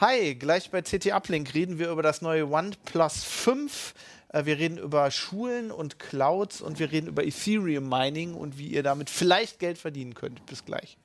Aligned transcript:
Hi, 0.00 0.34
gleich 0.34 0.70
bei 0.70 0.80
CT 0.80 1.12
Uplink 1.12 1.52
reden 1.52 1.78
wir 1.78 1.90
über 1.90 2.02
das 2.02 2.22
neue 2.22 2.50
OnePlus 2.50 3.22
5. 3.22 3.92
Äh, 4.30 4.46
wir 4.46 4.56
reden 4.56 4.78
über 4.78 5.10
Schulen 5.10 5.70
und 5.70 5.98
Clouds 5.98 6.62
und 6.62 6.78
wir 6.78 6.90
reden 6.90 7.06
über 7.06 7.22
Ethereum 7.22 7.86
Mining 7.86 8.32
und 8.32 8.56
wie 8.56 8.68
ihr 8.68 8.82
damit 8.82 9.10
vielleicht 9.10 9.58
Geld 9.58 9.76
verdienen 9.76 10.14
könnt. 10.14 10.46
Bis 10.46 10.64
gleich. 10.64 10.96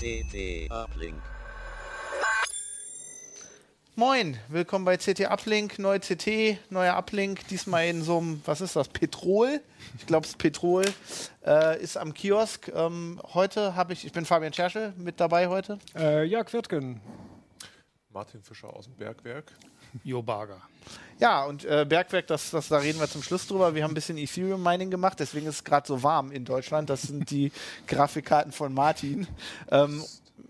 CT 0.00 0.70
Uplink. 0.70 1.31
Moin, 3.94 4.38
willkommen 4.48 4.86
bei 4.86 4.96
CT 4.96 5.30
Uplink, 5.30 5.78
neue 5.78 6.00
CT, 6.00 6.56
neuer 6.70 6.96
Uplink, 6.96 7.46
diesmal 7.48 7.88
in 7.88 8.02
so 8.02 8.16
einem, 8.16 8.40
was 8.46 8.62
ist 8.62 8.74
das, 8.74 8.88
Petrol? 8.88 9.60
Ich 9.98 10.06
glaube, 10.06 10.24
es 10.24 10.30
ist 10.30 10.38
Petrol, 10.38 10.84
äh, 11.44 11.78
ist 11.78 11.98
am 11.98 12.14
Kiosk. 12.14 12.72
Ähm, 12.74 13.20
heute 13.34 13.74
habe 13.76 13.92
ich, 13.92 14.06
ich 14.06 14.12
bin 14.12 14.24
Fabian 14.24 14.54
Scherschel, 14.54 14.94
mit 14.96 15.20
dabei 15.20 15.48
heute. 15.48 15.78
Äh, 15.94 16.24
Jörg 16.24 16.50
Wirtgen. 16.54 17.02
Martin 18.08 18.42
Fischer 18.42 18.74
aus 18.74 18.86
dem 18.86 18.96
Bergwerk. 18.96 19.52
Jo 20.02 20.22
Barger. 20.22 20.62
Ja, 21.18 21.44
und 21.44 21.66
äh, 21.66 21.84
Bergwerk, 21.86 22.26
das, 22.28 22.50
das, 22.50 22.68
da 22.68 22.78
reden 22.78 22.98
wir 22.98 23.10
zum 23.10 23.22
Schluss 23.22 23.46
drüber. 23.46 23.74
Wir 23.74 23.84
haben 23.84 23.90
ein 23.90 23.94
bisschen 23.94 24.16
Ethereum 24.16 24.62
Mining 24.62 24.90
gemacht, 24.90 25.20
deswegen 25.20 25.46
ist 25.46 25.56
es 25.56 25.64
gerade 25.64 25.86
so 25.86 26.02
warm 26.02 26.32
in 26.32 26.46
Deutschland. 26.46 26.88
Das 26.88 27.02
sind 27.02 27.30
die 27.30 27.52
Grafikkarten 27.86 28.52
von 28.52 28.72
Martin. 28.72 29.26
Ähm, 29.70 30.02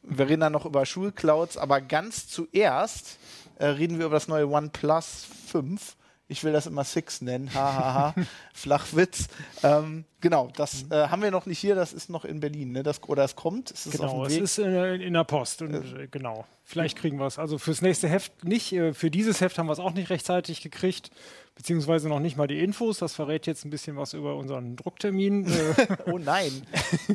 wir 0.03 0.29
reden 0.29 0.41
dann 0.41 0.53
noch 0.53 0.67
über 0.67 0.85
Schulclouds, 0.87 1.57
aber 1.57 1.81
ganz 1.81 2.29
zuerst 2.29 3.19
äh, 3.59 3.67
reden 3.67 3.99
wir 3.99 4.07
über 4.07 4.17
das 4.17 4.29
neue 4.29 4.49
OnePlus 4.49 5.27
5. 5.49 5.97
Ich 6.29 6.43
will 6.45 6.53
das 6.53 6.67
immer 6.67 6.83
Six 6.85 7.21
nennen. 7.21 7.53
Hahaha. 7.53 8.15
Flachwitz. 8.55 9.27
Ähm, 9.63 10.05
genau, 10.23 10.51
das 10.57 10.87
äh, 10.91 11.09
haben 11.09 11.21
wir 11.21 11.31
noch 11.31 11.45
nicht 11.45 11.59
hier, 11.59 11.75
das 11.75 11.93
ist 11.93 12.09
noch 12.09 12.25
in 12.25 12.41
Berlin, 12.41 12.73
ne? 12.73 12.83
Das, 12.83 13.03
oder 13.03 13.23
es 13.25 13.37
kommt. 13.37 13.71
Ist 13.71 13.85
es 13.87 13.93
Genau, 13.93 14.23
auf 14.23 14.29
es 14.29 14.33
dem 14.33 14.37
Weg? 14.37 14.45
ist 14.45 14.59
äh, 14.59 14.95
in 14.95 15.13
der 15.13 15.25
Post. 15.25 15.61
Und, 15.61 15.75
äh, 15.75 16.09
genau. 16.11 16.47
Vielleicht 16.65 16.97
kriegen 16.97 17.19
wir 17.19 17.27
es. 17.27 17.39
Also 17.39 17.59
fürs 17.59 17.83
nächste 17.83 18.09
Heft 18.09 18.45
nicht. 18.45 18.73
Äh, 18.73 18.95
für 18.95 19.11
dieses 19.11 19.43
Heft 19.43 19.59
haben 19.59 19.67
wir 19.67 19.73
es 19.75 19.79
auch 19.79 19.93
nicht 19.93 20.09
rechtzeitig 20.09 20.63
gekriegt. 20.63 21.11
Beziehungsweise 21.55 22.09
noch 22.09 22.19
nicht 22.19 22.37
mal 22.37 22.47
die 22.47 22.61
Infos. 22.61 22.99
Das 22.99 23.15
verrät 23.15 23.47
jetzt 23.47 23.65
ein 23.65 23.71
bisschen 23.71 23.97
was 23.97 24.15
über 24.15 24.37
unseren 24.37 24.77
Drucktermin. 24.77 25.47
Oh 26.07 26.19
nein, 26.19 26.51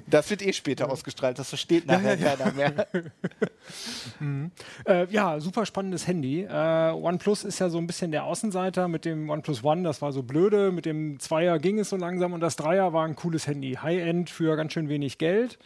das 0.08 0.30
wird 0.30 0.42
eh 0.42 0.54
später 0.54 0.90
ausgestrahlt, 0.90 1.38
das 1.38 1.50
versteht 1.50 1.88
nachher 1.88 2.18
keiner 2.18 2.52
mehr. 2.54 2.88
Äh, 4.86 5.08
ja, 5.12 5.40
super 5.40 5.66
spannendes 5.66 6.08
Handy. 6.08 6.44
Äh, 6.44 6.92
OnePlus 6.92 7.44
ist 7.44 7.60
ja 7.60 7.70
so 7.70 7.78
ein 7.78 7.86
bisschen 7.88 8.12
der 8.12 8.24
Außenseiter 8.24 8.88
mit 8.88 9.06
dem 9.06 9.30
OnePlus 9.30 9.64
One, 9.64 9.84
das 9.84 10.02
war 10.02 10.12
so 10.12 10.24
blöde. 10.24 10.72
Mit 10.72 10.86
dem 10.86 11.20
Zweier 11.20 11.60
ging 11.60 11.80
es 11.80 11.90
so 11.90 11.98
langsam 11.98 12.34
und 12.34 12.40
das 12.40 12.56
Dreier 12.56 12.94
war 12.94 13.06
ein 13.06 13.16
cooles 13.16 13.46
Handy. 13.46 13.74
High-End 13.74 14.30
für 14.30 14.56
ganz 14.56 14.74
schön 14.74 14.90
wenig 14.90 15.18
Geld. 15.18 15.60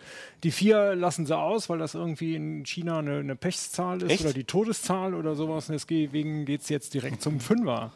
Die 0.43 0.51
Vier 0.51 0.95
lassen 0.95 1.25
sie 1.25 1.37
aus, 1.37 1.69
weil 1.69 1.77
das 1.77 1.93
irgendwie 1.93 2.35
in 2.35 2.65
China 2.65 2.99
eine, 2.99 3.19
eine 3.19 3.35
Pechszahl 3.35 4.01
ist 4.01 4.11
Echt? 4.11 4.25
oder 4.25 4.33
die 4.33 4.45
Todeszahl 4.45 5.13
oder 5.13 5.35
sowas. 5.35 5.69
Und 5.69 5.73
deswegen 5.73 6.45
geht 6.45 6.61
es 6.61 6.69
jetzt 6.69 6.93
direkt 6.93 7.21
zum 7.21 7.39
Fünfer. 7.39 7.91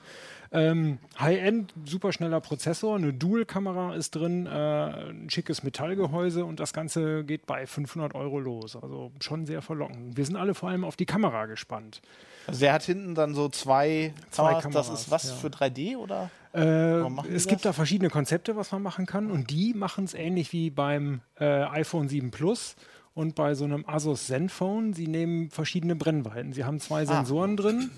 Ähm, 0.56 1.00
High-End, 1.20 1.74
super 1.86 2.14
schneller 2.14 2.40
Prozessor, 2.40 2.96
eine 2.96 3.12
Dual-Kamera 3.12 3.94
ist 3.94 4.16
drin, 4.16 4.46
äh, 4.46 4.50
ein 4.50 5.30
schickes 5.30 5.64
Metallgehäuse 5.64 6.46
und 6.46 6.62
das 6.62 6.72
Ganze 6.72 7.26
geht 7.26 7.46
bei 7.46 7.68
500 7.68 8.16
Euro 8.16 8.40
los. 8.40 8.78
Also 8.78 9.12
schon 9.20 9.46
sehr 9.46 9.62
verlockend. 9.62 10.16
Wir 10.16 10.26
sind 10.26 10.38
alle 10.38 10.54
vor 10.54 10.70
allem 10.70 10.86
auf 10.86 10.96
die 10.96 11.06
Kamera 11.06 11.46
gespannt. 11.46 12.02
Also 12.48 12.62
der 12.62 12.74
hat 12.74 12.84
hinten 12.84 13.16
dann 13.16 13.34
so 13.34 13.50
zwei, 13.50 14.14
Zwei 14.32 14.62
Kameras. 14.62 14.88
Das 14.88 15.02
ist 15.02 15.12
was 15.12 15.30
ja. 15.30 15.36
für 15.36 15.48
3D 15.48 15.98
oder? 15.98 16.30
Äh, 16.54 17.34
es 17.34 17.48
gibt 17.48 17.66
da 17.66 17.74
verschiedene 17.74 18.10
Konzepte, 18.10 18.56
was 18.56 18.72
man 18.72 18.82
machen 18.82 19.06
kann 19.06 19.32
und 19.32 19.50
die 19.50 19.74
machen 19.74 20.06
es 20.06 20.14
ähnlich 20.14 20.54
wie 20.54 20.70
beim 20.70 21.20
äh, 21.38 21.46
iPhone 21.46 22.08
7 22.08 22.32
Plus 22.32 22.78
und 23.14 23.36
bei 23.36 23.56
so 23.56 23.66
einem 23.66 23.84
Asus 23.88 24.28
Zenfone. 24.28 24.94
Sie 24.94 25.08
nehmen 25.08 25.50
verschiedene 25.50 25.96
Brennweiten. 25.96 26.54
Sie 26.54 26.64
haben 26.64 26.80
zwei 26.80 27.06
Sensoren 27.06 27.58
drin, 27.58 27.92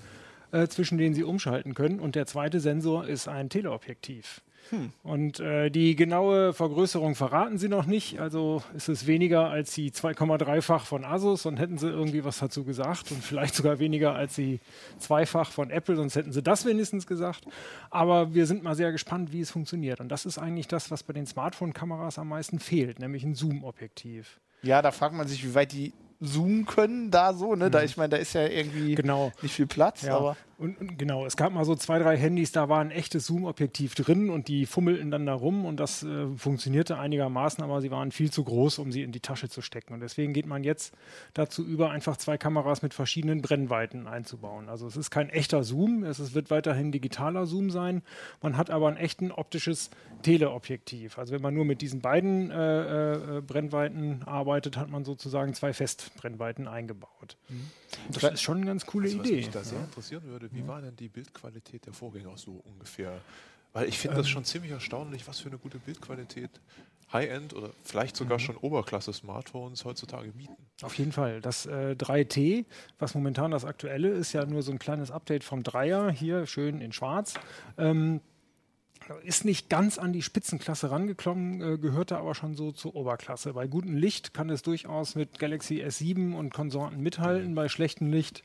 äh, 0.52 0.66
zwischen 0.68 0.98
denen 0.98 1.14
Sie 1.14 1.24
umschalten 1.24 1.74
können 1.74 2.00
und 2.00 2.14
der 2.14 2.26
zweite 2.26 2.60
Sensor 2.60 3.06
ist 3.06 3.28
ein 3.28 3.48
Teleobjektiv. 3.48 4.42
Und 5.02 5.40
äh, 5.40 5.70
die 5.70 5.96
genaue 5.96 6.52
Vergrößerung 6.52 7.14
verraten 7.14 7.58
sie 7.58 7.68
noch 7.68 7.86
nicht. 7.86 8.20
Also 8.20 8.62
ist 8.74 8.88
es 8.88 9.06
weniger 9.06 9.48
als 9.48 9.72
die 9.74 9.90
2,3-fach 9.90 10.84
von 10.84 11.04
Asus 11.04 11.46
und 11.46 11.58
hätten 11.58 11.78
sie 11.78 11.88
irgendwie 11.88 12.24
was 12.24 12.38
dazu 12.38 12.64
gesagt. 12.64 13.10
Und 13.10 13.24
vielleicht 13.24 13.54
sogar 13.54 13.78
weniger 13.78 14.14
als 14.14 14.34
die 14.34 14.60
zweifach 14.98 15.50
von 15.50 15.70
Apple, 15.70 15.96
sonst 15.96 16.16
hätten 16.16 16.32
sie 16.32 16.42
das 16.42 16.66
wenigstens 16.66 17.06
gesagt. 17.06 17.44
Aber 17.90 18.34
wir 18.34 18.46
sind 18.46 18.62
mal 18.62 18.74
sehr 18.74 18.92
gespannt, 18.92 19.32
wie 19.32 19.40
es 19.40 19.50
funktioniert. 19.50 20.00
Und 20.00 20.10
das 20.10 20.26
ist 20.26 20.38
eigentlich 20.38 20.68
das, 20.68 20.90
was 20.90 21.02
bei 21.02 21.12
den 21.12 21.26
Smartphone-Kameras 21.26 22.18
am 22.18 22.28
meisten 22.28 22.58
fehlt, 22.58 22.98
nämlich 22.98 23.24
ein 23.24 23.34
Zoom-Objektiv. 23.34 24.40
Ja, 24.62 24.82
da 24.82 24.90
fragt 24.90 25.14
man 25.14 25.26
sich, 25.28 25.44
wie 25.44 25.54
weit 25.54 25.72
die 25.72 25.92
zoomen 26.20 26.66
können 26.66 27.10
da 27.10 27.32
so, 27.32 27.54
ne? 27.54 27.70
Da, 27.70 27.82
ich 27.82 27.96
meine, 27.96 28.10
da 28.10 28.16
ist 28.16 28.32
ja 28.34 28.46
irgendwie 28.46 28.92
Mhm. 28.92 28.96
Genau. 28.96 29.32
nicht 29.42 29.54
viel 29.54 29.66
Platz, 29.66 30.02
Ja, 30.02 30.16
aber 30.16 30.36
und, 30.58 30.80
und 30.80 30.98
genau, 30.98 31.24
es 31.24 31.36
gab 31.36 31.52
mal 31.52 31.64
so 31.64 31.76
zwei, 31.76 32.00
drei 32.00 32.16
Handys, 32.16 32.50
da 32.50 32.68
war 32.68 32.80
ein 32.80 32.90
echtes 32.90 33.26
Zoom-Objektiv 33.26 33.94
drin 33.94 34.28
und 34.28 34.48
die 34.48 34.66
fummelten 34.66 35.10
dann 35.12 35.24
da 35.24 35.34
rum 35.34 35.64
und 35.64 35.78
das 35.78 36.02
äh, 36.02 36.26
funktionierte 36.36 36.98
einigermaßen, 36.98 37.62
aber 37.62 37.80
sie 37.80 37.92
waren 37.92 38.10
viel 38.10 38.32
zu 38.32 38.42
groß, 38.42 38.80
um 38.80 38.90
sie 38.90 39.02
in 39.02 39.12
die 39.12 39.20
Tasche 39.20 39.48
zu 39.48 39.62
stecken. 39.62 39.94
Und 39.94 40.00
deswegen 40.00 40.32
geht 40.32 40.46
man 40.46 40.64
jetzt 40.64 40.92
dazu 41.32 41.64
über, 41.64 41.90
einfach 41.90 42.16
zwei 42.16 42.36
Kameras 42.38 42.82
mit 42.82 42.92
verschiedenen 42.92 43.40
Brennweiten 43.40 44.08
einzubauen. 44.08 44.68
Also 44.68 44.88
es 44.88 44.96
ist 44.96 45.10
kein 45.10 45.30
echter 45.30 45.62
Zoom, 45.62 46.02
es 46.02 46.18
ist, 46.18 46.34
wird 46.34 46.50
weiterhin 46.50 46.90
digitaler 46.90 47.46
Zoom 47.46 47.70
sein. 47.70 48.02
Man 48.42 48.56
hat 48.56 48.70
aber 48.70 48.88
ein 48.88 48.96
echten 48.96 49.30
optisches 49.30 49.90
Teleobjektiv. 50.22 51.18
Also 51.18 51.32
wenn 51.34 51.42
man 51.42 51.54
nur 51.54 51.64
mit 51.66 51.82
diesen 51.82 52.00
beiden 52.00 52.50
äh, 52.50 53.36
äh, 53.36 53.40
Brennweiten 53.42 54.24
arbeitet, 54.24 54.76
hat 54.76 54.90
man 54.90 55.04
sozusagen 55.04 55.54
zwei 55.54 55.72
Festbrennweiten 55.72 56.66
eingebaut. 56.66 57.36
Das 58.10 58.24
ist 58.24 58.42
schon 58.42 58.58
eine 58.58 58.66
ganz 58.66 58.84
coole 58.86 59.06
Also, 59.06 59.20
was 59.20 59.26
Idee. 59.26 59.36
mich 59.36 59.50
da 59.50 59.62
sehr 59.62 59.78
interessieren 59.78 60.24
würde, 60.24 60.47
wie 60.52 60.66
war 60.66 60.80
denn 60.80 60.96
die 60.96 61.08
Bildqualität 61.08 61.86
der 61.86 61.92
Vorgänger 61.92 62.36
so 62.36 62.62
ungefähr? 62.64 63.20
Weil 63.72 63.88
ich 63.88 63.98
finde 63.98 64.16
das 64.16 64.28
schon 64.28 64.44
ziemlich 64.44 64.72
erstaunlich, 64.72 65.28
was 65.28 65.40
für 65.40 65.48
eine 65.48 65.58
gute 65.58 65.78
Bildqualität 65.78 66.50
High-End 67.12 67.54
oder 67.54 67.70
vielleicht 67.84 68.16
sogar 68.16 68.38
schon 68.38 68.56
Oberklasse-Smartphones 68.56 69.84
heutzutage 69.84 70.30
bieten. 70.32 70.56
Auf 70.82 70.94
jeden 70.98 71.12
Fall. 71.12 71.40
Das 71.40 71.64
äh, 71.64 71.96
3T, 71.98 72.66
was 72.98 73.14
momentan 73.14 73.50
das 73.50 73.64
aktuelle 73.64 74.10
ist, 74.10 74.32
ja 74.34 74.44
nur 74.44 74.62
so 74.62 74.72
ein 74.72 74.78
kleines 74.78 75.10
Update 75.10 75.42
vom 75.42 75.62
Dreier, 75.62 76.10
hier 76.10 76.46
schön 76.46 76.80
in 76.80 76.92
schwarz. 76.92 77.34
Ähm, 77.78 78.20
ist 79.22 79.46
nicht 79.46 79.70
ganz 79.70 79.96
an 79.96 80.12
die 80.12 80.20
Spitzenklasse 80.20 80.90
rangeklommen, 80.90 81.62
äh, 81.62 81.78
gehörte 81.78 82.18
aber 82.18 82.34
schon 82.34 82.54
so 82.54 82.72
zur 82.72 82.94
Oberklasse. 82.94 83.54
Bei 83.54 83.66
gutem 83.66 83.96
Licht 83.96 84.34
kann 84.34 84.50
es 84.50 84.60
durchaus 84.60 85.14
mit 85.14 85.38
Galaxy 85.38 85.82
S7 85.82 86.34
und 86.34 86.52
Konsorten 86.52 87.00
mithalten. 87.00 87.54
Bei 87.54 87.68
schlechtem 87.68 88.12
Licht 88.12 88.42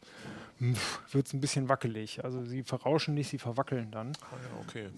wird 1.12 1.28
es 1.28 1.34
ein 1.34 1.42
bisschen 1.42 1.70
wackelig. 1.70 2.24
Also 2.24 2.44
sie 2.46 2.64
verrauschen 2.64 3.14
nicht, 3.14 3.30
sie 3.30 3.38
verwackeln 3.38 3.92
dann. 3.92 4.14
Ah 4.32 4.36
ja, 4.36 4.62
okay. 4.62 4.90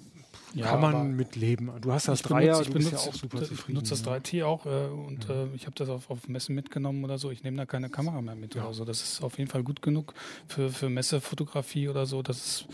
Ja, 0.54 0.68
kann 0.68 0.82
man 0.82 0.96
aber 0.96 1.04
mit 1.04 1.36
leben. 1.36 1.72
Du 1.82 1.92
hast 1.92 2.08
das 2.08 2.20
ich 2.22 2.26
Dreier, 2.26 2.54
benutze, 2.54 2.62
ich 2.62 2.68
du 2.68 2.74
bist 2.74 2.92
ja 2.92 2.98
benutze, 2.98 3.10
auch 3.10 3.14
super 3.16 3.42
ich 3.42 3.48
zufrieden. 3.50 3.74
benutze 3.76 3.90
das 3.90 4.06
ne? 4.06 4.12
3T 4.18 4.46
auch 4.46 4.66
äh, 4.66 4.88
und 4.88 5.30
äh, 5.30 5.48
ich 5.54 5.66
habe 5.66 5.76
das 5.76 5.90
auf, 5.90 6.10
auf 6.10 6.28
Messen 6.28 6.56
mitgenommen 6.56 7.04
oder 7.04 7.18
so. 7.18 7.32
Ich 7.32 7.44
nehme 7.44 7.58
da 7.58 7.66
keine 7.66 7.90
Kamera 7.90 8.22
mehr 8.22 8.36
mit 8.36 8.56
oder 8.56 8.74
so. 8.74 8.86
Das 8.86 9.02
ist 9.02 9.22
auf 9.24 9.38
jeden 9.38 9.50
Fall 9.50 9.64
gut 9.64 9.82
genug 9.82 10.14
für, 10.48 10.70
für 10.70 10.90
Messefotografie 10.90 11.90
oder 11.90 12.06
so. 12.06 12.22
Das 12.22 12.38
ist 12.38 12.68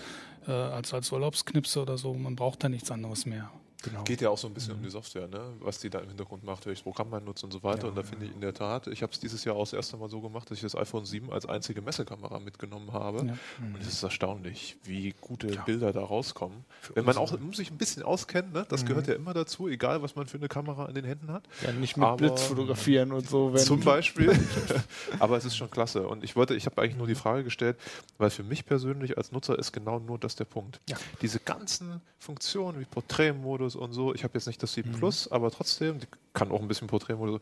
äh, 0.47 0.51
als, 0.51 0.93
als 0.93 1.11
Urlaubsknipse 1.11 1.81
oder 1.81 1.97
so. 1.97 2.13
Man 2.13 2.35
braucht 2.35 2.63
da 2.63 2.69
nichts 2.69 2.91
anderes 2.91 3.25
mehr. 3.25 3.49
Genau. 3.83 4.03
Geht 4.03 4.21
ja 4.21 4.29
auch 4.29 4.37
so 4.37 4.47
ein 4.47 4.53
bisschen 4.53 4.75
um 4.75 4.83
die 4.83 4.89
Software, 4.89 5.27
ne? 5.27 5.53
was 5.59 5.79
die 5.79 5.89
da 5.89 5.99
im 5.99 6.07
Hintergrund 6.07 6.43
macht, 6.43 6.65
welches 6.65 6.83
Programm 6.83 7.09
man 7.09 7.23
nutzt 7.23 7.43
und 7.43 7.51
so 7.51 7.63
weiter. 7.63 7.87
und 7.87 7.97
da 7.97 8.03
finde 8.03 8.25
ich 8.25 8.33
in 8.33 8.41
der 8.41 8.53
Tat, 8.53 8.87
ich 8.87 9.01
habe 9.01 9.11
es 9.11 9.19
dieses 9.19 9.43
Jahr 9.43 9.55
auch 9.55 9.63
das 9.63 9.73
erste 9.73 9.97
Mal 9.97 10.09
so 10.09 10.21
gemacht, 10.21 10.49
dass 10.51 10.57
ich 10.57 10.61
das 10.61 10.75
iPhone 10.75 11.05
7 11.05 11.31
als 11.31 11.45
einzige 11.45 11.81
Messekamera 11.81 12.39
mitgenommen 12.39 12.93
habe. 12.93 13.25
Ja. 13.25 13.37
Und 13.59 13.81
es 13.81 13.87
ist 13.87 14.03
erstaunlich, 14.03 14.77
wie 14.83 15.13
gute 15.19 15.47
Bilder 15.65 15.91
da 15.93 16.03
rauskommen. 16.03 16.63
Wenn 16.93 17.05
man 17.05 17.17
auch 17.17 17.31
man 17.31 17.53
sich 17.53 17.71
ein 17.71 17.77
bisschen 17.77 18.03
auskennt, 18.03 18.53
ne? 18.53 18.65
das 18.69 18.85
gehört 18.85 19.07
ja 19.07 19.15
immer 19.15 19.33
dazu, 19.33 19.67
egal 19.67 20.01
was 20.01 20.15
man 20.15 20.27
für 20.27 20.37
eine 20.37 20.47
Kamera 20.47 20.85
in 20.87 20.95
den 20.95 21.05
Händen 21.05 21.31
hat. 21.31 21.47
ja, 21.65 21.71
nicht 21.71 21.97
mit 21.97 22.05
Aber- 22.05 22.17
Blitz 22.17 22.43
fotografieren 22.43 23.11
und 23.11 23.27
so. 23.27 23.53
Wenn 23.53 23.61
Zum 23.61 23.79
Beispiel. 23.81 24.31
Aber 25.19 25.37
es 25.37 25.45
ist 25.45 25.57
schon 25.57 25.71
klasse. 25.71 26.07
Und 26.07 26.23
ich 26.23 26.35
wollte, 26.35 26.55
ich 26.55 26.65
habe 26.65 26.81
eigentlich 26.81 26.97
nur 26.97 27.07
die 27.07 27.15
Frage 27.15 27.43
gestellt, 27.43 27.77
weil 28.17 28.29
für 28.29 28.43
mich 28.43 28.65
persönlich 28.65 29.17
als 29.17 29.31
Nutzer 29.31 29.57
ist 29.57 29.71
genau 29.71 29.99
nur 29.99 30.19
das 30.19 30.35
der 30.35 30.45
Punkt. 30.45 30.79
Ja. 30.89 30.97
Diese 31.21 31.39
ganzen 31.39 32.01
Funktionen 32.19 32.79
wie 32.79 32.85
Porträtmodus 32.85 33.70
und 33.75 33.93
so, 33.93 34.13
ich 34.13 34.23
habe 34.23 34.33
jetzt 34.35 34.47
nicht 34.47 34.61
das 34.63 34.71
Mhm. 34.77 34.83
7 34.83 34.91
Plus, 34.93 35.31
aber 35.31 35.51
trotzdem, 35.51 35.99
die 35.99 36.07
kann 36.33 36.51
auch 36.51 36.61
ein 36.61 36.67
bisschen 36.67 36.87
Porträtmodus. 36.87 37.39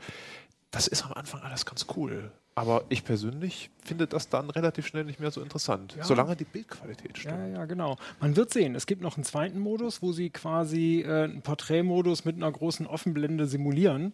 Das 0.71 0.87
ist 0.87 1.03
am 1.05 1.13
Anfang 1.13 1.41
alles 1.41 1.65
ganz 1.65 1.87
cool. 1.95 2.31
Aber 2.53 2.83
ich 2.89 3.03
persönlich 3.05 3.69
finde 3.83 4.05
das 4.05 4.27
dann 4.29 4.49
relativ 4.49 4.85
schnell 4.85 5.05
nicht 5.05 5.19
mehr 5.19 5.31
so 5.31 5.41
interessant, 5.41 5.95
Ja. 5.97 6.03
solange 6.03 6.35
die 6.35 6.43
Bildqualität 6.43 7.11
Ja, 7.17 7.21
stimmt. 7.33 7.55
ja, 7.55 7.65
genau. 7.65 7.95
Man 8.19 8.35
wird 8.35 8.51
sehen. 8.51 8.75
Es 8.75 8.85
gibt 8.85 9.01
noch 9.01 9.15
einen 9.15 9.23
zweiten 9.23 9.59
Modus, 9.59 10.01
wo 10.01 10.11
sie 10.11 10.29
quasi 10.29 11.01
äh, 11.07 11.23
einen 11.23 11.41
Porträtmodus 11.41 12.25
mit 12.25 12.35
einer 12.35 12.51
großen 12.51 12.85
Offenblende 12.85 13.47
simulieren. 13.47 14.13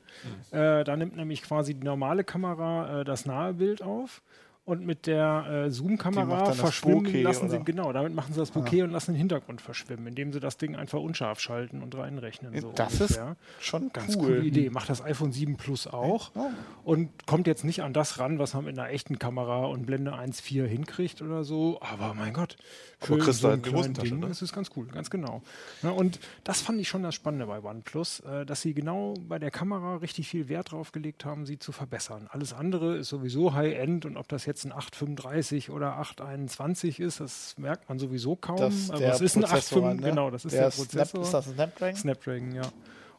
Äh, 0.51 0.83
da 0.83 0.95
nimmt 0.95 1.15
nämlich 1.15 1.41
quasi 1.41 1.73
die 1.73 1.83
normale 1.83 2.23
Kamera 2.23 3.01
äh, 3.01 3.03
das 3.03 3.25
nahe 3.25 3.55
Bild 3.55 3.81
auf. 3.81 4.21
Und 4.65 4.83
mit 4.83 5.05
der 5.05 5.65
äh, 5.67 5.71
Zoom-Kamera 5.71 6.53
verschwimmen 6.53 7.21
lassen 7.21 7.49
sie, 7.49 7.59
genau, 7.63 7.93
damit 7.93 8.15
machen 8.15 8.33
sie 8.33 8.39
das 8.39 8.49
Bouquet 8.49 8.81
ah. 8.81 8.85
und 8.85 8.91
lassen 8.91 9.13
den 9.13 9.19
Hintergrund 9.19 9.61
verschwimmen, 9.61 10.07
indem 10.07 10.33
sie 10.33 10.39
das 10.39 10.57
Ding 10.57 10.75
einfach 10.75 10.99
unscharf 10.99 11.39
schalten 11.39 11.83
und 11.83 11.95
reinrechnen. 11.95 12.59
So 12.59 12.71
das 12.71 12.99
ungefähr. 12.99 13.35
ist 13.59 13.65
schon 13.65 13.93
ganz 13.93 14.15
cool. 14.15 14.23
coole 14.23 14.41
Idee. 14.41 14.71
Macht 14.71 14.89
das 14.89 15.03
iPhone 15.03 15.31
7 15.31 15.57
Plus 15.57 15.85
auch 15.85 16.31
oh. 16.35 16.49
und 16.83 17.27
kommt 17.27 17.45
jetzt 17.45 17.63
nicht 17.63 17.83
an 17.83 17.93
das 17.93 18.17
ran, 18.19 18.39
was 18.39 18.55
man 18.55 18.65
mit 18.65 18.79
einer 18.79 18.89
echten 18.89 19.19
Kamera 19.19 19.65
und 19.65 19.85
Blende 19.85 20.13
1.4 20.15 20.65
hinkriegt 20.65 21.21
oder 21.21 21.43
so, 21.43 21.79
aber 21.81 22.15
mein 22.15 22.33
Gott, 22.33 22.57
für 23.05 23.13
aber 23.15 23.33
so 23.33 23.47
ein 23.47 23.61
kleines 23.61 23.93
Ding 23.99 24.19
ne? 24.19 24.27
ist 24.27 24.41
es 24.41 24.51
ganz 24.51 24.69
cool, 24.75 24.87
ganz 24.87 25.09
genau. 25.09 25.41
Ja, 25.83 25.91
und 25.91 26.19
das 26.43 26.61
fand 26.61 26.79
ich 26.79 26.87
schon 26.87 27.03
das 27.03 27.15
Spannende 27.15 27.45
bei 27.45 27.61
OnePlus, 27.61 28.21
äh, 28.21 28.45
dass 28.45 28.61
sie 28.61 28.73
genau 28.73 29.13
bei 29.27 29.39
der 29.39 29.51
Kamera 29.51 29.97
richtig 29.97 30.27
viel 30.27 30.49
Wert 30.49 30.71
drauf 30.71 30.91
gelegt 30.91 31.25
haben, 31.25 31.45
sie 31.45 31.59
zu 31.59 31.71
verbessern. 31.71 32.27
Alles 32.31 32.53
andere 32.53 32.97
ist 32.97 33.09
sowieso 33.09 33.53
High-End 33.53 34.05
und 34.05 34.17
ob 34.17 34.27
das 34.27 34.45
jetzt 34.45 34.65
ein 34.65 34.71
835 34.71 35.69
oder 35.69 35.97
821 35.97 36.99
ist, 36.99 37.19
das 37.19 37.55
merkt 37.57 37.89
man 37.89 37.99
sowieso 37.99 38.35
kaum. 38.35 38.57
Das, 38.57 38.89
aber 38.89 39.05
es 39.05 39.21
ist 39.21 39.35
ein 39.37 39.45
85, 39.45 40.01
ne? 40.01 40.09
genau, 40.09 40.31
das 40.31 40.45
ist 40.45 40.53
der, 40.53 40.69
der 40.69 40.75
Prozessor. 40.75 41.21
Ist 41.21 41.33
das 41.33 41.47
ein 41.47 41.53
Snapdragon? 41.55 41.95
Snapdragon, 41.95 42.51
ja. 42.55 42.63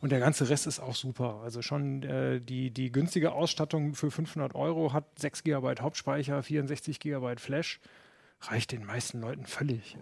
Und 0.01 0.13
der 0.13 0.21
ganze 0.21 0.49
Rest 0.49 0.67
ist 0.67 0.81
auch 0.81 0.95
super. 0.95 1.41
Also 1.43 1.63
schon 1.63 2.03
äh, 2.03 2.41
die, 2.41 2.71
die 2.71 2.93
günstige 2.93 3.33
Ausstattung 3.33 3.95
für 3.95 4.11
500 4.11 4.55
Euro 4.55 4.93
hat 4.93 5.05
6 5.19 5.43
GB 5.45 5.75
Hauptspeicher, 5.81 6.43
64 6.43 7.01
GB 7.01 7.37
Flash 7.39 7.81
reicht 8.43 8.73
den 8.73 8.85
meisten 8.85 9.21
Leuten 9.21 9.47
völlig. 9.47 9.97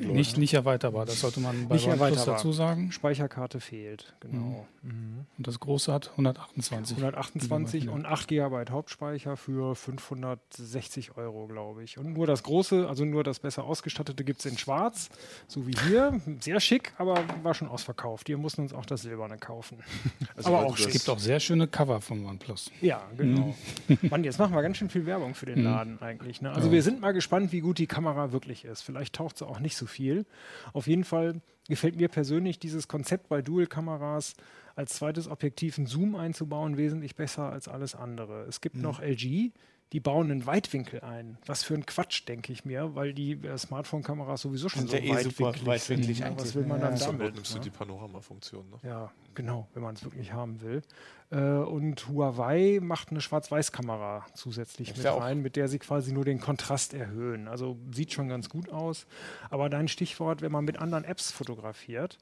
Nicht, 0.00 0.36
nicht 0.36 0.54
erweiterbar, 0.54 1.06
das 1.06 1.20
sollte 1.20 1.40
man 1.40 1.68
bei 1.68 1.76
nicht 1.76 1.88
OnePlus 1.88 2.24
dazu 2.24 2.52
sagen. 2.52 2.92
Speicherkarte 2.92 3.60
fehlt, 3.60 4.14
genau. 4.20 4.66
Mhm. 4.82 4.90
Mhm. 4.90 5.26
Und 5.38 5.46
das 5.46 5.60
große 5.60 5.92
hat 5.92 6.10
128. 6.10 6.96
128 6.96 7.88
und 7.88 8.06
8 8.06 8.28
GB 8.28 8.64
Hauptspeicher 8.70 9.36
für 9.36 9.74
560 9.74 11.16
Euro, 11.16 11.46
glaube 11.46 11.84
ich. 11.84 11.98
Und 11.98 12.12
nur 12.12 12.26
das 12.26 12.42
große, 12.42 12.88
also 12.88 13.04
nur 13.04 13.24
das 13.24 13.40
besser 13.40 13.64
ausgestattete 13.64 14.24
gibt 14.24 14.40
es 14.40 14.46
in 14.46 14.58
schwarz, 14.58 15.08
so 15.46 15.66
wie 15.66 15.74
hier. 15.86 16.20
Sehr 16.40 16.60
schick, 16.60 16.92
aber 16.98 17.22
war 17.42 17.54
schon 17.54 17.68
ausverkauft. 17.68 18.28
Wir 18.28 18.38
mussten 18.38 18.62
uns 18.62 18.72
auch 18.72 18.86
das 18.86 19.02
silberne 19.02 19.38
kaufen. 19.38 19.78
Also 20.34 20.54
aber 20.54 20.66
auch 20.66 20.78
es 20.78 20.88
gibt 20.88 21.08
auch 21.08 21.18
sehr 21.18 21.40
schöne 21.40 21.66
Cover 21.66 22.00
von 22.00 22.26
OnePlus. 22.26 22.70
Ja, 22.82 23.02
genau. 23.16 23.54
Mhm. 23.88 23.98
Mann, 24.10 24.24
jetzt 24.24 24.38
machen 24.38 24.54
wir 24.54 24.60
ganz 24.60 24.76
schön 24.76 24.90
viel 24.90 25.06
Werbung 25.06 25.34
für 25.34 25.46
den 25.46 25.60
mhm. 25.60 25.64
Laden 25.64 26.02
eigentlich. 26.02 26.42
Ne? 26.42 26.50
Also 26.50 26.68
ja. 26.68 26.72
wir 26.72 26.82
sind 26.82 27.00
mal 27.00 27.12
gespannt, 27.12 27.52
wie 27.52 27.60
gut 27.60 27.75
die 27.78 27.86
Kamera 27.86 28.32
wirklich 28.32 28.64
ist. 28.64 28.82
Vielleicht 28.82 29.14
taucht 29.14 29.38
sie 29.38 29.46
auch 29.46 29.60
nicht 29.60 29.76
so 29.76 29.86
viel. 29.86 30.26
Auf 30.72 30.86
jeden 30.86 31.04
Fall 31.04 31.40
gefällt 31.68 31.96
mir 31.96 32.08
persönlich 32.08 32.58
dieses 32.58 32.88
Konzept 32.88 33.28
bei 33.28 33.42
Dual-Kameras 33.42 34.34
als 34.74 34.94
zweites 34.94 35.28
Objektiv 35.28 35.78
einen 35.78 35.86
Zoom 35.86 36.14
einzubauen 36.14 36.76
wesentlich 36.76 37.16
besser 37.16 37.50
als 37.50 37.68
alles 37.68 37.94
andere. 37.94 38.42
Es 38.42 38.60
gibt 38.60 38.76
mhm. 38.76 38.82
noch 38.82 39.00
LG, 39.00 39.52
die 39.92 40.00
bauen 40.00 40.30
einen 40.30 40.46
Weitwinkel 40.46 41.00
ein. 41.00 41.38
Was 41.46 41.62
für 41.62 41.74
ein 41.74 41.86
Quatsch, 41.86 42.26
denke 42.26 42.52
ich 42.52 42.64
mir, 42.64 42.96
weil 42.96 43.14
die 43.14 43.32
äh, 43.32 43.56
Smartphone-Kameras 43.56 44.42
sowieso 44.42 44.68
schon 44.68 44.88
so 44.88 44.96
ja 44.96 45.02
eh 45.02 45.10
weitwinklig, 45.10 45.80
sind. 45.80 46.18
Ja, 46.18 46.36
was 46.36 46.54
will 46.56 46.66
man 46.66 46.80
ja, 46.80 46.90
dann 46.90 46.98
damit? 46.98 47.34
nimmst 47.34 47.54
du 47.54 47.60
die 47.60 47.70
Panorama-Funktion. 47.70 48.68
Ne? 48.68 48.78
Ja, 48.82 49.12
genau, 49.34 49.68
wenn 49.74 49.82
man 49.84 49.94
es 49.94 50.02
wirklich 50.02 50.32
haben 50.32 50.60
will. 50.60 50.82
Äh, 51.30 51.38
und 51.38 52.08
Huawei 52.08 52.80
macht 52.82 53.10
eine 53.10 53.20
Schwarz-Weiß-Kamera 53.20 54.26
zusätzlich 54.34 54.96
mit 54.96 55.06
rein, 55.06 55.40
mit 55.40 55.54
der 55.54 55.68
sie 55.68 55.78
quasi 55.78 56.12
nur 56.12 56.24
den 56.24 56.40
Kontrast 56.40 56.92
erhöhen. 56.92 57.46
Also 57.46 57.78
sieht 57.92 58.12
schon 58.12 58.28
ganz 58.28 58.48
gut 58.48 58.70
aus. 58.70 59.06
Aber 59.50 59.68
dein 59.68 59.86
Stichwort, 59.86 60.42
wenn 60.42 60.50
man 60.50 60.64
mit 60.64 60.78
anderen 60.78 61.04
Apps 61.04 61.30
fotografiert, 61.30 62.18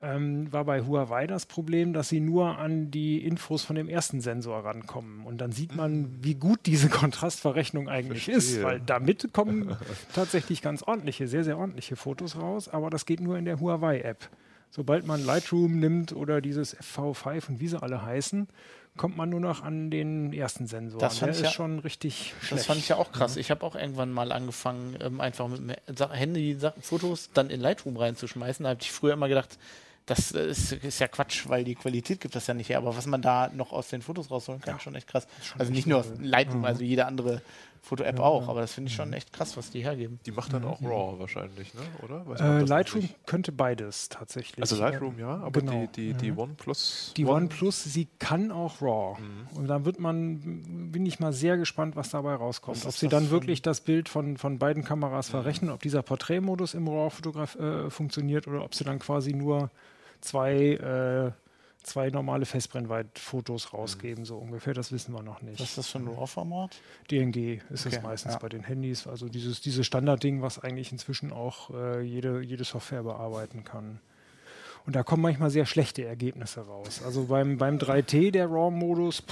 ähm, 0.00 0.52
war 0.52 0.64
bei 0.64 0.82
Huawei 0.82 1.26
das 1.26 1.46
Problem, 1.46 1.92
dass 1.92 2.08
sie 2.08 2.20
nur 2.20 2.58
an 2.58 2.90
die 2.90 3.24
Infos 3.24 3.64
von 3.64 3.74
dem 3.74 3.88
ersten 3.88 4.20
Sensor 4.20 4.64
rankommen. 4.64 5.26
Und 5.26 5.38
dann 5.40 5.50
sieht 5.50 5.74
man, 5.74 5.92
mhm. 5.92 6.18
wie 6.22 6.34
gut 6.34 6.60
diese 6.66 6.88
Kontrastverrechnung 6.90 7.88
eigentlich 7.88 8.24
Verstehe. 8.24 8.58
ist, 8.58 8.62
weil 8.62 8.80
damit 8.80 9.32
kommen 9.32 9.76
tatsächlich 10.14 10.62
ganz 10.62 10.82
ordentliche, 10.82 11.26
sehr, 11.26 11.44
sehr 11.44 11.58
ordentliche 11.58 11.96
Fotos 11.96 12.36
raus, 12.36 12.68
aber 12.68 12.90
das 12.90 13.06
geht 13.06 13.20
nur 13.20 13.38
in 13.38 13.44
der 13.44 13.60
Huawei-App. 13.60 14.28
Sobald 14.70 15.06
man 15.06 15.24
Lightroom 15.24 15.80
nimmt 15.80 16.12
oder 16.12 16.40
dieses 16.40 16.76
FV5 16.76 17.48
und 17.48 17.60
wie 17.60 17.68
sie 17.68 17.82
alle 17.82 18.02
heißen, 18.02 18.48
kommt 18.98 19.16
man 19.16 19.30
nur 19.30 19.40
noch 19.40 19.62
an 19.62 19.90
den 19.90 20.32
ersten 20.32 20.66
Sensor. 20.66 21.00
Das 21.00 21.18
fand 21.18 21.32
Der 21.32 21.40
ich 21.40 21.40
ist 21.40 21.46
ja, 21.46 21.50
schon 21.52 21.78
richtig 21.78 22.34
schlecht. 22.40 22.52
Das 22.52 22.66
fand 22.66 22.80
ich 22.80 22.88
ja 22.88 22.96
auch 22.96 23.10
krass. 23.10 23.36
Ich 23.36 23.50
habe 23.50 23.64
auch 23.64 23.74
irgendwann 23.74 24.12
mal 24.12 24.30
angefangen, 24.30 24.98
ähm, 25.00 25.20
einfach 25.20 25.48
mit 25.48 25.60
dem 25.60 26.10
Handy 26.10 26.58
Fotos 26.82 27.30
dann 27.32 27.48
in 27.48 27.60
Lightroom 27.60 27.96
reinzuschmeißen. 27.96 28.64
Da 28.64 28.70
habe 28.70 28.80
ich 28.82 28.92
früher 28.92 29.14
immer 29.14 29.28
gedacht, 29.28 29.58
das 30.08 30.30
ist, 30.30 30.72
ist, 30.72 30.98
ja 31.00 31.06
Quatsch, 31.06 31.48
weil 31.48 31.64
die 31.64 31.74
Qualität 31.74 32.20
gibt 32.20 32.34
das 32.34 32.46
ja 32.46 32.54
nicht 32.54 32.70
her. 32.70 32.78
Aber 32.78 32.96
was 32.96 33.06
man 33.06 33.20
da 33.20 33.50
noch 33.52 33.72
aus 33.72 33.88
den 33.88 34.00
Fotos 34.00 34.30
rausholen 34.30 34.60
kann, 34.60 34.76
ja. 34.76 34.80
schon 34.80 34.94
echt 34.94 35.06
krass. 35.06 35.26
Schon 35.42 35.60
also 35.60 35.70
nicht 35.70 35.86
nur 35.86 36.04
Lightroom, 36.18 36.60
mhm. 36.60 36.64
also 36.64 36.82
jede 36.82 37.04
andere 37.04 37.42
Foto-App 37.82 38.18
ja, 38.18 38.24
auch, 38.24 38.48
aber 38.48 38.62
das 38.62 38.72
finde 38.72 38.88
ich 38.88 38.96
schon 38.96 39.08
mhm. 39.08 39.14
echt 39.14 39.32
krass, 39.32 39.56
was 39.56 39.70
die 39.70 39.82
hergeben. 39.82 40.18
Die 40.26 40.32
macht 40.32 40.52
dann 40.52 40.64
auch 40.64 40.80
mhm. 40.80 40.88
RAW 40.88 41.18
wahrscheinlich, 41.18 41.74
ne? 41.74 41.80
oder? 42.02 42.24
Äh, 42.40 42.64
Lightroom 42.64 43.02
nicht? 43.02 43.26
könnte 43.26 43.52
beides 43.52 44.08
tatsächlich. 44.08 44.60
Also 44.60 44.76
Lightroom 44.76 45.18
ja, 45.18 45.36
aber 45.36 45.60
genau. 45.60 45.88
die, 45.94 46.12
die, 46.12 46.14
die 46.14 46.32
mhm. 46.32 46.38
OnePlus. 46.38 47.12
Die 47.16 47.24
One 47.24 47.36
OnePlus, 47.36 47.84
sie 47.84 48.08
kann 48.18 48.50
auch 48.50 48.80
RAW. 48.80 49.20
Mhm. 49.20 49.58
Und 49.58 49.68
da 49.68 49.84
wird 49.84 50.00
man, 50.00 50.90
bin 50.90 51.06
ich 51.06 51.20
mal 51.20 51.32
sehr 51.32 51.56
gespannt, 51.56 51.96
was 51.96 52.10
dabei 52.10 52.34
rauskommt. 52.34 52.84
ob 52.84 52.92
sie 52.92 53.08
dann 53.08 53.30
wirklich 53.30 53.62
das 53.62 53.82
Bild 53.82 54.08
von, 54.08 54.36
von 54.38 54.58
beiden 54.58 54.84
Kameras 54.84 55.28
mhm. 55.28 55.32
verrechnen, 55.32 55.70
ob 55.70 55.82
dieser 55.82 56.02
Porträtmodus 56.02 56.74
im 56.74 56.88
RAW 56.88 57.12
äh, 57.58 57.90
funktioniert 57.90 58.48
oder 58.48 58.64
ob 58.64 58.74
sie 58.74 58.84
dann 58.84 58.98
quasi 58.98 59.34
nur 59.34 59.70
zwei, 60.20 60.54
äh, 60.54 61.32
zwei 61.82 62.10
normale 62.10 62.46
Festbrennweitfotos 62.46 63.72
rausgeben, 63.72 64.22
mhm. 64.22 64.26
so 64.26 64.36
ungefähr. 64.36 64.74
Das 64.74 64.92
wissen 64.92 65.14
wir 65.14 65.22
noch 65.22 65.42
nicht. 65.42 65.60
Was 65.60 65.70
ist 65.70 65.78
das 65.78 65.88
für 65.88 65.98
ein 65.98 66.08
RAW-Format? 66.08 66.76
DNG 67.10 67.60
ist 67.70 67.86
okay, 67.86 67.96
es 67.96 68.02
meistens 68.02 68.34
ja. 68.34 68.38
bei 68.38 68.48
den 68.48 68.62
Handys. 68.62 69.06
Also 69.06 69.28
dieses, 69.28 69.60
dieses 69.60 69.86
Standardding, 69.86 70.42
was 70.42 70.58
eigentlich 70.58 70.92
inzwischen 70.92 71.32
auch 71.32 71.70
äh, 71.70 72.02
jede, 72.02 72.40
jede 72.42 72.64
Software 72.64 73.02
bearbeiten 73.02 73.64
kann. 73.64 74.00
Und 74.86 74.96
da 74.96 75.02
kommen 75.02 75.22
manchmal 75.22 75.50
sehr 75.50 75.66
schlechte 75.66 76.04
Ergebnisse 76.04 76.60
raus. 76.60 77.02
Also 77.04 77.24
beim, 77.24 77.58
beim 77.58 77.76
3T, 77.76 78.30
der 78.30 78.46
RAW-Modus, 78.46 79.22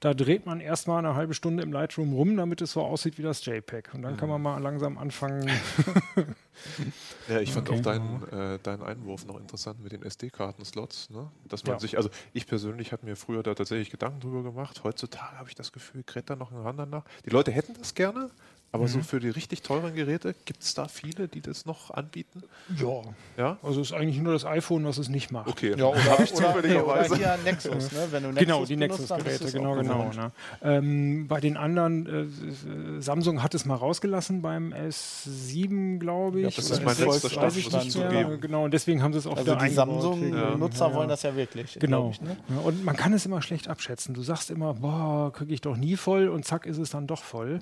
da 0.00 0.14
dreht 0.14 0.46
man 0.46 0.60
erstmal 0.60 0.98
eine 0.98 1.14
halbe 1.14 1.34
Stunde 1.34 1.62
im 1.62 1.72
Lightroom 1.72 2.12
rum, 2.12 2.36
damit 2.36 2.60
es 2.60 2.72
so 2.72 2.82
aussieht 2.82 3.18
wie 3.18 3.22
das 3.22 3.44
JPEG. 3.44 3.94
Und 3.94 4.02
dann 4.02 4.14
mhm. 4.14 4.16
kann 4.16 4.28
man 4.28 4.42
mal 4.42 4.58
langsam 4.58 4.98
anfangen. 4.98 5.48
ja, 7.28 7.40
ich 7.40 7.52
fand 7.52 7.68
okay. 7.68 7.78
auch 7.78 7.82
deinen, 7.82 8.28
äh, 8.28 8.58
deinen 8.58 8.82
Einwurf 8.82 9.26
noch 9.26 9.38
interessant 9.38 9.82
mit 9.82 9.92
den 9.92 10.02
SD-Karten-Slots. 10.02 11.10
Ne? 11.10 11.30
Dass 11.48 11.64
man 11.64 11.76
ja. 11.76 11.80
sich, 11.80 11.96
also 11.96 12.10
ich 12.32 12.46
persönlich 12.46 12.92
habe 12.92 13.06
mir 13.06 13.16
früher 13.16 13.42
da 13.42 13.54
tatsächlich 13.54 13.90
Gedanken 13.90 14.20
drüber 14.20 14.42
gemacht. 14.42 14.82
Heutzutage 14.84 15.38
habe 15.38 15.48
ich 15.48 15.54
das 15.54 15.72
Gefühl, 15.72 16.02
kräht 16.02 16.30
da 16.30 16.36
noch 16.36 16.52
ein 16.52 16.58
Rand 16.58 16.78
danach. 16.78 17.04
Die 17.24 17.30
Leute 17.30 17.50
hätten 17.50 17.74
das 17.78 17.94
gerne, 17.94 18.30
aber 18.74 18.84
mhm. 18.84 18.88
so 18.88 19.00
für 19.02 19.20
die 19.20 19.28
richtig 19.28 19.62
teuren 19.62 19.94
Geräte, 19.94 20.34
gibt 20.46 20.64
es 20.64 20.74
da 20.74 20.88
viele, 20.88 21.28
die 21.28 21.40
das 21.40 21.64
noch 21.64 21.92
anbieten? 21.92 22.42
Ja. 22.76 23.02
ja. 23.36 23.56
Also 23.62 23.80
es 23.80 23.92
ist 23.92 23.96
eigentlich 23.96 24.18
nur 24.18 24.32
das 24.32 24.44
iPhone, 24.44 24.84
was 24.84 24.98
es 24.98 25.08
nicht 25.08 25.30
macht. 25.30 25.46
Okay, 25.46 25.76
ja, 25.78 25.84
oder, 25.84 26.00
oder, 26.34 26.58
oder, 26.58 27.06
oder 27.06 27.16
hier 27.16 27.38
Nexus, 27.44 27.92
ne? 27.92 28.08
Wenn 28.10 28.24
du 28.24 28.28
Nexus 28.30 28.44
genau, 28.44 28.64
die 28.64 28.76
Nexus-Geräte, 28.76 29.52
genau, 29.52 29.76
genau. 29.76 30.10
Ne? 30.10 30.32
Ähm, 30.64 31.28
bei 31.28 31.38
den 31.38 31.56
anderen, 31.56 32.98
äh, 32.98 33.00
Samsung 33.00 33.44
hat 33.44 33.54
es 33.54 33.64
mal 33.64 33.76
rausgelassen 33.76 34.42
beim 34.42 34.72
S7, 34.72 36.00
glaube 36.00 36.40
ich. 36.40 36.56
Ja, 36.56 36.62
das 36.62 36.70
ist 36.72 36.84
mein 36.84 36.98
letzter 36.98 37.30
Stand, 37.30 37.54
nicht 37.54 37.92
zu 37.92 38.00
geben. 38.08 38.40
Genau, 38.40 38.64
und 38.64 38.74
deswegen 38.74 39.04
haben 39.04 39.12
sie 39.12 39.20
es 39.20 39.28
auch 39.28 39.36
also 39.36 39.54
die 39.54 39.68
Samsung-Nutzer 39.70 40.88
ja. 40.88 40.94
wollen 40.94 41.08
das 41.08 41.22
ja 41.22 41.36
wirklich. 41.36 41.78
Genau. 41.78 42.10
Ich, 42.10 42.20
ne? 42.20 42.36
und 42.64 42.84
man 42.84 42.96
kann 42.96 43.12
es 43.12 43.24
immer 43.24 43.40
schlecht 43.40 43.68
abschätzen. 43.68 44.14
Du 44.14 44.24
sagst 44.24 44.50
immer, 44.50 44.74
boah, 44.74 45.32
kriege 45.32 45.54
ich 45.54 45.60
doch 45.60 45.76
nie 45.76 45.94
voll 45.94 46.26
und 46.26 46.44
zack 46.44 46.66
ist 46.66 46.78
es 46.78 46.90
dann 46.90 47.06
doch 47.06 47.22
voll. 47.22 47.60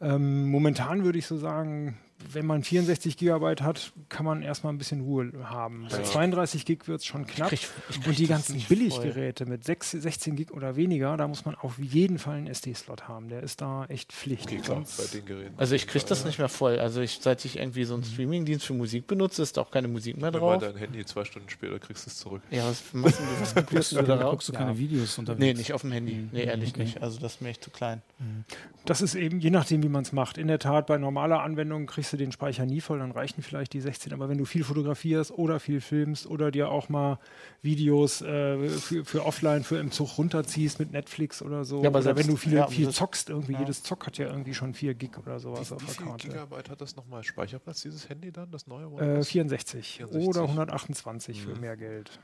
Ähm, 0.00 0.48
momentan 0.50 1.04
würde 1.04 1.18
ich 1.18 1.26
so 1.26 1.36
sagen, 1.36 1.98
wenn 2.32 2.46
man 2.46 2.62
64 2.62 3.16
Gigabyte 3.16 3.62
hat, 3.62 3.92
kann 4.08 4.26
man 4.26 4.42
erstmal 4.42 4.72
ein 4.72 4.78
bisschen 4.78 5.02
Ruhe 5.02 5.32
haben. 5.44 5.86
Bei 5.90 6.02
32 6.02 6.64
Gig 6.64 6.86
wird 6.86 7.00
es 7.00 7.06
schon 7.06 7.26
knapp. 7.26 7.52
Ich 7.52 7.62
krieg, 7.62 7.70
ich 7.90 7.96
krieg 7.96 8.06
und 8.08 8.18
die 8.18 8.26
ganzen 8.26 8.60
Billiggeräte 8.60 9.46
mit 9.46 9.64
6, 9.64 9.92
16 9.92 10.36
Gig 10.36 10.50
oder 10.52 10.76
weniger, 10.76 11.16
da 11.16 11.28
muss 11.28 11.44
man 11.44 11.54
auf 11.54 11.78
jeden 11.78 12.18
Fall 12.18 12.38
einen 12.38 12.48
SD-Slot 12.48 13.08
haben. 13.08 13.28
Der 13.28 13.42
ist 13.42 13.60
da 13.60 13.84
echt 13.86 14.12
Pflicht. 14.12 14.46
Okay, 14.46 14.58
klar, 14.58 14.82
bei 14.96 15.04
den 15.12 15.26
Geräten. 15.26 15.54
Also 15.56 15.74
ich 15.74 15.86
kriege 15.86 16.04
das 16.06 16.24
nicht 16.24 16.38
mehr 16.38 16.48
voll. 16.48 16.78
Also 16.78 17.00
ich, 17.00 17.18
seit 17.22 17.44
ich 17.44 17.58
irgendwie 17.58 17.84
so 17.84 17.94
einen 17.94 18.02
mhm. 18.02 18.08
Streaming-Dienst 18.08 18.66
für 18.66 18.74
Musik 18.74 19.06
benutze, 19.06 19.42
ist 19.42 19.58
auch 19.58 19.70
keine 19.70 19.88
Musik 19.88 20.20
mehr 20.20 20.32
drauf. 20.32 20.60
Wenn 20.60 20.72
dein 20.72 20.76
Handy 20.76 21.04
zwei 21.06 21.24
Stunden 21.24 21.48
später 21.48 21.78
kriegst 21.78 22.06
du 22.06 22.10
es 22.10 22.16
zurück. 22.16 22.42
Ja, 22.50 22.68
was 22.68 22.82
machst 22.92 23.20
du, 23.20 23.24
was 23.40 23.54
guckst 23.66 23.92
du 23.92 24.02
da 24.02 24.16
raus? 24.16 24.30
Guckst 24.32 24.48
du 24.48 24.52
keine 24.52 24.72
ja. 24.72 24.78
Videos 24.78 25.18
unterwegs? 25.18 25.40
Nee, 25.40 25.54
nicht 25.54 25.72
auf 25.72 25.82
dem 25.82 25.92
Handy. 25.92 26.14
Mhm. 26.14 26.30
Nee, 26.32 26.44
ehrlich 26.44 26.70
okay. 26.70 26.82
nicht. 26.82 27.02
Also 27.02 27.20
das 27.20 27.34
ist 27.34 27.40
mir 27.40 27.50
echt 27.50 27.62
zu 27.62 27.70
klein. 27.70 28.02
Mhm. 28.18 28.44
Das 28.84 29.02
ist 29.02 29.14
eben, 29.14 29.40
je 29.40 29.50
nachdem, 29.50 29.82
wie 29.82 29.88
man 29.88 30.02
es 30.02 30.12
macht. 30.12 30.38
In 30.38 30.48
der 30.48 30.58
Tat, 30.58 30.86
bei 30.86 30.96
normaler 30.96 31.42
Anwendung 31.42 31.86
kriegst 31.86 32.07
du 32.12 32.16
den 32.16 32.32
Speicher 32.32 32.66
nie 32.66 32.80
voll, 32.80 32.98
dann 32.98 33.10
reichen 33.10 33.42
vielleicht 33.42 33.72
die 33.72 33.80
16. 33.80 34.12
Aber 34.12 34.28
wenn 34.28 34.38
du 34.38 34.44
viel 34.44 34.64
fotografierst 34.64 35.32
oder 35.32 35.60
viel 35.60 35.80
filmst 35.80 36.26
oder 36.26 36.50
dir 36.50 36.70
auch 36.70 36.88
mal 36.88 37.18
Videos 37.62 38.22
äh, 38.22 38.68
für, 38.68 39.04
für, 39.04 39.26
offline, 39.26 39.64
für 39.64 39.78
im 39.78 39.90
Zug 39.90 40.18
runterziehst 40.18 40.78
mit 40.78 40.92
Netflix 40.92 41.42
oder 41.42 41.64
so, 41.64 41.82
ja, 41.82 41.88
aber 41.88 42.00
oder 42.00 42.16
wenn 42.16 42.26
du 42.26 42.36
viel, 42.36 42.54
ja, 42.54 42.66
viel 42.66 42.90
zockst, 42.90 43.30
irgendwie, 43.30 43.54
ja. 43.54 43.60
jedes 43.60 43.82
Zock 43.82 44.06
hat 44.06 44.18
ja 44.18 44.28
irgendwie 44.28 44.54
schon 44.54 44.74
4 44.74 44.94
Gig 44.94 45.18
oder 45.18 45.38
sowas 45.38 45.70
wie, 45.70 45.74
auf 45.74 45.84
der 45.84 45.94
Karte. 45.94 46.24
Wie 46.24 46.30
viel 46.30 46.30
Gigabyte 46.32 46.70
hat 46.70 46.80
das 46.80 46.96
nochmal 46.96 47.22
Speicherplatz, 47.24 47.82
dieses 47.82 48.08
Handy 48.08 48.32
dann, 48.32 48.50
das 48.50 48.66
neue? 48.66 48.86
Äh, 48.98 49.22
64, 49.22 49.96
64, 49.98 50.28
oder 50.28 50.42
128 50.42 51.38
mhm. 51.46 51.54
für 51.54 51.60
mehr 51.60 51.76
Geld. 51.76 52.18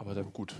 Aber 0.00 0.14
dann 0.14 0.32
gut. 0.32 0.54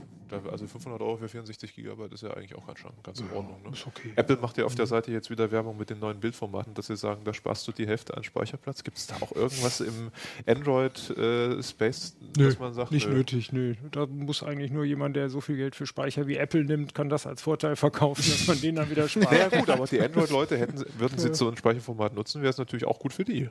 Also 0.50 0.66
500 0.66 1.00
Euro 1.00 1.16
für 1.16 1.28
64 1.28 1.72
Gigabyte 1.72 2.12
ist 2.12 2.24
ja 2.24 2.30
eigentlich 2.34 2.56
auch 2.56 2.66
ganz, 2.66 2.80
ganz 3.04 3.20
in 3.20 3.30
Ordnung. 3.30 3.62
Ne? 3.62 3.70
Ist 3.70 3.86
okay. 3.86 4.12
Apple 4.16 4.36
macht 4.38 4.58
ja 4.58 4.64
auf 4.64 4.74
der 4.74 4.88
Seite 4.88 5.12
jetzt 5.12 5.30
wieder 5.30 5.52
Werbung 5.52 5.78
mit 5.78 5.90
den 5.90 6.00
neuen 6.00 6.18
Bildformaten, 6.18 6.74
dass 6.74 6.88
sie 6.88 6.96
sagen, 6.96 7.22
da 7.22 7.32
sparst 7.32 7.66
du 7.68 7.70
die 7.70 7.86
Hälfte 7.86 8.16
an 8.16 8.24
Speicherplatz. 8.24 8.82
Gibt 8.82 8.98
es 8.98 9.06
da 9.06 9.14
auch 9.20 9.30
irgendwas 9.30 9.80
im 9.80 10.10
Android-Space, 10.44 12.16
Nö, 12.36 12.46
dass 12.46 12.58
man 12.58 12.74
sagt, 12.74 12.90
nicht 12.90 13.08
nö. 13.08 13.14
nötig, 13.14 13.52
nö. 13.52 13.76
Da 13.92 14.06
muss 14.06 14.42
eigentlich 14.42 14.72
nur 14.72 14.84
jemand, 14.84 15.14
der 15.14 15.30
so 15.30 15.40
viel 15.40 15.56
Geld 15.56 15.76
für 15.76 15.86
Speicher 15.86 16.26
wie 16.26 16.36
Apple 16.36 16.64
nimmt, 16.64 16.96
kann 16.96 17.08
das 17.08 17.24
als 17.24 17.40
Vorteil 17.40 17.76
verkaufen, 17.76 18.24
dass 18.28 18.48
man 18.48 18.60
den 18.60 18.74
dann 18.74 18.90
wieder 18.90 19.08
spart. 19.08 19.30
Naja 19.30 19.48
gut, 19.50 19.70
aber 19.70 19.86
die 19.86 20.00
Android-Leute 20.00 20.66
würden 20.98 21.16
sie 21.16 21.32
so 21.32 21.48
ein 21.48 21.56
Speicherformat 21.56 22.12
nutzen, 22.12 22.42
wäre 22.42 22.50
es 22.50 22.58
natürlich 22.58 22.86
auch 22.86 22.98
gut 22.98 23.12
für 23.12 23.24
die. 23.24 23.48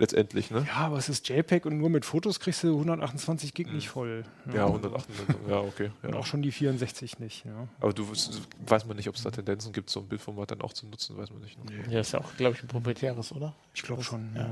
Letztendlich, 0.00 0.50
ne? 0.50 0.66
Ja, 0.66 0.86
aber 0.86 0.96
es 0.96 1.10
ist 1.10 1.28
JPEG 1.28 1.66
und 1.66 1.76
nur 1.76 1.90
mit 1.90 2.06
Fotos 2.06 2.40
kriegst 2.40 2.62
du 2.64 2.68
128 2.72 3.52
Gig 3.52 3.70
nicht 3.70 3.90
voll. 3.90 4.24
Ja, 4.52 4.64
128, 4.66 5.36
ja, 5.46 5.58
okay. 5.60 5.90
Und 6.02 6.14
Ja. 6.14 6.18
auch 6.18 6.24
schon 6.24 6.40
die 6.40 6.50
64 6.52 7.18
nicht. 7.18 7.44
Ja. 7.44 7.68
Aber 7.80 7.92
du 7.92 8.04
weißt- 8.04 8.40
weiß 8.66 8.86
man 8.86 8.96
nicht, 8.96 9.10
ob 9.10 9.16
es 9.16 9.22
da 9.24 9.30
Tendenzen 9.30 9.72
gibt, 9.74 9.90
so 9.90 10.00
ein 10.00 10.06
Bildformat 10.08 10.52
dann 10.52 10.62
auch 10.62 10.72
zu 10.72 10.86
nutzen, 10.86 11.18
weiß 11.18 11.30
man 11.30 11.42
nicht. 11.42 11.62
Ne? 11.62 11.72
Ja, 11.92 12.00
ist 12.00 12.12
ja 12.12 12.20
auch, 12.20 12.34
glaube 12.38 12.56
ich, 12.56 12.62
ein 12.62 12.68
proprietäres, 12.68 13.30
oder? 13.32 13.54
Ich 13.74 13.82
glaube 13.82 14.02
schon. 14.02 14.30
Ja. 14.34 14.40
Ja. 14.40 14.48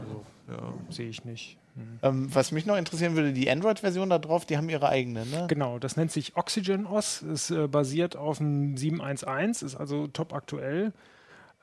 Also, 0.00 0.24
ja. 0.48 0.72
Sehe 0.88 1.10
ich 1.10 1.26
nicht. 1.26 1.58
Hm. 1.74 1.98
Ähm, 2.02 2.34
was 2.34 2.50
mich 2.52 2.64
noch 2.64 2.78
interessieren 2.78 3.16
würde, 3.16 3.34
die 3.34 3.50
Android-Version 3.50 4.08
da 4.08 4.18
drauf, 4.18 4.46
die 4.46 4.56
haben 4.56 4.70
ihre 4.70 4.88
eigene, 4.88 5.26
ne? 5.26 5.44
Genau, 5.46 5.78
das 5.78 5.96
nennt 5.98 6.10
sich 6.10 6.36
Oxygen 6.36 6.86
OS, 6.86 7.20
ist 7.20 7.50
äh, 7.50 7.68
basiert 7.68 8.16
auf 8.16 8.38
dem 8.38 8.78
711, 8.78 9.60
ist 9.60 9.74
also 9.76 10.06
top 10.06 10.32
aktuell. 10.32 10.94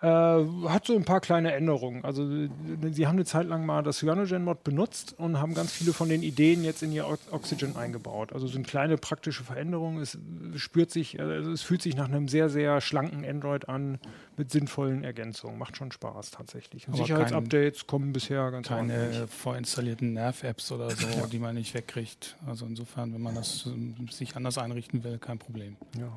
Äh, 0.04 0.68
hat 0.68 0.86
so 0.86 0.98
ein 0.98 1.06
paar 1.06 1.22
kleine 1.22 1.54
Änderungen. 1.54 2.04
Also 2.04 2.30
äh, 2.30 2.50
sie 2.92 3.08
haben 3.08 3.16
eine 3.16 3.24
Zeit 3.24 3.48
lang 3.48 3.66
mal 3.66 3.84
das 3.84 4.00
Cyanogen-Mod 4.00 4.66
benutzt 4.66 5.16
und 5.18 5.40
haben 5.40 5.54
ganz 5.54 5.72
viele 5.72 5.94
von 5.94 6.10
den 6.10 6.24
Ideen 6.24 6.66
jetzt 6.66 6.84
in 6.84 6.92
ihr 6.92 7.08
Oxygen 7.32 7.78
eingebaut. 7.78 8.34
Also 8.34 8.48
sind 8.48 8.68
kleine 8.68 8.98
praktische 8.98 9.46
Veränderungen. 9.46 10.02
Es 10.02 10.16
äh, 10.16 10.20
spürt 10.58 10.92
sich, 10.92 11.22
also 11.22 11.52
es 11.52 11.62
fühlt 11.62 11.82
sich 11.82 11.96
nach 11.96 12.10
einem 12.10 12.28
sehr, 12.28 12.50
sehr 12.50 12.82
schlanken 12.82 13.24
Android 13.24 13.70
an 13.70 13.98
mit 14.36 14.52
sinnvollen 14.52 15.06
Ergänzungen. 15.06 15.58
Macht 15.58 15.78
schon 15.78 15.94
Spaß 15.94 16.32
tatsächlich. 16.32 16.86
Sicherheitsupdates 16.92 17.88
kommen 17.88 18.12
bisher 18.12 18.52
ganz 18.52 18.68
Keine 18.68 18.94
ordentlich. 18.98 19.30
vorinstallierten 19.30 20.14
Nerv-Apps 20.14 20.74
oder 20.74 20.90
so, 20.90 21.28
die 21.32 21.40
man 21.40 21.56
nicht 21.56 21.74
wegkriegt. 21.74 22.36
Also 22.46 22.66
insofern, 22.66 23.14
wenn 23.14 23.22
man 23.22 23.36
das 23.36 23.68
ähm, 23.68 23.96
sich 24.12 24.36
anders 24.36 24.58
einrichten 24.58 25.06
will, 25.06 25.18
kein 25.18 25.38
Problem. 25.38 25.78
Ja. 25.98 26.12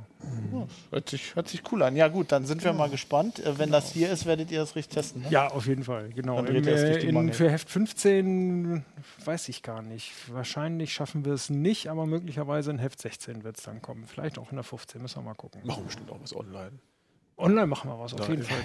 Ja, 0.52 0.66
hört, 0.90 1.08
sich, 1.08 1.36
hört 1.36 1.48
sich 1.48 1.62
cool 1.70 1.82
an. 1.82 1.94
Ja, 1.94 2.08
gut, 2.08 2.32
dann 2.32 2.46
sind 2.46 2.64
wir 2.64 2.72
mal 2.72 2.88
gespannt. 2.90 3.38
Äh, 3.38 3.58
wenn 3.58 3.70
das 3.76 3.92
hier 3.92 4.10
ist, 4.10 4.26
werdet 4.26 4.50
ihr 4.50 4.60
das 4.60 4.74
richtig 4.76 4.94
testen. 4.94 5.22
Ne? 5.22 5.28
Ja, 5.30 5.48
auf 5.48 5.66
jeden 5.66 5.84
Fall, 5.84 6.10
genau. 6.10 6.36
Dann 6.36 6.46
dreht 6.46 6.66
Im, 6.66 7.16
äh, 7.16 7.26
in, 7.26 7.32
für 7.32 7.50
Heft 7.50 7.68
15 7.70 8.84
weiß 9.24 9.48
ich 9.48 9.62
gar 9.62 9.82
nicht. 9.82 10.12
Wahrscheinlich 10.32 10.92
schaffen 10.92 11.24
wir 11.24 11.32
es 11.32 11.50
nicht, 11.50 11.88
aber 11.88 12.06
möglicherweise 12.06 12.70
in 12.70 12.78
Heft 12.78 13.00
16 13.00 13.44
wird 13.44 13.58
es 13.58 13.64
dann 13.64 13.82
kommen. 13.82 14.04
Vielleicht 14.06 14.38
auch 14.38 14.50
in 14.50 14.56
der 14.56 14.64
15, 14.64 15.00
müssen 15.00 15.16
wir 15.16 15.22
mal 15.22 15.34
gucken. 15.34 15.60
Machen 15.64 15.84
bestimmt 15.84 16.10
auch 16.10 16.20
was 16.20 16.34
online. 16.34 16.78
Online 17.38 17.66
machen 17.66 17.90
wir 17.90 17.98
was, 17.98 18.14
auf 18.14 18.26
jeden 18.30 18.42
Fall. 18.42 18.56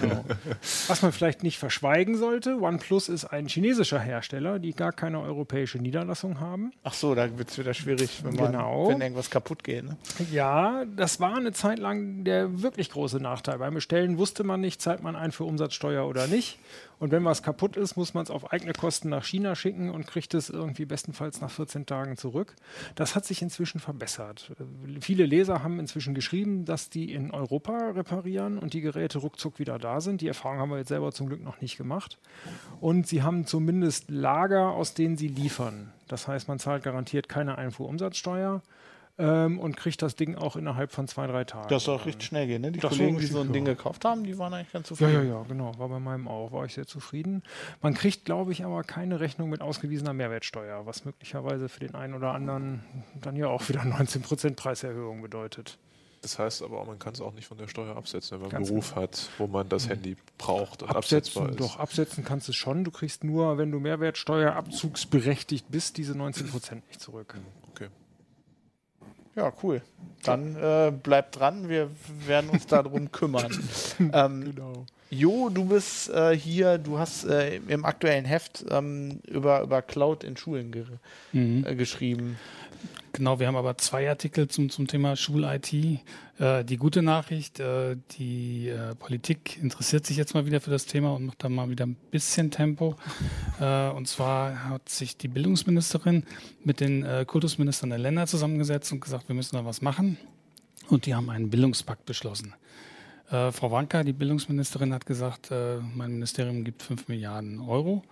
Genau. 0.00 0.24
Was 0.88 1.02
man 1.02 1.12
vielleicht 1.12 1.44
nicht 1.44 1.58
verschweigen 1.58 2.16
sollte, 2.16 2.60
OnePlus 2.60 3.08
ist 3.08 3.26
ein 3.26 3.46
chinesischer 3.46 4.00
Hersteller, 4.00 4.58
die 4.58 4.72
gar 4.72 4.90
keine 4.90 5.20
europäische 5.20 5.78
Niederlassung 5.78 6.40
haben. 6.40 6.72
Ach 6.82 6.92
so, 6.92 7.14
da 7.14 7.38
wird 7.38 7.50
es 7.50 7.58
wieder 7.58 7.72
schwierig, 7.72 8.24
wenn, 8.24 8.34
man, 8.34 8.46
Genau. 8.52 8.88
wenn 8.88 9.00
irgendwas 9.00 9.30
kaputt 9.30 9.62
geht. 9.62 9.84
Ne? 9.84 9.96
Ja, 10.32 10.84
das 10.96 11.20
war 11.20 11.36
eine 11.36 11.52
Zeit 11.52 11.78
lang 11.78 12.24
der 12.24 12.62
wirklich 12.62 12.90
große 12.90 13.18
Nachteil. 13.20 13.58
Beim 13.58 13.74
Bestellen 13.74 14.18
wusste 14.18 14.42
man 14.42 14.60
nicht, 14.60 14.82
zahlt 14.82 15.04
man 15.04 15.14
ein 15.14 15.30
für 15.30 15.44
Umsatzsteuer 15.44 16.04
oder 16.08 16.26
nicht. 16.26 16.58
Und 16.98 17.10
wenn 17.10 17.24
was 17.24 17.42
kaputt 17.42 17.76
ist, 17.76 17.96
muss 17.96 18.14
man 18.14 18.24
es 18.24 18.30
auf 18.30 18.52
eigene 18.52 18.72
Kosten 18.72 19.08
nach 19.08 19.24
China 19.24 19.54
schicken 19.54 19.90
und 19.90 20.06
kriegt 20.06 20.34
es 20.34 20.50
irgendwie 20.50 20.84
bestenfalls 20.84 21.40
nach 21.40 21.50
14 21.50 21.86
Tagen 21.86 22.16
zurück. 22.16 22.54
Das 22.94 23.14
hat 23.14 23.24
sich 23.24 23.42
inzwischen 23.42 23.80
verbessert. 23.80 24.52
Viele 25.00 25.26
Leser 25.26 25.62
haben 25.62 25.80
inzwischen 25.80 26.14
geschrieben, 26.14 26.64
dass 26.64 26.90
die 26.90 27.12
in 27.12 27.30
Europa 27.30 27.90
reparieren 27.90 28.58
und 28.58 28.74
die 28.74 28.80
Geräte 28.80 29.18
ruckzuck 29.18 29.58
wieder 29.58 29.78
da 29.78 30.00
sind. 30.00 30.20
Die 30.20 30.28
Erfahrung 30.28 30.58
haben 30.58 30.70
wir 30.70 30.78
jetzt 30.78 30.88
selber 30.88 31.12
zum 31.12 31.28
Glück 31.28 31.42
noch 31.42 31.60
nicht 31.60 31.76
gemacht. 31.76 32.18
Und 32.80 33.06
sie 33.06 33.22
haben 33.22 33.46
zumindest 33.46 34.10
Lager, 34.10 34.70
aus 34.70 34.94
denen 34.94 35.16
sie 35.16 35.28
liefern. 35.28 35.92
Das 36.08 36.28
heißt, 36.28 36.48
man 36.48 36.58
zahlt 36.58 36.82
garantiert 36.82 37.28
keine 37.28 37.58
Einfuhrumsatzsteuer 37.58 38.62
ähm, 39.16 39.58
und 39.60 39.76
kriegt 39.76 40.02
das 40.02 40.16
Ding 40.16 40.34
auch 40.36 40.56
innerhalb 40.56 40.90
von 40.92 41.06
zwei, 41.06 41.26
drei 41.26 41.44
Tagen. 41.44 41.68
Das 41.68 41.84
soll 41.84 41.96
auch 41.96 42.06
richtig 42.06 42.26
schnell 42.26 42.46
gehen. 42.46 42.62
Ne? 42.62 42.72
Die 42.72 42.80
Das 42.80 42.90
Kollegen, 42.90 43.18
die 43.18 43.26
so 43.26 43.40
ein 43.40 43.52
Ding 43.52 43.66
ja. 43.66 43.74
gekauft 43.74 44.04
haben, 44.04 44.24
die 44.24 44.36
waren 44.38 44.52
eigentlich 44.54 44.72
ganz 44.72 44.88
Ja, 44.90 44.96
zufrieden. 44.96 45.28
ja, 45.28 45.34
ja, 45.36 45.42
genau. 45.46 45.78
War 45.78 45.88
bei 45.88 46.00
meinem 46.00 46.26
auch. 46.26 46.52
War 46.52 46.64
ich 46.64 46.74
sehr 46.74 46.86
zufrieden. 46.86 47.42
Man 47.80 47.94
kriegt, 47.94 48.24
glaube 48.24 48.52
ich, 48.52 48.64
aber 48.64 48.82
keine 48.82 49.20
Rechnung 49.20 49.50
mit 49.50 49.60
ausgewiesener 49.60 50.12
Mehrwertsteuer, 50.12 50.86
was 50.86 51.04
möglicherweise 51.04 51.68
für 51.68 51.80
den 51.80 51.94
einen 51.94 52.14
oder 52.14 52.32
anderen 52.32 52.82
dann 53.20 53.36
ja 53.36 53.46
auch 53.48 53.68
wieder 53.68 53.82
19% 53.82 54.56
Preiserhöhung 54.56 55.22
bedeutet. 55.22 55.78
Das 56.22 56.38
heißt 56.38 56.62
aber 56.62 56.80
auch, 56.80 56.86
man 56.86 56.98
kann 56.98 57.12
es 57.12 57.20
auch 57.20 57.34
nicht 57.34 57.46
von 57.46 57.58
der 57.58 57.68
Steuer 57.68 57.96
absetzen, 57.96 58.38
wenn 58.38 58.42
man 58.42 58.50
Ganz 58.50 58.68
einen 58.70 58.78
Beruf 58.80 58.96
hat, 58.96 59.28
wo 59.36 59.46
man 59.46 59.68
das 59.68 59.90
Handy 59.90 60.16
braucht 60.38 60.82
und 60.82 60.88
absetzbar 60.88 61.42
Absetzen, 61.44 61.62
ist. 61.64 61.74
doch, 61.74 61.78
absetzen 61.78 62.24
kannst 62.24 62.48
du 62.48 62.52
es 62.52 62.56
schon. 62.56 62.82
Du 62.82 62.90
kriegst 62.90 63.24
nur, 63.24 63.58
wenn 63.58 63.70
du 63.70 63.78
Mehrwertsteuerabzugsberechtigt 63.78 65.66
bist, 65.70 65.98
diese 65.98 66.14
19% 66.14 66.76
nicht 66.88 67.00
zurück. 67.00 67.38
Okay. 67.70 67.88
Ja, 69.36 69.52
cool. 69.62 69.82
Dann 70.22 70.56
äh, 70.56 70.90
bleibt 70.90 71.38
dran, 71.38 71.68
wir 71.68 71.90
werden 72.26 72.50
uns 72.50 72.66
darum 72.66 73.10
kümmern. 73.12 73.52
ähm, 74.12 74.44
Genau. 74.54 74.86
Jo, 75.10 75.48
du 75.48 75.66
bist 75.66 76.10
äh, 76.10 76.36
hier, 76.36 76.78
du 76.78 76.98
hast 76.98 77.24
äh, 77.24 77.56
im 77.68 77.84
aktuellen 77.84 78.24
Heft 78.24 78.64
ähm, 78.70 79.20
über, 79.28 79.62
über 79.62 79.80
Cloud 79.80 80.24
in 80.24 80.36
Schulen 80.36 80.72
ge 80.72 80.84
äh, 81.32 81.74
geschrieben. 81.76 82.36
Genau, 83.12 83.38
wir 83.38 83.46
haben 83.46 83.54
aber 83.54 83.78
zwei 83.78 84.08
Artikel 84.08 84.48
zum, 84.48 84.70
zum 84.70 84.88
Thema 84.88 85.14
Schul-IT. 85.14 85.72
Äh, 85.72 86.64
die 86.64 86.76
gute 86.76 87.00
Nachricht, 87.00 87.60
äh, 87.60 87.96
die 88.18 88.68
äh, 88.68 88.96
Politik 88.96 89.56
interessiert 89.62 90.04
sich 90.04 90.16
jetzt 90.16 90.34
mal 90.34 90.46
wieder 90.46 90.60
für 90.60 90.70
das 90.70 90.86
Thema 90.86 91.12
und 91.14 91.26
macht 91.26 91.44
da 91.44 91.48
mal 91.48 91.70
wieder 91.70 91.86
ein 91.86 91.94
bisschen 92.10 92.50
Tempo. 92.50 92.96
äh, 93.60 93.88
und 93.90 94.08
zwar 94.08 94.68
hat 94.68 94.88
sich 94.88 95.16
die 95.16 95.28
Bildungsministerin 95.28 96.24
mit 96.64 96.80
den 96.80 97.04
äh, 97.04 97.24
Kultusministern 97.24 97.90
der 97.90 98.00
Länder 98.00 98.26
zusammengesetzt 98.26 98.90
und 98.90 99.00
gesagt, 99.00 99.28
wir 99.28 99.36
müssen 99.36 99.54
da 99.54 99.64
was 99.64 99.80
machen. 99.80 100.18
Und 100.88 101.06
die 101.06 101.14
haben 101.14 101.30
einen 101.30 101.50
Bildungspakt 101.50 102.04
beschlossen. 102.06 102.54
Äh, 103.30 103.52
Frau 103.52 103.70
Wanka, 103.70 104.02
die 104.02 104.12
Bildungsministerin, 104.12 104.92
hat 104.92 105.06
gesagt, 105.06 105.50
mein 105.50 106.12
Ministerium 106.12 106.64
gibt 106.64 106.82
5 106.82 107.06
Milliarden 107.06 107.60
Euro 107.60 108.02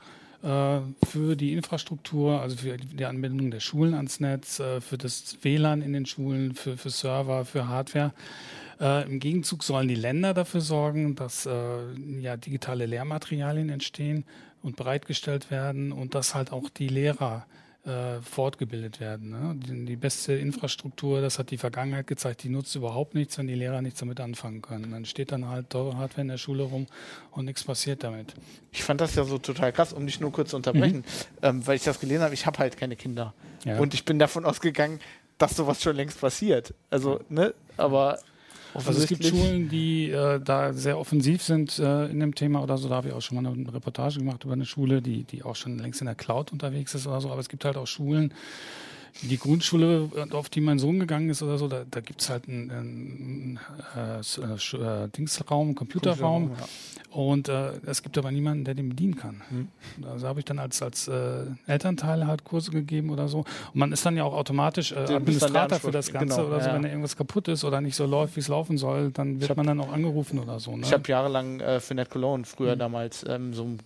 für 0.43 1.37
die 1.37 1.53
Infrastruktur, 1.53 2.41
also 2.41 2.57
für 2.57 2.77
die 2.77 3.05
Anbindung 3.05 3.51
der 3.53 3.61
Schulen 3.61 3.95
ans 3.95 4.19
Netz, 4.19 4.59
äh, 4.59 4.81
für 4.81 4.99
das 4.99 5.39
WLAN 5.43 5.83
in 5.83 5.93
den 5.93 6.05
Schulen, 6.05 6.55
für, 6.55 6.77
für 6.77 6.91
Server, 6.91 7.45
für 7.45 7.69
Hardware. 7.69 8.13
Äh, 8.81 9.07
Im 9.07 9.21
Gegenzug 9.21 9.63
sollen 9.63 9.87
die 9.87 9.95
Länder 9.95 10.35
dafür 10.35 10.61
sorgen, 10.61 11.15
dass 11.15 11.47
äh, 11.47 11.51
ja, 12.21 12.37
digitale 12.37 12.87
Lehrmaterialien 12.87 13.69
entstehen 13.69 14.25
und 14.63 14.77
bereitgestellt 14.77 15.51
werden 15.51 15.93
und 15.93 16.17
dass 16.17 16.35
halt 16.35 16.53
auch 16.53 16.69
die 16.69 16.89
Lehrer 16.89 17.47
äh, 17.85 18.21
fortgebildet 18.21 19.01
werden. 19.01 19.31
Ne? 19.31 19.57
Die, 19.57 19.85
die 19.85 19.97
beste 19.97 20.35
Infrastruktur, 20.35 21.21
das 21.21 21.39
hat 21.39 21.51
die 21.51 21.59
Vergangenheit 21.59 22.07
gezeigt, 22.07 22.45
die 22.45 22.49
nutzt 22.49 22.75
überhaupt 22.77 23.15
nichts, 23.15 23.39
wenn 23.39 23.49
die 23.49 23.55
Lehrer 23.55 23.83
nichts 23.83 24.01
damit 24.01 24.21
anfangen 24.21 24.63
können. 24.63 24.93
Dann 24.93 25.05
steht 25.05 25.33
dann 25.33 25.49
halt 25.49 25.71
teure 25.71 25.97
Hardware 25.97 26.23
in 26.23 26.29
der 26.29 26.39
Schule 26.39 26.63
rum 26.63 26.87
und 27.33 27.45
nichts 27.45 27.65
passiert 27.65 28.05
damit. 28.05 28.35
Ich 28.71 28.85
fand 28.85 29.01
das 29.01 29.15
ja 29.17 29.25
so 29.25 29.39
total 29.39 29.73
krass, 29.73 29.93
um 29.93 30.07
dich 30.07 30.21
nur 30.21 30.31
kurz 30.31 30.51
zu 30.51 30.57
unterbrechen, 30.57 31.05
ähm, 31.43 31.67
weil 31.67 31.77
ich 31.77 31.83
das 31.83 31.99
gelesen 31.99 32.23
habe. 32.23 32.35
Ich 32.35 32.47
habe 32.47 32.59
halt 32.59 32.77
keine 32.77 32.95
Kinder. 32.95 33.35
Ja. 33.65 33.79
Und 33.79 33.95
ich 33.95 34.05
bin 34.05 34.19
davon 34.19 34.45
ausgegangen, 34.45 35.01
dass 35.39 35.57
sowas 35.57 35.83
schon 35.83 35.97
längst 35.97 36.21
passiert. 36.21 36.75
Also, 36.89 37.21
ne, 37.29 37.53
aber 37.77 38.21
Also 38.75 38.93
es 38.93 39.07
gibt 39.07 39.25
Schulen, 39.25 39.69
die 39.69 40.11
äh, 40.11 40.41
da 40.41 40.73
sehr 40.73 40.99
offensiv 40.99 41.43
sind 41.43 41.79
äh, 41.79 42.07
in 42.07 42.21
dem 42.21 42.35
Thema 42.35 42.63
oder 42.63 42.79
so. 42.79 42.89
Da 42.89 42.97
habe 42.97 43.09
ich 43.09 43.15
auch 43.15 43.21
schon 43.21 43.43
mal 43.43 43.53
eine 43.53 43.73
Reportage 43.73 44.19
gemacht 44.19 44.45
über 44.45 44.55
eine 44.55 44.65
Schule, 44.65 45.03
die, 45.03 45.25
die 45.25 45.43
auch 45.43 45.57
schon 45.57 45.79
längst 45.79 46.01
in 46.01 46.07
der 46.07 46.15
Cloud 46.15 46.53
unterwegs 46.53 46.95
ist 46.95 47.07
oder 47.07 47.21
so. 47.21 47.31
Aber 47.31 47.41
es 47.41 47.49
gibt 47.49 47.65
halt 47.65 47.77
auch 47.77 47.87
Schulen, 47.87 48.33
die 49.21 49.39
Grundschule, 49.39 50.09
auf 50.33 50.49
die 50.49 50.61
mein 50.61 50.79
Sohn 50.79 50.99
gegangen 50.99 51.29
ist 51.31 51.43
oder 51.43 51.59
so, 51.59 51.69
da, 51.69 51.85
da 51.91 52.01
gibt 52.01 52.23
es 52.23 52.31
halt 52.31 52.49
einen, 52.49 52.71
einen 52.71 53.61
äh, 53.97 54.21
äh, 54.21 55.05
äh, 55.05 55.09
Dingsraum, 55.09 55.69
einen 55.69 55.75
Computerraum. 55.75 56.53
Und 57.11 57.49
äh, 57.51 57.73
es 57.85 58.03
gibt 58.03 58.17
aber 58.17 58.31
niemanden, 58.31 58.65
der 58.65 58.75
den 58.75 58.89
bedienen 58.89 59.17
kann. 59.17 59.43
Also 60.11 60.27
habe 60.27 60.39
ich 60.41 60.47
dann 60.47 60.59
als, 60.59 60.81
als 60.81 61.09
äh, 61.09 61.45
Elternteil 61.67 62.27
halt 62.27 62.43
Kurse 62.45 62.71
gegeben 62.71 63.11
oder 63.11 63.29
so. 63.29 63.41
Und 63.41 63.75
man 63.75 63.93
ist 63.93 64.05
dann 64.07 64.17
ja 64.17 64.25
auch 64.25 64.33
automatisch 64.33 64.93
äh, 64.93 64.97
Administrator 64.97 65.79
für 65.79 65.91
das 65.91 66.11
Ganze 66.11 66.37
Genau, 66.37 66.49
oder 66.49 66.61
so. 66.63 66.69
ja. 66.69 66.75
Wenn 66.75 66.83
da 66.83 66.89
irgendwas 66.89 67.15
kaputt 67.17 67.49
ist 67.49 67.65
oder 67.65 67.83
nicht 67.83 67.97
so 67.97 68.07
läuft, 68.07 68.37
wie 68.37 68.41
es 68.41 68.49
laufen 68.49 68.79
soll, 68.79 69.11
dann 69.11 69.41
wird 69.41 69.51
hab- 69.51 69.59
man 69.59 69.67
dann 69.67 69.81
auch 69.81 69.93
angerufen 69.93 70.39
oder 70.39 70.59
so. 70.59 70.75
Ne? 70.75 70.85
Ich 70.87 70.93
habe 70.93 71.07
jahrelang 71.07 71.61
für 71.81 71.95
Net 71.95 72.09
Cologne 72.09 72.45
früher 72.47 72.77
damals 72.77 73.25
ähm, 73.29 73.53
so 73.53 73.65
ein 73.65 73.79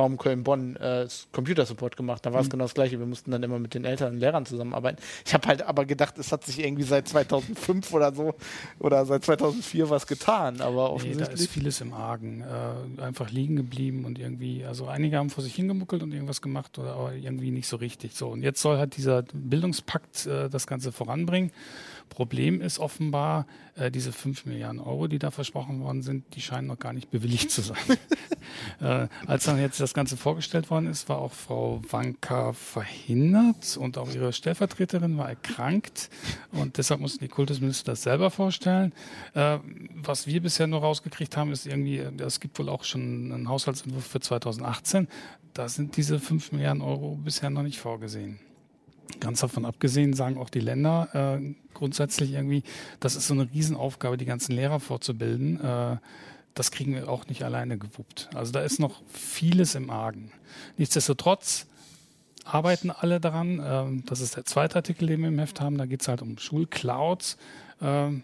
Raum 0.00 0.16
Köln-Bonn 0.16 0.76
äh, 0.76 1.06
Computersupport 1.32 1.96
gemacht. 1.96 2.24
Da 2.24 2.32
war 2.32 2.40
es 2.40 2.46
Mhm. 2.46 2.50
genau 2.52 2.64
das 2.64 2.74
Gleiche. 2.74 2.98
Wir 2.98 3.06
mussten 3.06 3.30
dann 3.30 3.42
immer 3.42 3.58
mit 3.58 3.74
den 3.74 3.84
Eltern 3.84 4.14
und 4.14 4.18
Lehrern 4.20 4.46
zusammenarbeiten. 4.46 4.98
Ich 5.26 5.34
habe 5.34 5.46
halt 5.46 5.62
aber 5.62 5.84
gedacht, 5.84 6.18
es 6.18 6.32
hat 6.32 6.44
sich 6.44 6.58
irgendwie 6.58 6.82
seit 6.84 7.06
2005 7.08 7.92
oder 7.92 8.14
so 8.14 8.34
oder 8.78 9.04
seit 9.04 9.24
2004 9.24 9.90
was 9.90 10.06
getan. 10.06 10.60
Aber 10.60 10.88
Nee, 10.94 10.98
da 10.98 11.10
ist 11.10 11.18
offensichtlich. 11.20 11.48
vieles 11.50 11.80
im 11.80 11.92
Argen. 11.92 12.42
Äh, 12.98 13.02
einfach 13.02 13.30
liegen 13.30 13.56
geblieben 13.56 14.04
und 14.04 14.18
irgendwie, 14.18 14.64
also 14.64 14.86
einige 14.86 15.18
haben 15.18 15.30
vor 15.30 15.44
sich 15.44 15.54
hingemuckelt 15.54 16.02
und 16.02 16.12
irgendwas 16.12 16.40
gemacht 16.40 16.78
oder 16.78 16.94
aber 16.94 17.12
irgendwie 17.14 17.50
nicht 17.50 17.68
so 17.68 17.76
richtig. 17.76 18.14
So, 18.14 18.28
und 18.28 18.42
jetzt 18.42 18.62
soll 18.62 18.78
halt 18.78 18.96
dieser 18.96 19.22
Bildungspakt 19.34 20.26
äh, 20.26 20.48
das 20.48 20.66
Ganze 20.66 20.92
voranbringen. 20.92 21.50
Problem 22.10 22.60
ist 22.60 22.78
offenbar, 22.78 23.46
äh, 23.76 23.90
diese 23.90 24.12
5 24.12 24.44
Milliarden 24.44 24.80
Euro, 24.80 25.06
die 25.06 25.18
da 25.18 25.30
versprochen 25.30 25.80
worden 25.80 26.02
sind, 26.02 26.34
die 26.34 26.42
scheinen 26.42 26.66
noch 26.66 26.78
gar 26.78 26.92
nicht 26.92 27.10
bewilligt 27.10 27.50
zu 27.50 27.62
sein. 27.62 27.78
äh, 28.80 29.08
als 29.26 29.44
dann 29.44 29.58
jetzt 29.58 29.80
das 29.80 29.94
Ganze 29.94 30.18
vorgestellt 30.18 30.70
worden 30.70 30.86
ist, 30.86 31.08
war 31.08 31.18
auch 31.18 31.32
Frau 31.32 31.80
Wanka 31.88 32.52
verhindert 32.52 33.78
und 33.78 33.96
auch 33.96 34.12
ihre 34.12 34.32
Stellvertreterin 34.32 35.16
war 35.16 35.30
erkrankt 35.30 36.10
und 36.52 36.76
deshalb 36.76 37.00
mussten 37.00 37.24
die 37.24 37.28
Kultusminister 37.28 37.92
das 37.92 38.02
selber 38.02 38.30
vorstellen. 38.30 38.92
Äh, 39.34 39.58
was 39.94 40.26
wir 40.26 40.42
bisher 40.42 40.66
nur 40.66 40.80
rausgekriegt 40.80 41.36
haben, 41.36 41.52
ist 41.52 41.66
irgendwie, 41.66 41.98
äh, 41.98 42.12
es 42.22 42.40
gibt 42.40 42.58
wohl 42.58 42.68
auch 42.68 42.84
schon 42.84 43.32
einen 43.32 43.48
Haushaltsentwurf 43.48 44.06
für 44.06 44.20
2018. 44.20 45.08
Da 45.54 45.68
sind 45.68 45.96
diese 45.96 46.18
5 46.18 46.52
Milliarden 46.52 46.82
Euro 46.82 47.16
bisher 47.16 47.50
noch 47.50 47.62
nicht 47.62 47.78
vorgesehen. 47.78 48.40
Ganz 49.18 49.40
davon 49.40 49.64
abgesehen 49.64 50.14
sagen 50.14 50.38
auch 50.38 50.50
die 50.50 50.60
Länder 50.60 51.38
äh, 51.40 51.54
grundsätzlich 51.74 52.32
irgendwie, 52.32 52.62
das 53.00 53.16
ist 53.16 53.26
so 53.26 53.34
eine 53.34 53.50
Riesenaufgabe, 53.52 54.16
die 54.16 54.24
ganzen 54.24 54.52
Lehrer 54.52 54.80
vorzubilden. 54.80 55.60
Äh, 55.60 55.96
das 56.54 56.70
kriegen 56.70 56.94
wir 56.94 57.08
auch 57.08 57.26
nicht 57.26 57.44
alleine 57.44 57.78
gewuppt. 57.78 58.30
Also 58.34 58.52
da 58.52 58.60
ist 58.60 58.78
noch 58.78 59.02
vieles 59.08 59.74
im 59.74 59.90
Argen. 59.90 60.32
Nichtsdestotrotz 60.76 61.66
arbeiten 62.44 62.90
alle 62.90 63.20
daran. 63.20 63.62
Ähm, 63.64 64.04
das 64.06 64.20
ist 64.20 64.36
der 64.36 64.44
zweite 64.44 64.76
Artikel, 64.76 65.06
den 65.06 65.20
wir 65.20 65.28
im 65.28 65.38
Heft 65.38 65.60
haben. 65.60 65.78
Da 65.78 65.86
geht 65.86 66.02
es 66.02 66.08
halt 66.08 66.22
um 66.22 66.38
Schulclouds. 66.38 67.36
Ähm, 67.80 68.22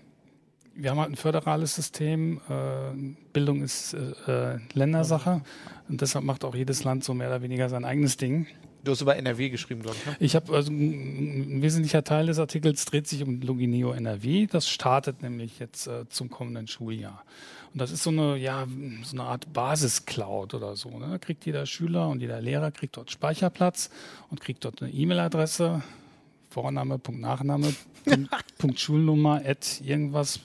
wir 0.75 0.91
haben 0.91 0.99
halt 0.99 1.11
ein 1.11 1.17
föderales 1.17 1.75
System. 1.75 2.41
Äh, 2.49 3.15
Bildung 3.33 3.63
ist 3.63 3.95
äh, 3.95 4.55
äh, 4.55 4.59
Ländersache. 4.75 5.43
Und 5.89 6.01
deshalb 6.01 6.25
macht 6.25 6.45
auch 6.45 6.55
jedes 6.55 6.85
Land 6.85 7.05
so 7.05 7.15
mehr 7.15 7.29
oder 7.29 7.43
weniger 7.43 7.69
sein 7.69 7.85
eigenes 7.85 8.17
Ding. 8.17 8.47
Du 8.87 8.93
hast 8.93 9.01
über 9.01 9.17
NRW 9.17 9.49
geschrieben, 9.51 9.83
glaube 9.83 9.97
ich. 9.99 10.07
Ne? 10.07 10.17
Ich 10.21 10.37
habe 10.37 10.55
also 10.55 10.71
ein 10.71 11.61
wesentlicher 11.61 12.05
Teil 12.05 12.27
des 12.27 12.39
Artikels 12.39 12.85
dreht 12.85 13.09
sich 13.09 13.25
um 13.25 13.41
Logineo 13.41 13.91
NRW. 13.91 14.47
Das 14.47 14.69
startet 14.69 15.23
nämlich 15.23 15.59
jetzt 15.59 15.89
äh, 15.89 16.09
zum 16.09 16.31
kommenden 16.31 16.69
Schuljahr. 16.69 17.25
Und 17.73 17.81
das 17.81 17.91
ist 17.91 18.05
so 18.05 18.11
eine, 18.11 18.37
ja, 18.37 18.65
so 19.03 19.17
eine 19.17 19.25
Art 19.25 19.53
Basiscloud 19.53 20.55
oder 20.55 20.77
so. 20.77 20.97
Ne? 21.01 21.09
Da 21.11 21.19
kriegt 21.19 21.45
jeder 21.47 21.67
Schüler 21.67 22.09
und 22.09 22.21
jeder 22.21 22.41
Lehrer 22.41 22.71
kriegt 22.71 22.97
dort 22.97 23.11
Speicherplatz 23.11 23.91
und 24.31 24.41
kriegt 24.41 24.65
dort 24.65 24.81
eine 24.81 24.93
E-Mail-Adresse, 24.93 25.83
Vorname, 26.49 27.01
Punkt, 27.01 27.21
Nachname, 27.21 27.75
Punkt, 28.05 28.31
Punkt 28.59 28.79
Schulnummer, 28.79 29.43
irgendwas. 29.83 30.39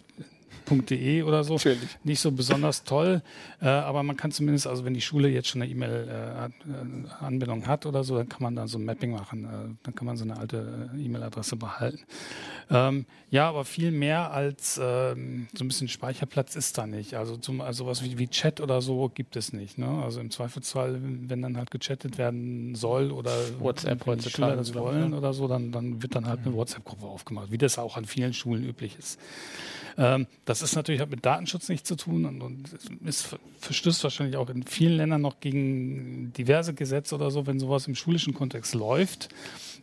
.de 0.66 1.24
oder 1.24 1.44
so. 1.44 1.54
Natürlich. 1.54 1.98
Nicht 2.04 2.20
so 2.20 2.32
besonders 2.32 2.84
toll, 2.84 3.22
äh, 3.62 3.68
aber 3.68 4.04
man 4.04 4.18
kann 4.18 4.32
zumindest, 4.32 4.68
also 4.68 4.86
wenn 4.86 4.94
die 4.94 5.02
Schule 5.02 5.30
jetzt 5.30 5.50
schon 5.50 5.62
eine 5.62 5.72
E-Mail-Anbindung 5.72 7.68
hat 7.68 7.86
oder 7.86 8.04
so, 8.04 8.16
dann 8.18 8.30
kann 8.30 8.44
man 8.44 8.56
da 8.56 8.68
so 8.68 8.78
ein 8.78 8.86
Mapping 8.86 9.12
machen. 9.12 9.46
Äh, 9.46 9.76
dann 9.84 9.96
kann 9.96 10.06
man 10.06 10.18
so 10.18 10.24
eine 10.24 10.38
alte 10.38 10.90
äh, 10.96 11.04
E-Mail-Adresse 11.04 11.56
behalten. 11.56 12.00
Ähm, 12.70 13.06
ja, 13.30 13.50
aber 13.50 13.66
viel 13.66 13.92
mehr 13.92 14.32
als 14.32 14.80
ähm, 14.82 15.48
so 15.54 15.64
ein 15.64 15.68
bisschen 15.68 15.88
Speicherplatz 15.88 16.56
ist 16.56 16.78
da 16.78 16.88
nicht. 16.88 17.16
Also, 17.16 17.38
zum, 17.38 17.62
also 17.62 17.86
sowas 17.86 18.04
wie, 18.04 18.18
wie 18.18 18.28
Chat 18.28 18.62
oder 18.62 18.82
so 18.82 19.10
gibt 19.14 19.36
es 19.36 19.54
nicht. 19.54 19.78
Ne? 19.78 19.88
Also 20.04 20.20
im 20.20 20.32
Zweifelsfall, 20.32 21.00
wenn 21.02 21.42
dann 21.42 21.58
halt 21.58 21.72
gechattet 21.72 22.18
werden 22.18 22.76
soll 22.76 23.12
oder 23.12 23.32
WhatsApp 23.60 24.04
die 24.20 24.30
Schüler 24.30 24.56
das 24.56 24.74
wollen 24.76 25.12
ne? 25.12 25.18
oder 25.18 25.34
so, 25.34 25.48
dann, 25.48 25.72
dann 25.72 26.02
wird 26.02 26.16
dann 26.16 26.28
halt 26.28 26.42
eine 26.46 26.54
WhatsApp-Gruppe 26.54 27.06
aufgemacht, 27.06 27.52
wie 27.52 27.58
das 27.58 27.80
auch 27.80 27.98
an 27.98 28.06
vielen 28.06 28.34
Schulen 28.34 28.64
üblich 28.64 28.98
ist. 28.98 29.20
Ähm, 29.98 30.28
das 30.46 30.62
ist 30.62 30.76
natürlich 30.76 31.06
mit 31.08 31.26
Datenschutz 31.26 31.70
nichts 31.70 31.88
zu 31.88 31.96
tun 31.96 32.26
und, 32.26 32.42
und 32.42 32.70
ist 33.06 33.24
ver- 33.24 33.40
verstößt 33.60 34.04
wahrscheinlich 34.04 34.38
auch 34.38 34.50
in 34.50 34.64
vielen 34.64 34.98
Ländern 34.98 35.22
noch 35.22 35.40
gegen 35.40 36.34
diverse 36.34 36.74
Gesetze 36.74 37.16
oder 37.16 37.32
so, 37.32 37.48
wenn 37.48 37.60
sowas 37.60 37.88
im 37.88 37.96
schulischen 37.96 38.34
Kontext 38.34 38.74
läuft. 38.74 39.30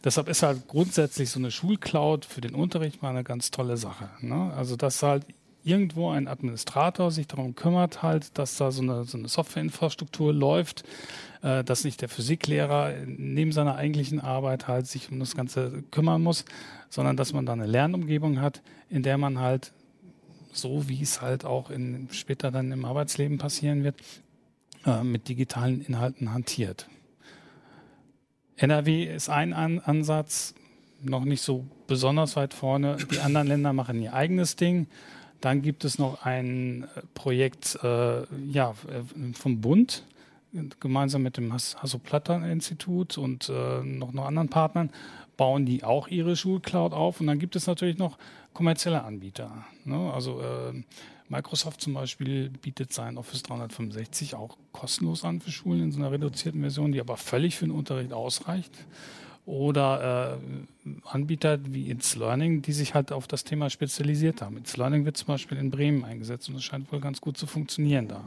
Deshalb 0.05 0.29
ist 0.29 0.43
halt 0.43 0.69
grundsätzlich 0.69 1.31
so 1.31 1.39
eine 1.39 1.51
Schulcloud 1.51 2.25
für 2.25 2.41
den 2.41 2.55
Unterricht 2.55 3.03
mal 3.03 3.11
eine 3.11 3.25
ganz 3.25 3.51
tolle 3.51 3.77
Sache. 3.77 4.11
Ne? 4.21 4.53
Also 4.55 4.77
dass 4.77 5.03
halt 5.03 5.25
irgendwo 5.65 6.11
ein 6.11 6.29
Administrator 6.29 7.11
sich 7.11 7.27
darum 7.27 7.55
kümmert, 7.55 8.03
halt, 8.03 8.39
dass 8.39 8.57
da 8.57 8.71
so 8.71 8.83
eine, 8.83 9.05
so 9.05 9.19
eine 9.19 9.29
Softwareinfrastruktur 9.29 10.33
läuft, 10.33 10.85
äh, 11.43 11.63
dass 11.65 11.85
nicht 11.85 12.01
der 12.01 12.09
Physiklehrer 12.09 12.95
neben 13.07 13.53
seiner 13.53 13.75
eigentlichen 13.75 14.21
Arbeit 14.21 14.69
halt 14.69 14.87
sich 14.87 15.11
um 15.11 15.19
das 15.19 15.35
Ganze 15.35 15.83
kümmern 15.91 16.23
muss, 16.23 16.45
sondern 16.89 17.17
dass 17.17 17.33
man 17.33 17.45
da 17.45 17.53
eine 17.53 17.67
Lernumgebung 17.67 18.41
hat, 18.41 18.63
in 18.89 19.03
der 19.03 19.19
man 19.19 19.41
halt 19.41 19.73
so 20.61 20.89
wie 20.89 21.03
es 21.03 21.21
halt 21.23 21.45
auch 21.45 21.71
in, 21.71 22.09
später 22.13 22.51
dann 22.51 22.73
im 22.73 22.85
Arbeitsleben 22.85 23.39
passieren 23.39 23.85
wird, 23.85 23.97
äh, 24.87 25.03
mit 25.03 25.29
digitalen 25.29 25.81
Inhalten 25.83 26.33
hantiert. 26.33 26.89
NRW 28.57 29.05
ist 29.05 29.29
ein 29.29 29.53
An 29.53 29.79
Ansatz, 29.79 30.55
noch 31.03 31.25
nicht 31.25 31.43
so 31.43 31.65
besonders 31.87 32.35
weit 32.37 32.55
vorne. 32.55 32.97
Die 33.13 33.21
anderen 33.21 33.47
Länder 33.47 33.73
machen 33.73 34.03
ihr 34.03 34.15
eigenes 34.15 34.57
Ding. 34.57 34.89
Dann 35.41 35.63
gibt 35.63 35.85
es 35.85 35.99
noch 35.99 36.25
ein 36.25 36.85
äh, 36.85 37.03
Projekt 37.15 37.79
äh, 37.85 38.23
ja, 38.51 38.71
äh, 38.89 39.33
vom 39.35 39.61
Bund, 39.61 40.05
gemeinsam 40.81 41.23
mit 41.23 41.37
dem 41.37 41.53
Has- 41.53 41.77
Hasso-Plattner-Institut 41.81 43.19
und 43.19 43.49
äh, 43.49 43.83
noch, 43.85 44.13
noch 44.13 44.27
anderen 44.27 44.49
Partnern, 44.49 44.91
bauen 45.39 45.65
die 45.65 45.85
auch 45.85 46.09
ihre 46.09 46.37
Schulcloud 46.37 46.93
auf. 46.93 47.21
Und 47.21 47.29
dann 47.29 47.39
gibt 47.39 47.57
es 47.57 47.67
natürlich 47.67 47.97
noch 47.97 48.19
kommerzielle 48.53 49.05
Anbieter. 49.05 49.65
Ne? 49.85 50.13
Also 50.13 50.43
äh, 50.43 50.83
Microsoft 51.29 51.81
zum 51.81 51.95
Beispiel 51.95 52.51
bietet 52.51 52.93
sein 52.93 53.17
Office 53.17 53.45
365 53.45 54.35
auch 54.35 54.59
kostenlos 54.73 55.25
an 55.25 55.41
für 55.41 55.51
Schulen 55.51 55.85
in 55.85 55.93
so 55.93 56.01
einer 56.01 56.11
reduzierten 56.11 56.61
Version, 56.61 56.93
die 56.93 57.01
aber 57.01 57.17
völlig 57.17 57.57
für 57.57 57.67
den 57.67 57.75
Unterricht 57.75 58.13
ausreicht. 58.13 58.73
Oder 59.49 60.39
äh, 60.85 60.91
Anbieter 61.11 61.59
wie 61.65 61.91
It's 61.91 62.17
Learning, 62.17 62.61
die 62.61 62.73
sich 62.73 62.93
halt 62.93 63.13
auf 63.13 63.27
das 63.27 63.45
Thema 63.45 63.71
spezialisiert 63.71 64.43
haben. 64.43 64.59
It's 64.59 64.77
Learning 64.77 65.07
wird 65.07 65.17
zum 65.17 65.29
Beispiel 65.29 65.57
in 65.57 65.71
Bremen 65.71 66.05
eingesetzt 66.05 66.51
und 66.51 66.57
das 66.57 66.65
scheint 66.65 66.93
wohl 66.93 67.01
ganz 67.01 67.23
gut 67.23 67.39
zu 67.39 67.47
funktionieren 67.47 68.09
da. 68.09 68.23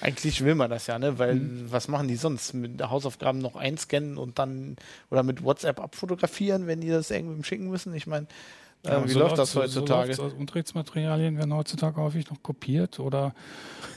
Eigentlich 0.00 0.42
will 0.44 0.56
man 0.56 0.68
das 0.70 0.88
ja, 0.88 0.98
ne? 0.98 1.16
Weil 1.20 1.36
Mhm. 1.36 1.66
was 1.70 1.86
machen 1.86 2.08
die 2.08 2.16
sonst? 2.16 2.54
Mit 2.54 2.82
Hausaufgaben 2.82 3.38
noch 3.38 3.54
einscannen 3.54 4.18
und 4.18 4.40
dann 4.40 4.74
oder 5.12 5.22
mit 5.22 5.44
WhatsApp 5.44 5.78
abfotografieren, 5.78 6.66
wenn 6.66 6.80
die 6.80 6.88
das 6.88 7.12
irgendwem 7.12 7.44
schicken 7.44 7.70
müssen? 7.70 7.94
Ich 7.94 8.08
meine, 8.08 8.26
äh, 8.82 8.88
Ja, 8.90 9.04
wie 9.06 9.12
so 9.12 9.20
läuft 9.20 9.38
das 9.38 9.54
heutzutage? 9.54 10.14
So 10.14 10.22
läuft's. 10.24 10.40
Unterrichtsmaterialien 10.40 11.38
werden 11.38 11.54
heutzutage 11.54 12.00
häufig 12.00 12.28
noch 12.30 12.42
kopiert 12.42 12.98
oder 12.98 13.32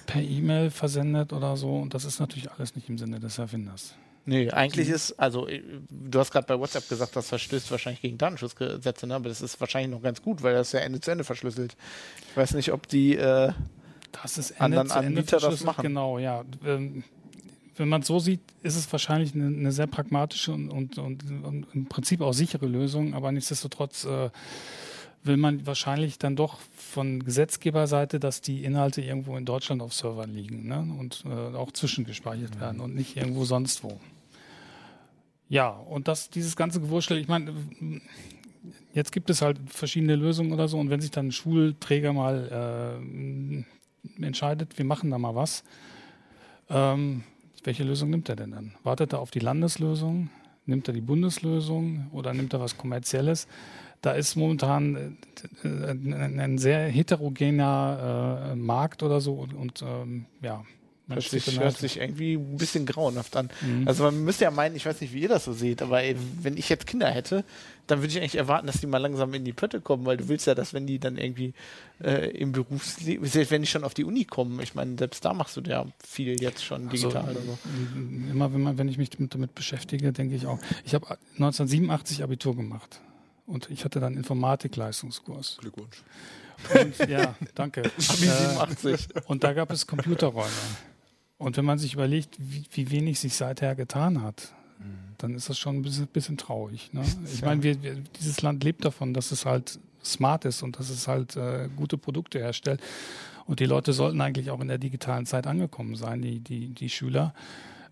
per 0.05 0.21
E-Mail 0.21 0.69
versendet 0.69 1.33
oder 1.33 1.57
so. 1.57 1.75
Und 1.75 1.95
das 1.95 2.05
ist 2.05 2.19
natürlich 2.19 2.51
alles 2.51 2.75
nicht 2.75 2.87
im 2.87 2.99
Sinne 2.99 3.19
des 3.19 3.39
Erfinders. 3.39 3.95
Nee, 4.27 4.45
Mhm. 4.45 4.51
eigentlich 4.51 4.89
ist, 4.89 5.13
also 5.13 5.47
äh, 5.47 5.63
du 5.89 6.19
hast 6.19 6.31
gerade 6.31 6.45
bei 6.45 6.59
WhatsApp 6.59 6.87
gesagt, 6.89 7.15
das 7.15 7.29
verstößt 7.29 7.71
wahrscheinlich 7.71 8.01
gegen 8.01 8.17
Datenschutzgesetze, 8.17 9.07
ne? 9.07 9.15
aber 9.15 9.29
das 9.29 9.41
ist 9.41 9.59
wahrscheinlich 9.61 9.89
noch 9.89 10.01
ganz 10.03 10.21
gut, 10.21 10.43
weil 10.43 10.53
das 10.53 10.73
ja 10.73 10.81
Ende 10.81 10.99
zu 10.99 11.11
Ende 11.11 11.23
verschlüsselt. 11.23 11.77
Ich 12.29 12.37
weiß 12.37 12.53
nicht, 12.55 12.73
ob 12.73 12.87
die, 12.87 13.15
äh, 13.15 13.53
Anderen 14.57 14.91
Anbieter 14.91 15.39
das 15.39 15.63
machen. 15.63 15.83
Genau, 15.83 16.19
ja. 16.19 16.43
Ähm, 16.65 17.03
Wenn 17.77 17.87
man 17.87 18.01
es 18.01 18.07
so 18.07 18.19
sieht, 18.19 18.41
ist 18.63 18.75
es 18.75 18.91
wahrscheinlich 18.91 19.33
eine, 19.33 19.47
eine 19.47 19.71
sehr 19.71 19.87
pragmatische 19.87 20.51
und, 20.51 20.69
und, 20.71 20.97
und, 20.97 21.23
und 21.43 21.67
im 21.73 21.85
Prinzip 21.85 22.19
auch 22.21 22.33
sichere 22.33 22.65
Lösung, 22.65 23.13
aber 23.13 23.31
nichtsdestotrotz 23.31 24.03
äh, 24.05 24.29
will 25.23 25.37
man 25.37 25.65
wahrscheinlich 25.65 26.17
dann 26.19 26.35
doch 26.35 26.57
von 26.75 27.23
Gesetzgeberseite, 27.23 28.19
dass 28.19 28.41
die 28.41 28.63
Inhalte 28.65 29.01
irgendwo 29.01 29.37
in 29.37 29.45
Deutschland 29.45 29.81
auf 29.81 29.93
Servern 29.93 30.33
liegen 30.33 30.67
ne? 30.67 30.79
und 30.99 31.23
äh, 31.25 31.55
auch 31.55 31.71
zwischengespeichert 31.71 32.59
werden 32.59 32.81
und 32.81 32.95
nicht 32.95 33.15
irgendwo 33.15 33.45
sonst 33.45 33.83
wo. 33.83 33.99
Ja, 35.49 35.69
und 35.69 36.07
das, 36.07 36.29
dieses 36.29 36.55
ganze 36.55 36.81
Gewurschtel, 36.81 37.17
ich 37.17 37.27
meine, 37.27 37.53
jetzt 38.93 39.11
gibt 39.11 39.29
es 39.29 39.41
halt 39.41 39.57
verschiedene 39.67 40.15
Lösungen 40.15 40.51
oder 40.51 40.67
so 40.67 40.77
und 40.79 40.89
wenn 40.89 40.99
sich 40.99 41.11
dann 41.11 41.27
ein 41.27 41.31
Schulträger 41.31 42.11
mal 42.11 42.99
äh, 44.21 44.25
entscheidet, 44.25 44.77
wir 44.77 44.85
machen 44.85 45.09
da 45.09 45.17
mal 45.17 45.35
was, 45.35 45.63
ähm, 46.69 47.23
welche 47.63 47.83
Lösung 47.83 48.09
nimmt 48.09 48.29
er 48.29 48.35
denn 48.35 48.51
dann? 48.51 48.73
Wartet 48.83 49.13
er 49.13 49.19
auf 49.19 49.31
die 49.31 49.39
Landeslösung? 49.39 50.29
Nimmt 50.65 50.87
er 50.89 50.93
die 50.93 51.01
Bundeslösung 51.01 52.07
oder 52.11 52.33
nimmt 52.33 52.53
er 52.53 52.59
was 52.59 52.77
Kommerzielles? 52.77 53.47
Da 54.01 54.11
ist 54.11 54.35
momentan 54.35 55.17
äh, 55.63 55.67
ein, 55.67 56.39
ein 56.39 56.57
sehr 56.57 56.87
heterogener 56.89 58.51
äh, 58.51 58.55
Markt 58.55 59.01
oder 59.01 59.21
so 59.21 59.33
und, 59.33 59.53
und 59.53 59.81
ähm, 59.81 60.25
ja, 60.41 60.63
Hört 61.09 61.23
sich, 61.23 61.59
hört 61.59 61.77
sich 61.77 61.99
irgendwie 61.99 62.33
ein 62.33 62.57
bisschen 62.57 62.85
grauenhaft 62.85 63.35
an. 63.37 63.49
Mhm. 63.61 63.87
Also 63.87 64.03
man 64.03 64.23
müsste 64.23 64.43
ja 64.43 64.51
meinen, 64.51 64.75
ich 64.75 64.85
weiß 64.85 64.99
nicht, 64.99 65.13
wie 65.13 65.21
ihr 65.21 65.29
das 65.29 65.45
so 65.45 65.53
seht, 65.53 65.81
aber 65.81 66.01
ey, 66.01 66.17
wenn 66.41 66.57
ich 66.57 66.67
jetzt 66.67 66.85
Kinder 66.85 67.09
hätte, 67.09 67.45
dann 67.87 67.99
würde 67.99 68.09
ich 68.09 68.17
eigentlich 68.17 68.35
erwarten, 68.35 68.67
dass 68.67 68.81
die 68.81 68.87
mal 68.87 68.97
langsam 68.97 69.33
in 69.33 69.45
die 69.45 69.53
Pötte 69.53 69.79
kommen, 69.79 70.05
weil 70.05 70.17
du 70.17 70.27
willst 70.27 70.47
ja, 70.47 70.55
dass 70.55 70.73
wenn 70.73 70.85
die 70.85 70.99
dann 70.99 71.17
irgendwie 71.17 71.53
äh, 72.03 72.29
im 72.31 72.51
Berufsleben, 72.51 73.25
wenn 73.33 73.61
die 73.61 73.67
schon 73.67 73.85
auf 73.85 73.93
die 73.93 74.03
Uni 74.03 74.25
kommen, 74.25 74.59
ich 74.59 74.75
meine, 74.75 74.97
selbst 74.97 75.23
da 75.23 75.33
machst 75.33 75.55
du 75.55 75.61
ja 75.61 75.85
viel 76.05 76.41
jetzt 76.41 76.63
schon 76.63 76.89
digital. 76.89 77.27
Also, 77.27 77.39
so. 77.39 77.57
Immer 78.31 78.53
wenn, 78.53 78.61
man, 78.61 78.77
wenn 78.77 78.89
ich 78.89 78.97
mich 78.97 79.09
damit, 79.09 79.33
damit 79.33 79.55
beschäftige, 79.55 80.11
denke 80.11 80.35
ich 80.35 80.45
auch, 80.45 80.59
ich 80.83 80.93
habe 80.93 81.17
1987 81.35 82.23
Abitur 82.23 82.55
gemacht 82.55 82.99
und 83.45 83.69
ich 83.69 83.85
hatte 83.85 84.01
dann 84.01 84.15
Informatik-Leistungskurs. 84.15 85.57
Glückwunsch. 85.61 86.03
Und, 86.73 87.09
ja, 87.09 87.35
danke. 87.55 87.83
Abi 87.85 87.95
87. 87.97 89.07
Äh, 89.15 89.21
und 89.27 89.43
da 89.43 89.53
gab 89.53 89.71
es 89.71 89.87
Computerräume. 89.87 90.51
Und 91.37 91.57
wenn 91.57 91.65
man 91.65 91.77
sich 91.77 91.93
überlegt, 91.93 92.35
wie, 92.39 92.65
wie 92.71 92.91
wenig 92.91 93.19
sich 93.19 93.35
seither 93.35 93.75
getan 93.75 94.23
hat, 94.23 94.53
dann 95.17 95.33
ist 95.33 95.49
das 95.49 95.57
schon 95.57 95.77
ein 95.77 95.81
bisschen, 95.81 96.07
bisschen 96.07 96.37
traurig. 96.37 96.93
Ne? 96.93 97.03
Ich 97.33 97.41
meine, 97.41 97.63
wir, 97.63 97.81
wir, 97.81 97.95
dieses 98.19 98.41
Land 98.41 98.63
lebt 98.63 98.85
davon, 98.85 99.13
dass 99.13 99.31
es 99.31 99.45
halt 99.45 99.79
smart 100.03 100.45
ist 100.45 100.63
und 100.63 100.79
dass 100.79 100.89
es 100.89 101.07
halt 101.07 101.35
äh, 101.35 101.69
gute 101.75 101.97
Produkte 101.97 102.39
herstellt. 102.39 102.81
Und 103.45 103.59
die 103.59 103.65
Leute 103.65 103.93
sollten 103.93 104.19
eigentlich 104.21 104.51
auch 104.51 104.59
in 104.59 104.67
der 104.67 104.77
digitalen 104.77 105.25
Zeit 105.25 105.47
angekommen 105.47 105.95
sein, 105.95 106.21
die, 106.21 106.39
die, 106.39 106.69
die 106.69 106.89
Schüler. 106.89 107.33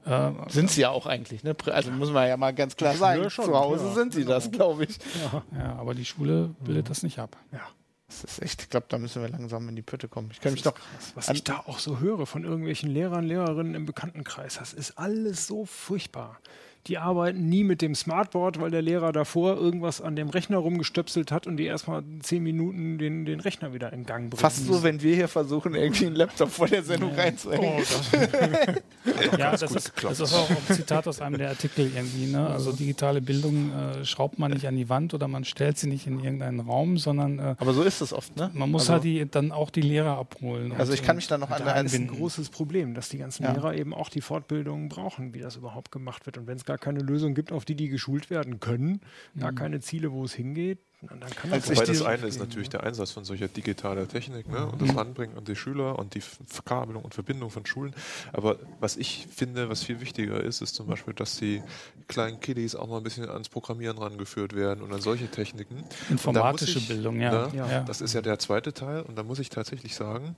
Äh, 0.06 0.32
sind 0.50 0.70
sie 0.70 0.82
ja 0.82 0.90
auch 0.90 1.08
eigentlich, 1.08 1.44
ne? 1.44 1.56
Also 1.72 1.92
muss 1.92 2.12
man 2.12 2.28
ja 2.28 2.38
mal 2.38 2.54
ganz 2.54 2.76
klar 2.76 2.96
sagen. 2.96 3.28
Schon, 3.30 3.46
Zu 3.46 3.56
Hause 3.56 3.86
ja. 3.86 3.94
sind 3.94 4.14
sie 4.14 4.26
das, 4.26 4.52
glaube 4.52 4.84
ich. 4.84 4.98
Ja. 5.32 5.44
ja. 5.58 5.76
aber 5.78 5.96
die 5.96 6.06
Schule 6.06 6.54
bildet 6.64 6.86
mhm. 6.86 6.90
das 6.90 7.04
nicht 7.04 7.20
ab. 7.20 7.36
Ja. 7.52 7.62
Das 8.08 8.24
ist 8.24 8.42
echt, 8.42 8.62
ich 8.62 8.70
glaube, 8.70 8.86
da 8.90 8.98
müssen 8.98 9.22
wir 9.22 9.30
langsam 9.30 9.68
in 9.68 9.76
die 9.76 9.82
Pötte 9.82 10.08
kommen. 10.08 10.30
Ich 10.32 10.40
kann 10.40 10.54
mich 10.54 10.62
doch. 10.62 10.76
Krass, 10.76 11.12
was 11.16 11.30
ich 11.30 11.44
da 11.44 11.60
auch 11.66 11.80
so 11.80 12.00
höre 12.00 12.26
von 12.26 12.44
irgendwelchen 12.44 12.90
Lehrern, 12.90 13.26
Lehrerinnen 13.26 13.74
im 13.74 13.86
Bekanntenkreis, 13.86 14.56
das 14.60 14.74
ist 14.74 14.98
alles 14.98 15.48
so 15.48 15.66
furchtbar 15.66 16.40
die 16.88 16.98
arbeiten 16.98 17.50
nie 17.50 17.64
mit 17.64 17.82
dem 17.82 17.96
Smartboard, 17.96 18.62
weil 18.62 18.70
der 18.70 18.82
Lehrer 18.82 19.12
davor 19.12 19.58
irgendwas 19.58 20.02
an 20.02 20.16
dem 20.16 20.30
Rechner 20.30 20.58
rumgestöpselt 20.58 21.32
hat 21.32 21.48
und 21.48 21.58
die 21.58 21.66
erstmal 21.66 22.04
zehn 22.22 22.44
Minuten 22.44 22.98
den, 22.98 23.26
den 23.26 23.40
Rechner 23.40 23.74
wieder 23.74 23.92
in 23.92 24.06
Gang 24.06 24.30
bringen. 24.30 24.40
Fast 24.40 24.66
so, 24.66 24.84
wenn 24.84 25.02
wir 25.02 25.16
hier 25.16 25.28
versuchen, 25.28 25.74
irgendwie 25.74 26.06
einen 26.06 26.16
Laptop 26.16 26.52
vor 26.52 26.68
der 26.68 26.84
Sendung 26.84 27.12
ja. 27.16 27.24
reinzuhängen. 27.24 27.74
Oh, 27.76 27.80
das 27.80 29.30
ja, 29.40 29.52
das 29.52 29.72
ist, 29.72 29.94
das 30.02 30.20
ist, 30.20 30.34
auch 30.34 30.50
ein 30.50 30.76
Zitat 30.76 31.08
aus 31.08 31.22
einem 31.22 31.38
der 31.38 31.50
Artikel 31.50 31.92
irgendwie. 31.96 32.28
Ne? 32.28 32.48
Also 32.48 32.72
digitale 32.72 33.22
Bildung 33.22 33.72
äh, 33.72 34.06
schraubt 34.06 34.38
man 34.38 34.52
nicht 34.52 34.68
an 34.68 34.76
die 34.76 34.88
Wand 34.88 35.14
oder 35.14 35.28
man 35.28 35.44
stellt 35.44 35.78
sie 35.78 35.88
nicht 35.88 36.06
in 36.06 36.20
irgendeinen 36.20 36.60
Raum, 36.60 36.98
sondern. 36.98 37.40
Äh, 37.40 37.56
Aber 37.58 37.74
so 37.74 37.82
ist 37.82 38.02
es 38.02 38.14
oft, 38.14 38.36
ne? 38.36 38.52
Man 38.54 38.70
muss 38.70 38.84
also, 38.84 38.94
halt 38.94 39.04
die, 39.04 39.26
dann 39.30 39.52
auch 39.52 39.72
die 39.72 39.82
Lehrer 39.82 40.18
abholen. 40.18 40.74
Also 40.78 40.94
ich 40.94 41.02
kann 41.02 41.16
mich 41.16 41.28
da 41.28 41.38
noch 41.38 41.50
an 41.50 41.66
da 41.66 41.74
ist 41.82 41.96
ein 41.96 42.08
großes 42.08 42.50
Problem, 42.50 42.94
dass 42.94 43.10
die 43.10 43.18
ganzen 43.18 43.44
ja. 43.44 43.52
Lehrer 43.54 43.74
eben 43.76 43.94
auch 43.94 44.10
die 44.10 44.22
Fortbildung 44.22 44.90
brauchen, 44.90 45.34
wie 45.34 45.40
das 45.40 45.56
überhaupt 45.56 45.92
gemacht 45.92 46.26
wird. 46.26 46.38
Und 46.38 46.48
wenn 46.48 46.58
es 46.58 46.66
gar 46.66 46.75
gar 46.76 46.94
keine 46.94 47.00
Lösung 47.00 47.34
gibt, 47.34 47.52
auf 47.52 47.64
die 47.64 47.76
die 47.76 47.88
geschult 47.88 48.30
werden 48.30 48.60
können, 48.60 49.02
mhm. 49.34 49.40
gar 49.40 49.54
keine 49.54 49.80
Ziele, 49.80 50.12
wo 50.12 50.26
es 50.26 50.34
hingeht, 50.34 50.80
dann 51.02 51.30
kann 51.30 51.52
das 51.52 51.70
also 51.70 51.84
das 51.84 52.02
eine 52.02 52.26
ist 52.28 52.40
natürlich 52.40 52.70
der 52.70 52.84
Einsatz 52.84 53.12
von 53.12 53.26
solcher 53.26 53.48
digitaler 53.48 54.08
Technik 54.08 54.48
ne? 54.48 54.66
und 54.66 54.82
das 54.82 54.92
mhm. 54.92 55.00
Anbringen 55.00 55.38
an 55.38 55.46
die 55.46 55.56
Schüler 55.56 56.00
und 56.00 56.16
die 56.16 56.22
Verkabelung 56.22 57.04
und 57.04 57.14
Verbindung 57.14 57.50
von 57.50 57.66
Schulen. 57.66 57.94
Aber 58.34 58.58
was 58.80 58.98
ich 58.98 59.28
finde, 59.34 59.70
was 59.70 59.84
viel 59.84 60.00
wichtiger 60.02 60.42
ist, 60.42 60.62
ist 60.62 60.76
zum 60.76 60.88
Beispiel, 60.88 61.14
dass 61.14 61.38
die 61.38 61.62
kleinen 62.08 62.40
Kiddies 62.40 62.76
auch 62.76 62.88
mal 62.88 62.98
ein 62.98 63.04
bisschen 63.04 63.30
ans 63.30 63.50
Programmieren 63.50 63.98
rangeführt 63.98 64.56
werden 64.56 64.82
und 64.84 64.94
an 64.94 65.02
solche 65.02 65.30
Techniken. 65.30 65.84
Informatische 66.10 66.80
ich, 66.80 66.88
Bildung, 66.88 67.20
ja. 67.20 67.48
Ne, 67.48 67.56
ja. 67.56 67.80
Das 67.82 68.02
ist 68.02 68.14
ja 68.14 68.22
der 68.22 68.40
zweite 68.40 68.74
Teil 68.74 69.02
und 69.02 69.16
da 69.16 69.24
muss 69.24 69.40
ich 69.40 69.50
tatsächlich 69.50 69.96
sagen, 69.96 70.36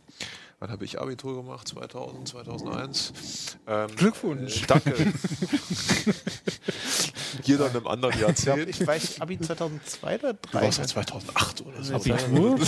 Wann 0.59 0.71
habe 0.71 0.85
ich 0.85 0.99
Abitur 0.99 1.35
gemacht? 1.35 1.67
2000, 1.67 2.29
2001. 2.29 3.59
Ähm, 3.67 3.95
Glückwunsch. 3.95 4.63
Äh, 4.63 4.65
danke. 4.65 4.95
Jeder 7.47 7.69
in 7.69 7.75
einem 7.77 7.87
anderen 7.87 8.19
Jahrzehnt. 8.19 8.69
Ich 8.69 8.85
weiß, 8.85 9.21
Abi 9.21 9.39
2002 9.39 10.15
oder 10.19 10.41
2003? 10.41 10.51
Du 10.51 10.65
warst 10.65 10.77
ja 10.77 10.85
2008 10.85 11.65
oder 11.65 11.83
so. 11.83 11.93
Abitur? 11.95 12.59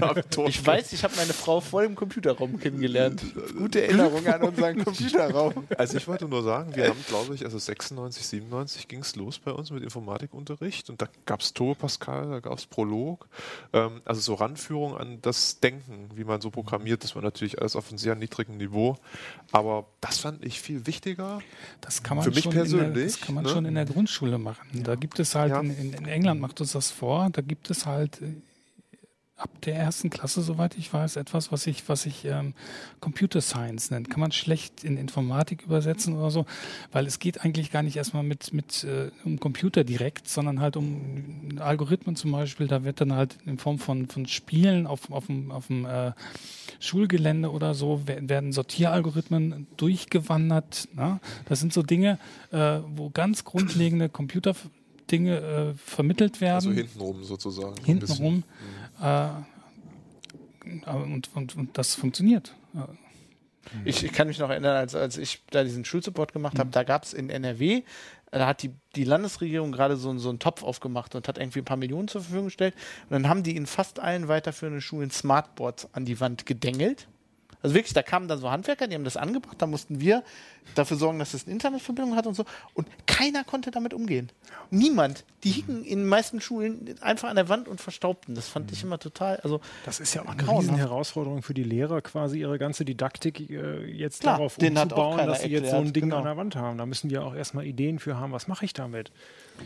Abitur. 0.08 0.48
Ich 0.48 0.66
weiß, 0.66 0.92
ich 0.92 1.04
habe 1.04 1.14
meine 1.16 1.32
Frau 1.32 1.60
voll 1.60 1.84
im 1.84 1.94
Computerraum 1.94 2.58
kennengelernt. 2.58 3.22
Gute 3.56 3.82
Erinnerung 3.82 4.26
an 4.26 4.42
unseren 4.42 4.82
Computerraum. 4.82 5.66
Also 5.76 5.96
ich 5.98 6.08
wollte 6.08 6.26
nur 6.26 6.42
sagen, 6.42 6.74
wir 6.74 6.88
haben, 6.88 7.04
glaube 7.08 7.34
ich, 7.34 7.44
also 7.44 7.58
96, 7.58 8.26
97 8.26 8.88
ging 8.88 9.00
es 9.00 9.16
los 9.16 9.38
bei 9.38 9.52
uns 9.52 9.70
mit 9.70 9.82
Informatikunterricht 9.82 10.88
und 10.90 11.02
da 11.02 11.08
gab 11.26 11.40
es 11.40 11.52
Turbo 11.52 11.74
Pascal, 11.74 12.30
da 12.30 12.40
gab 12.40 12.58
es 12.58 12.66
Prolog. 12.66 13.28
Ähm, 13.72 14.00
also 14.04 14.20
so 14.20 14.34
Ranführung 14.34 14.96
an 14.96 15.18
das 15.22 15.60
Denken, 15.60 16.10
wie 16.14 16.24
man 16.24 16.40
so 16.40 16.50
programmiert. 16.50 17.04
Das 17.04 17.14
war 17.14 17.22
natürlich 17.22 17.58
alles 17.58 17.76
auf 17.76 17.88
einem 17.88 17.98
sehr 17.98 18.14
niedrigen 18.14 18.56
Niveau. 18.56 18.96
Aber 19.52 19.86
das 20.00 20.18
fand 20.18 20.44
ich 20.44 20.60
viel 20.60 20.86
wichtiger. 20.86 21.40
Das 21.80 22.02
kann 22.02 22.16
man 22.16 22.24
für 22.24 22.30
mich 22.30 22.48
persönlich. 22.48 22.94
Der, 22.94 23.04
das 23.04 23.20
kann 23.20 23.34
man 23.34 23.44
ne? 23.44 23.50
schon 23.50 23.64
in 23.64 23.74
der 23.74 23.84
Grundschule 24.06 24.38
machen. 24.38 24.84
Da 24.84 24.94
gibt 24.94 25.18
es 25.18 25.34
halt, 25.34 25.50
ja. 25.50 25.60
in, 25.60 25.92
in, 25.92 26.06
England 26.06 26.40
macht 26.40 26.60
uns 26.60 26.72
das 26.72 26.90
vor, 26.90 27.28
da 27.30 27.42
gibt 27.42 27.70
es 27.70 27.86
halt 27.86 28.20
ab 29.36 29.50
der 29.66 29.74
ersten 29.76 30.08
Klasse, 30.08 30.40
soweit 30.40 30.78
ich 30.78 30.90
weiß, 30.90 31.16
etwas, 31.16 31.52
was 31.52 31.66
ich, 31.66 31.86
was 31.88 32.06
ich 32.06 32.24
ähm, 32.24 32.54
Computer 33.00 33.42
Science 33.42 33.90
nennt. 33.90 34.08
Kann 34.08 34.20
man 34.20 34.32
schlecht 34.32 34.82
in 34.82 34.96
Informatik 34.96 35.62
übersetzen 35.62 36.16
oder 36.16 36.30
so, 36.30 36.46
weil 36.90 37.06
es 37.06 37.18
geht 37.18 37.42
eigentlich 37.42 37.70
gar 37.70 37.82
nicht 37.82 37.96
erstmal 37.96 38.22
mit, 38.22 38.54
mit 38.54 38.84
äh, 38.84 39.10
um 39.24 39.38
Computer 39.38 39.84
direkt, 39.84 40.28
sondern 40.28 40.60
halt 40.60 40.78
um 40.78 41.58
Algorithmen 41.58 42.16
zum 42.16 42.32
Beispiel. 42.32 42.66
Da 42.66 42.84
wird 42.84 43.02
dann 43.02 43.12
halt 43.12 43.36
in 43.44 43.58
Form 43.58 43.78
von, 43.78 44.08
von 44.08 44.26
Spielen 44.26 44.86
auf, 44.86 45.12
auf 45.12 45.26
dem, 45.26 45.50
auf 45.50 45.66
dem 45.66 45.84
äh, 45.84 46.12
Schulgelände 46.80 47.50
oder 47.50 47.74
so 47.74 48.02
werden 48.06 48.52
Sortieralgorithmen 48.52 49.66
durchgewandert. 49.76 50.88
Na? 50.94 51.20
Das 51.44 51.60
sind 51.60 51.74
so 51.74 51.82
Dinge, 51.82 52.18
äh, 52.52 52.78
wo 52.94 53.10
ganz 53.10 53.44
grundlegende 53.44 54.08
Computer 54.08 54.54
Dinge 55.10 55.38
äh, 55.38 55.74
vermittelt 55.74 56.40
werden. 56.40 56.54
Also 56.54 56.72
hintenrum 56.72 57.24
sozusagen. 57.24 57.74
Hintenrum. 57.84 58.44
Äh, 59.00 59.28
und, 60.90 61.30
und, 61.34 61.56
und, 61.56 61.78
das 61.78 61.94
funktioniert. 61.94 62.54
Ich, 63.84 64.04
ich, 64.04 64.12
kann 64.12 64.28
mich 64.28 64.38
noch 64.38 64.50
erinnern, 64.50 64.76
als, 64.76 64.94
als 64.94 65.16
ich 65.16 65.42
da 65.50 65.64
diesen 65.64 65.84
Schulsupport 65.84 66.32
gemacht 66.32 66.54
mhm. 66.54 66.58
habe, 66.58 66.70
da 66.70 66.82
gab 66.82 67.04
es 67.04 67.12
in 67.14 67.30
NRW, 67.30 67.82
da 68.30 68.46
hat 68.46 68.62
die, 68.62 68.72
die 68.94 69.04
Landesregierung 69.04 69.72
gerade 69.72 69.96
so, 69.96 70.16
so 70.18 70.28
einen 70.28 70.38
Topf 70.38 70.62
aufgemacht 70.62 71.14
und 71.14 71.28
hat 71.28 71.38
irgendwie 71.38 71.60
ein 71.60 71.64
paar 71.64 71.76
Millionen 71.76 72.08
zur 72.08 72.22
Verfügung 72.22 72.46
gestellt. 72.46 72.74
Und 73.04 73.12
dann 73.12 73.28
haben 73.28 73.42
die 73.42 73.56
in 73.56 73.66
fast 73.66 74.00
allen 74.00 74.28
weiterführenden 74.28 74.80
Schulen 74.80 75.10
Smartboards 75.10 75.88
an 75.92 76.04
die 76.04 76.20
Wand 76.20 76.46
gedengelt. 76.46 77.06
Also 77.62 77.74
wirklich, 77.74 77.94
da 77.94 78.02
kamen 78.02 78.28
dann 78.28 78.38
so 78.38 78.50
Handwerker, 78.50 78.86
die 78.86 78.94
haben 78.94 79.04
das 79.04 79.16
angebracht, 79.16 79.56
da 79.58 79.66
mussten 79.66 80.00
wir 80.00 80.22
dafür 80.74 80.96
sorgen, 80.96 81.18
dass 81.18 81.34
es 81.34 81.44
eine 81.44 81.52
Internetverbindung 81.52 82.16
hat 82.16 82.26
und 82.26 82.34
so. 82.34 82.44
Und 82.74 82.88
keiner 83.06 83.44
konnte 83.44 83.70
damit 83.70 83.94
umgehen. 83.94 84.30
Niemand. 84.70 85.24
Die 85.44 85.50
hingen 85.50 85.84
in 85.84 86.00
den 86.00 86.08
meisten 86.08 86.40
Schulen 86.40 86.96
einfach 87.00 87.28
an 87.28 87.36
der 87.36 87.48
Wand 87.48 87.68
und 87.68 87.80
verstaubten. 87.80 88.34
Das 88.34 88.48
fand 88.48 88.72
ich 88.72 88.82
immer 88.82 88.98
total. 88.98 89.36
Also 89.38 89.60
das 89.84 90.00
ist 90.00 90.14
ja 90.14 90.22
auch 90.22 90.26
eine 90.26 90.58
riesen 90.58 90.76
Herausforderung 90.76 91.42
für 91.42 91.54
die 91.54 91.62
Lehrer, 91.62 92.00
quasi 92.02 92.40
ihre 92.40 92.58
ganze 92.58 92.84
Didaktik 92.84 93.48
äh, 93.50 93.84
jetzt 93.84 94.22
Klar, 94.22 94.38
darauf 94.38 94.58
umzubauen, 94.58 95.18
dass 95.26 95.42
sie 95.42 95.48
jetzt 95.48 95.70
so 95.70 95.76
ein 95.76 95.92
Ding 95.92 96.04
genau. 96.04 96.18
an 96.18 96.24
der 96.24 96.36
Wand 96.36 96.56
haben. 96.56 96.78
Da 96.78 96.86
müssen 96.86 97.08
die 97.08 97.14
ja 97.14 97.22
auch 97.22 97.34
erstmal 97.34 97.64
Ideen 97.64 97.98
für 97.98 98.18
haben, 98.18 98.32
was 98.32 98.48
mache 98.48 98.64
ich 98.64 98.72
damit? 98.72 99.12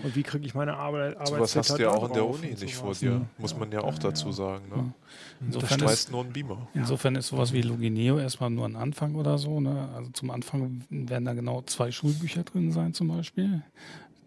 Und 0.02 0.16
wie 0.16 0.22
kriege 0.22 0.46
ich 0.46 0.54
meine 0.54 0.76
Arbeit 0.76 1.16
Arbeit 1.16 1.28
So 1.28 1.38
was 1.40 1.56
hast 1.56 1.78
du 1.78 1.82
ja 1.82 1.90
auch 1.90 2.08
in 2.08 2.14
der 2.14 2.26
Uni 2.26 2.54
nicht 2.58 2.74
vor 2.74 2.94
dir, 2.94 3.12
mhm. 3.12 3.26
muss 3.38 3.56
man 3.56 3.70
ja 3.70 3.80
auch 3.80 3.98
dazu 3.98 4.32
sagen. 4.32 4.68
Ne? 4.68 4.92
Insofern 5.40 5.80
das 5.80 5.92
ist 5.92 6.10
nur 6.10 6.24
ein 6.24 6.32
Beamer. 6.32 6.68
Insofern 6.74 7.16
ist 7.16 7.28
sowas 7.28 7.52
wie 7.52 7.62
Logineo 7.62 8.18
erstmal 8.18 8.50
nur 8.50 8.66
ein 8.66 8.76
Anfang 8.76 9.14
oder 9.14 9.38
so. 9.38 9.60
Ne? 9.60 9.88
Also 9.94 10.10
zum 10.12 10.30
Anfang 10.30 10.84
werden 10.90 11.24
da 11.24 11.34
genau 11.34 11.62
zwei 11.62 11.90
Schulbücher 11.90 12.44
drin 12.44 12.72
sein 12.72 12.94
zum 12.94 13.08
Beispiel. 13.08 13.62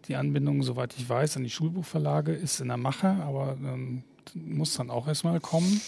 Die 0.08 0.16
Anbindung, 0.16 0.62
soweit 0.62 0.94
ich 0.96 1.08
weiß, 1.08 1.36
an 1.36 1.44
die 1.44 1.50
Schulbuchverlage 1.50 2.32
ist 2.32 2.60
in 2.60 2.68
der 2.68 2.76
Mache, 2.76 3.08
aber 3.08 3.56
ähm, 3.64 4.02
muss 4.34 4.74
dann 4.74 4.90
auch 4.90 5.08
erstmal 5.08 5.40
kommen. 5.40 5.80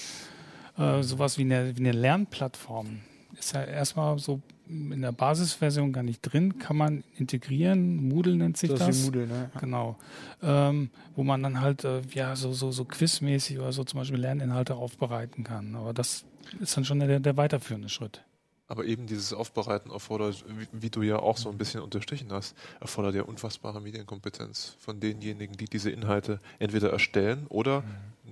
Äh, 0.78 1.02
sowas 1.02 1.38
wie 1.38 1.42
eine, 1.42 1.76
wie 1.76 1.80
eine 1.80 1.92
Lernplattform 1.92 3.00
ist 3.38 3.54
ja 3.54 3.64
erstmal 3.64 4.18
so 4.18 4.40
in 4.68 5.02
der 5.02 5.12
Basisversion 5.12 5.92
gar 5.92 6.02
nicht 6.02 6.20
drin, 6.22 6.58
kann 6.58 6.76
man 6.76 7.04
integrieren. 7.16 8.08
Moodle 8.08 8.36
nennt 8.36 8.56
sich 8.56 8.70
das. 8.70 8.80
das. 8.80 9.04
Moodle, 9.04 9.26
ne? 9.26 9.50
Genau. 9.60 9.96
Ähm, 10.42 10.90
wo 11.14 11.22
man 11.22 11.42
dann 11.42 11.60
halt 11.60 11.84
äh, 11.84 12.02
ja 12.12 12.34
so, 12.34 12.52
so, 12.52 12.72
so 12.72 12.84
quizmäßig 12.84 13.58
oder 13.58 13.72
so 13.72 13.84
zum 13.84 14.00
Beispiel 14.00 14.18
Lerninhalte 14.18 14.74
aufbereiten 14.74 15.44
kann. 15.44 15.74
Aber 15.76 15.92
das 15.92 16.24
ist 16.60 16.76
dann 16.76 16.84
schon 16.84 17.00
der, 17.00 17.20
der 17.20 17.36
weiterführende 17.36 17.88
Schritt. 17.88 18.22
Aber 18.68 18.84
eben 18.84 19.06
dieses 19.06 19.32
Aufbereiten 19.32 19.92
erfordert, 19.92 20.44
wie, 20.48 20.66
wie, 20.72 20.90
du 20.90 21.02
ja 21.02 21.20
auch 21.20 21.36
so 21.36 21.48
ein 21.48 21.56
bisschen 21.56 21.80
unterstrichen 21.82 22.32
hast, 22.32 22.56
erfordert 22.80 23.14
ja 23.14 23.22
unfassbare 23.22 23.80
Medienkompetenz 23.80 24.76
von 24.80 24.98
denjenigen, 24.98 25.56
die 25.56 25.66
diese 25.66 25.90
Inhalte 25.90 26.40
entweder 26.58 26.90
erstellen 26.90 27.46
oder 27.48 27.82
mhm. 27.82 27.86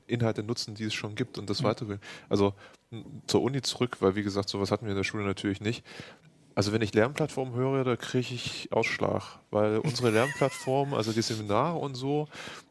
Inhalte 0.06 0.42
nutzen, 0.42 0.74
die 0.74 0.84
es 0.84 0.94
schon 0.94 1.14
gibt 1.14 1.38
und 1.38 1.48
das 1.48 1.62
mhm. 1.62 1.66
weitergehen. 1.66 2.00
Also 2.28 2.54
zur 3.26 3.42
Uni 3.42 3.62
zurück, 3.62 3.96
weil 4.00 4.14
wie 4.16 4.22
gesagt, 4.22 4.48
sowas 4.48 4.70
hatten 4.70 4.86
wir 4.86 4.92
in 4.92 4.96
der 4.96 5.04
Schule 5.04 5.24
natürlich 5.24 5.60
nicht. 5.60 5.84
Also 6.54 6.72
wenn 6.72 6.82
ich 6.82 6.94
Lernplattformen 6.94 7.54
höre, 7.54 7.82
da 7.82 7.96
kriege 7.96 8.34
ich 8.34 8.68
Ausschlag, 8.70 9.40
weil 9.50 9.78
unsere 9.84 10.10
Lernplattformen, 10.10 10.94
also 10.94 11.12
die 11.12 11.22
Seminare 11.22 11.78
und 11.78 11.94
so, 11.94 12.28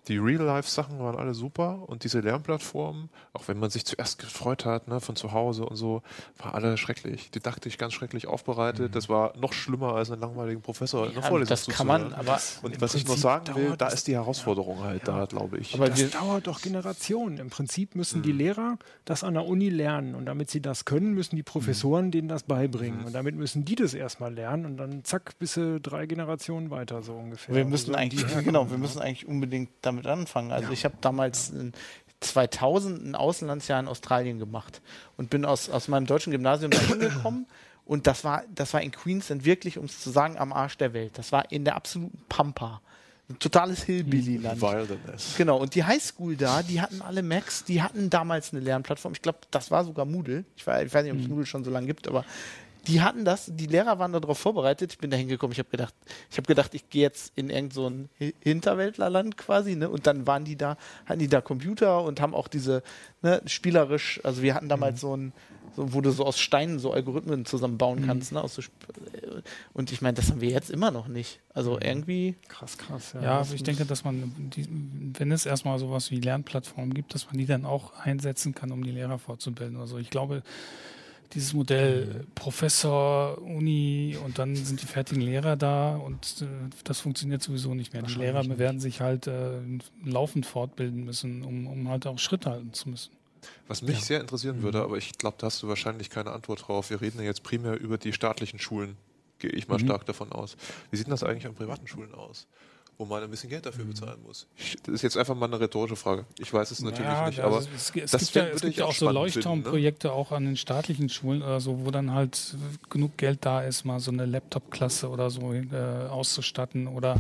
die 0.07 0.17
Real-Life-Sachen 0.17 0.99
waren 0.99 1.15
alle 1.15 1.33
super 1.33 1.83
und 1.87 2.03
diese 2.03 2.19
Lernplattformen, 2.19 3.09
auch 3.31 3.47
wenn 3.47 3.57
man 3.57 3.69
sich 3.69 3.85
zuerst 3.85 4.19
gefreut 4.19 4.65
hat, 4.65 4.87
ne, 4.87 4.99
von 4.99 5.15
zu 5.15 5.31
Hause 5.31 5.65
und 5.65 5.77
so, 5.77 6.01
war 6.37 6.55
alle 6.55 6.77
schrecklich. 6.77 7.31
Didaktisch 7.31 7.77
ganz 7.77 7.93
schrecklich 7.93 8.27
aufbereitet. 8.27 8.89
Mhm. 8.89 8.93
Das 8.93 9.07
war 9.07 9.37
noch 9.37 9.53
schlimmer 9.53 9.95
als 9.95 10.11
einen 10.11 10.21
langweiligen 10.21 10.61
Professor 10.61 11.03
ja, 11.03 11.09
in 11.09 11.13
der 11.13 11.23
Vorlesung. 11.23 11.49
Das 11.49 11.67
kann 11.67 11.87
man, 11.87 12.13
aber. 12.13 12.39
Und 12.61 12.81
was 12.81 12.95
ich 12.95 13.07
noch 13.07 13.15
sagen 13.15 13.55
will, 13.55 13.75
da 13.77 13.87
ist 13.87 14.07
die 14.07 14.13
Herausforderung 14.13 14.79
ja. 14.79 14.85
halt 14.85 15.07
ja. 15.07 15.19
da, 15.19 15.25
glaube 15.25 15.57
ich. 15.57 15.73
Aber 15.73 15.89
das 15.89 16.09
dauert 16.11 16.47
doch 16.47 16.61
Generationen. 16.61 17.37
Im 17.37 17.49
Prinzip 17.49 17.95
müssen 17.95 18.19
mhm. 18.19 18.23
die 18.23 18.31
Lehrer 18.33 18.77
das 19.05 19.23
an 19.23 19.35
der 19.35 19.45
Uni 19.45 19.69
lernen 19.69 20.15
und 20.15 20.25
damit 20.25 20.49
sie 20.49 20.61
das 20.61 20.83
können, 20.83 21.13
müssen 21.13 21.35
die 21.37 21.43
Professoren 21.43 22.07
mhm. 22.07 22.11
denen 22.11 22.27
das 22.27 22.43
beibringen. 22.43 23.01
Mhm. 23.01 23.05
Und 23.05 23.13
damit 23.13 23.35
müssen 23.35 23.63
die 23.63 23.75
das 23.75 23.93
erstmal 23.93 24.33
lernen 24.33 24.65
und 24.65 24.77
dann 24.77 25.03
zack, 25.05 25.37
bis 25.39 25.53
drei 25.81 26.07
Generationen 26.07 26.71
weiter, 26.71 27.03
so 27.03 27.13
ungefähr. 27.13 27.55
Wir 27.55 27.65
müssen 27.65 27.95
also 27.95 28.01
eigentlich, 28.01 28.25
genau, 28.43 28.69
wir 28.69 28.77
müssen 28.77 28.99
eigentlich 28.99 29.27
unbedingt 29.27 29.69
damit 29.81 29.92
damit 29.95 30.07
anfangen. 30.07 30.51
Also 30.51 30.67
ja. 30.67 30.73
ich 30.73 30.85
habe 30.85 30.95
damals 31.01 31.49
in 31.49 31.73
2000 32.19 33.05
ein 33.05 33.15
Auslandsjahr 33.15 33.79
in 33.79 33.87
Australien 33.87 34.39
gemacht 34.39 34.81
und 35.17 35.29
bin 35.29 35.45
aus, 35.45 35.69
aus 35.69 35.87
meinem 35.87 36.05
deutschen 36.05 36.31
Gymnasium 36.31 36.71
da 36.71 36.79
hingekommen. 36.79 37.47
Und 37.85 38.07
das 38.07 38.23
war, 38.23 38.43
das 38.55 38.73
war 38.73 38.81
in 38.81 38.91
Queensland 38.91 39.43
wirklich, 39.43 39.77
um 39.77 39.85
es 39.85 39.99
zu 39.99 40.09
sagen, 40.09 40.37
am 40.37 40.53
Arsch 40.53 40.77
der 40.77 40.93
Welt. 40.93 41.17
Das 41.17 41.33
war 41.33 41.51
in 41.51 41.65
der 41.65 41.75
absoluten 41.75 42.17
Pampa. 42.29 42.81
Ein 43.29 43.39
totales 43.39 43.83
Hillbilly-Land. 43.83 44.61
Wilderness. 44.61 45.35
Genau. 45.37 45.57
Und 45.57 45.75
die 45.75 45.83
Highschool 45.83 46.35
da, 46.35 46.61
die 46.63 46.81
hatten 46.81 47.01
alle 47.01 47.23
Macs, 47.23 47.63
die 47.63 47.81
hatten 47.81 48.09
damals 48.09 48.53
eine 48.53 48.61
Lernplattform. 48.61 49.13
Ich 49.13 49.21
glaube, 49.21 49.39
das 49.51 49.71
war 49.71 49.83
sogar 49.83 50.05
Moodle. 50.05 50.45
Ich, 50.55 50.65
weiß, 50.65 50.87
ich 50.87 50.93
weiß 50.93 51.03
nicht, 51.03 51.13
ob 51.13 51.19
es 51.19 51.25
mhm. 51.25 51.31
Moodle 51.31 51.45
schon 51.45 51.63
so 51.63 51.71
lange 51.71 51.87
gibt, 51.87 52.07
aber 52.07 52.25
die 52.87 53.01
hatten 53.01 53.23
das, 53.23 53.49
die 53.53 53.65
Lehrer 53.65 53.97
waren 53.99 54.11
darauf 54.11 54.37
vorbereitet. 54.37 54.91
Ich 54.93 54.97
bin 54.97 55.09
da 55.09 55.17
hingekommen, 55.17 55.53
ich 55.53 55.59
habe 55.59 55.69
gedacht, 55.69 55.93
ich 56.29 56.37
habe 56.37 56.47
gedacht, 56.47 56.73
ich 56.73 56.89
gehe 56.89 57.03
jetzt 57.03 57.31
in 57.35 57.49
irgend 57.49 57.73
so 57.73 57.89
ein 57.89 58.09
Hinterwäldlerland 58.41 59.37
quasi, 59.37 59.75
ne? 59.75 59.89
Und 59.89 60.05
dann 60.05 60.27
waren 60.27 60.43
die 60.43 60.57
da, 60.57 60.77
hatten 61.05 61.19
die 61.19 61.29
da 61.29 61.39
Computer 61.39 62.03
und 62.03 62.19
haben 62.19 62.33
auch 62.33 62.47
diese, 62.47 62.83
ne, 63.21 63.41
spielerisch, 63.45 64.19
also 64.23 64.41
wir 64.41 64.53
hatten 64.55 64.67
damals 64.67 64.95
mhm. 64.95 64.99
so 64.99 65.17
ein, 65.17 65.33
so, 65.75 65.93
wo 65.93 66.01
du 66.01 66.11
so 66.11 66.25
aus 66.25 66.39
Steinen 66.39 66.77
so 66.77 66.91
Algorithmen 66.91 67.45
zusammenbauen 67.45 68.01
mhm. 68.01 68.07
kannst, 68.07 68.31
ne? 68.33 68.43
Aus 68.43 68.55
so 68.55 68.61
und 69.73 69.91
ich 69.91 70.01
meine, 70.01 70.15
das 70.15 70.29
haben 70.29 70.41
wir 70.41 70.49
jetzt 70.49 70.69
immer 70.69 70.91
noch 70.91 71.07
nicht. 71.07 71.39
Also 71.53 71.75
mhm. 71.75 71.81
irgendwie. 71.81 72.35
Krass, 72.49 72.77
krass. 72.77 73.13
Ja, 73.13 73.21
ja 73.21 73.37
also 73.37 73.55
ich 73.55 73.63
denke, 73.63 73.85
dass 73.85 74.03
man, 74.03 74.33
die, 74.55 74.67
wenn 75.17 75.31
es 75.31 75.45
erstmal 75.45 75.79
sowas 75.79 76.11
wie 76.11 76.19
Lernplattformen 76.19 76.93
gibt, 76.93 77.15
dass 77.15 77.27
man 77.27 77.37
die 77.37 77.45
dann 77.45 77.65
auch 77.65 77.93
einsetzen 77.93 78.53
kann, 78.53 78.71
um 78.71 78.83
die 78.83 78.91
Lehrer 78.91 79.19
fortzubilden. 79.19 79.77
Also 79.77 79.97
ich 79.97 80.09
glaube, 80.09 80.43
dieses 81.33 81.53
Modell 81.53 82.25
Professor, 82.35 83.37
Uni 83.41 84.17
und 84.23 84.39
dann 84.39 84.55
sind 84.55 84.81
die 84.81 84.85
fertigen 84.85 85.21
Lehrer 85.21 85.55
da 85.55 85.95
und 85.95 86.41
äh, 86.41 86.45
das 86.83 86.99
funktioniert 86.99 87.41
sowieso 87.41 87.73
nicht 87.73 87.93
mehr. 87.93 88.03
Die 88.03 88.13
Lehrer 88.13 88.43
nicht. 88.43 88.57
werden 88.57 88.79
sich 88.79 89.01
halt 89.01 89.27
äh, 89.27 89.59
laufend 90.03 90.45
fortbilden 90.45 91.05
müssen, 91.05 91.43
um, 91.43 91.67
um 91.67 91.89
halt 91.89 92.07
auch 92.07 92.19
Schritt 92.19 92.45
halten 92.45 92.73
zu 92.73 92.89
müssen. 92.89 93.11
Was 93.67 93.81
mich 93.81 93.99
ja. 93.99 94.01
sehr 94.01 94.21
interessieren 94.21 94.61
würde, 94.61 94.79
mhm. 94.79 94.83
aber 94.85 94.97
ich 94.97 95.17
glaube, 95.17 95.37
da 95.39 95.47
hast 95.47 95.61
du 95.63 95.67
wahrscheinlich 95.67 96.09
keine 96.09 96.31
Antwort 96.31 96.67
drauf. 96.67 96.89
Wir 96.89 97.01
reden 97.01 97.19
ja 97.19 97.25
jetzt 97.25 97.43
primär 97.43 97.79
über 97.79 97.97
die 97.97 98.13
staatlichen 98.13 98.59
Schulen, 98.59 98.97
gehe 99.39 99.51
ich 99.51 99.67
mal 99.67 99.79
mhm. 99.79 99.85
stark 99.85 100.05
davon 100.05 100.31
aus. 100.31 100.55
Wie 100.91 100.97
sieht 100.97 101.09
das 101.09 101.23
eigentlich 101.23 101.45
an 101.45 101.55
privaten 101.55 101.87
Schulen 101.87 102.13
aus? 102.13 102.47
Wo 102.97 103.05
man 103.05 103.23
ein 103.23 103.29
bisschen 103.29 103.49
Geld 103.49 103.65
dafür 103.65 103.85
mhm. 103.85 103.89
bezahlen 103.89 104.21
muss. 104.25 104.47
das 104.83 104.95
ist 104.95 105.01
jetzt 105.01 105.17
einfach 105.17 105.35
mal 105.35 105.47
eine 105.47 105.59
rhetorische 105.59 105.95
Frage. 105.95 106.25
Ich 106.39 106.53
weiß 106.53 106.71
es 106.71 106.81
natürlich 106.81 107.09
ja, 107.09 107.27
nicht, 107.27 107.39
aber 107.39 107.59
es, 107.59 107.91
es 107.95 108.11
das 108.11 108.21
gibt 108.21 108.35
ja, 108.35 108.45
es 108.47 108.61
gibt 108.61 108.75
ja 108.77 108.85
auch 108.85 108.93
so 108.93 109.09
Leuchtturmprojekte 109.09 110.07
ne? 110.07 110.13
auch 110.13 110.31
an 110.31 110.45
den 110.45 110.57
staatlichen 110.57 111.09
Schulen 111.09 111.41
oder 111.41 111.59
so, 111.59 111.85
wo 111.85 111.91
dann 111.91 112.11
halt 112.11 112.55
genug 112.89 113.17
Geld 113.17 113.39
da 113.41 113.61
ist, 113.61 113.83
mal 113.83 113.99
so 113.99 114.11
eine 114.11 114.25
Laptop-Klasse 114.25 115.09
oder 115.09 115.29
so 115.29 115.53
äh, 115.53 116.07
auszustatten 116.09 116.87
oder 116.87 117.19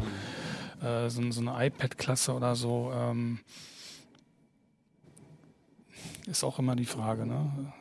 äh, 0.81 1.09
so, 1.09 1.31
so, 1.31 1.41
eine 1.41 1.67
iPad-Klasse 1.67 2.33
oder 2.33 2.55
so. 2.55 2.91
Ähm, 2.93 3.39
ist 6.27 6.43
auch 6.43 6.59
immer 6.59 6.75
die 6.75 6.85
Frage. 6.85 7.25
Ne? 7.25 7.73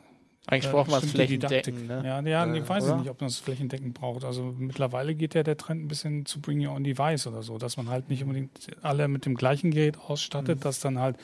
Eigentlich 0.46 0.72
braucht 0.72 0.90
man 0.90 1.02
es 1.02 1.10
flächendeckend. 1.10 1.86
Ne? 1.86 2.02
Ja, 2.04 2.20
ja 2.20 2.44
äh, 2.44 2.58
ich 2.58 2.68
weiß 2.68 2.84
oder? 2.84 2.96
nicht, 2.96 3.10
ob 3.10 3.20
man 3.20 3.28
es 3.28 3.38
flächendeckend 3.38 3.94
braucht. 3.94 4.24
Also 4.24 4.54
mittlerweile 4.58 5.14
geht 5.14 5.34
ja 5.34 5.44
der 5.44 5.56
Trend 5.56 5.84
ein 5.84 5.88
bisschen 5.88 6.26
zu 6.26 6.40
Bring 6.40 6.66
Your 6.66 6.74
Own 6.74 6.82
Device 6.82 7.26
oder 7.28 7.42
so, 7.42 7.58
dass 7.58 7.76
man 7.76 7.88
halt 7.88 8.10
nicht 8.10 8.22
unbedingt 8.22 8.50
alle 8.82 9.06
mit 9.06 9.24
dem 9.24 9.36
gleichen 9.36 9.70
Gerät 9.70 9.98
ausstattet, 9.98 10.58
mhm. 10.58 10.62
dass 10.62 10.80
dann 10.80 10.98
halt 10.98 11.16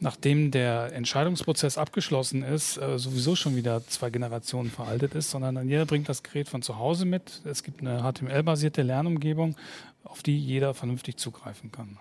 nachdem 0.00 0.50
der 0.50 0.92
Entscheidungsprozess 0.92 1.78
abgeschlossen 1.78 2.42
ist, 2.42 2.76
äh, 2.76 2.98
sowieso 2.98 3.36
schon 3.36 3.56
wieder 3.56 3.86
zwei 3.86 4.10
Generationen 4.10 4.70
veraltet 4.70 5.14
ist, 5.14 5.30
sondern 5.30 5.54
dann 5.54 5.68
jeder 5.68 5.86
bringt 5.86 6.08
das 6.08 6.22
Gerät 6.22 6.48
von 6.48 6.62
zu 6.62 6.78
Hause 6.78 7.04
mit. 7.04 7.40
Es 7.44 7.62
gibt 7.62 7.80
eine 7.80 8.02
HTML-basierte 8.02 8.82
Lernumgebung, 8.82 9.56
auf 10.02 10.22
die 10.22 10.38
jeder 10.38 10.74
vernünftig 10.74 11.16
zugreifen 11.16 11.70
kann. 11.70 11.98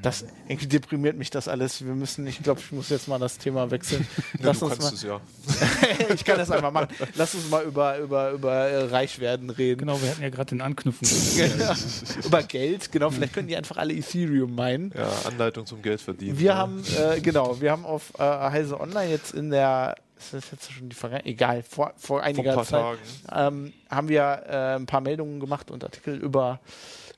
Das 0.00 0.24
irgendwie 0.48 0.66
deprimiert 0.66 1.16
mich 1.16 1.28
das 1.28 1.46
alles. 1.46 1.84
Wir 1.84 1.92
müssen, 1.92 2.26
ich 2.26 2.42
glaube, 2.42 2.60
ich 2.60 2.72
muss 2.72 2.88
jetzt 2.88 3.06
mal 3.06 3.18
das 3.18 3.36
Thema 3.36 3.70
wechseln. 3.70 4.06
Lass 4.40 4.60
ja, 4.60 4.66
uns 4.66 4.78
mal, 4.78 4.92
es, 4.92 5.02
ja. 5.02 5.20
ich 6.14 6.24
kann 6.24 6.38
das 6.38 6.50
einfach 6.50 6.70
machen. 6.70 6.88
Lass 7.16 7.34
uns 7.34 7.50
mal 7.50 7.64
über, 7.64 7.98
über, 7.98 8.30
über 8.30 8.52
äh, 8.54 8.84
Reichwerden 8.84 9.50
reden. 9.50 9.80
Genau, 9.80 10.00
wir 10.00 10.10
hatten 10.10 10.22
ja 10.22 10.30
gerade 10.30 10.50
den 10.50 10.62
Anknüpfen. 10.62 11.06
über 12.24 12.42
Geld, 12.42 12.92
genau. 12.92 13.10
Vielleicht 13.10 13.34
können 13.34 13.48
die 13.48 13.56
einfach 13.56 13.76
alle 13.76 13.92
Ethereum 13.92 14.54
meinen. 14.54 14.90
Ja, 14.96 15.10
Anleitung 15.26 15.66
zum 15.66 15.82
Geld 15.82 16.00
verdienen. 16.00 16.38
Wir 16.38 16.46
ja. 16.46 16.56
haben, 16.56 16.82
äh, 16.98 17.20
genau, 17.20 17.60
wir 17.60 17.70
haben 17.70 17.84
auf 17.84 18.12
äh, 18.18 18.22
Heise 18.22 18.80
Online 18.80 19.10
jetzt 19.10 19.34
in 19.34 19.50
der 19.50 19.96
ist 20.16 20.32
das 20.32 20.50
jetzt 20.52 20.72
schon 20.72 20.88
die 20.88 20.96
Vergangenheit? 20.96 21.26
Egal, 21.30 21.62
vor, 21.62 21.92
vor 21.96 22.22
einiger 22.22 22.62
Zeit 22.62 22.98
ähm, 23.30 23.72
haben 23.90 24.08
wir 24.08 24.42
äh, 24.46 24.76
ein 24.76 24.86
paar 24.86 25.00
Meldungen 25.02 25.40
gemacht 25.40 25.70
und 25.70 25.84
Artikel 25.84 26.16
über 26.16 26.60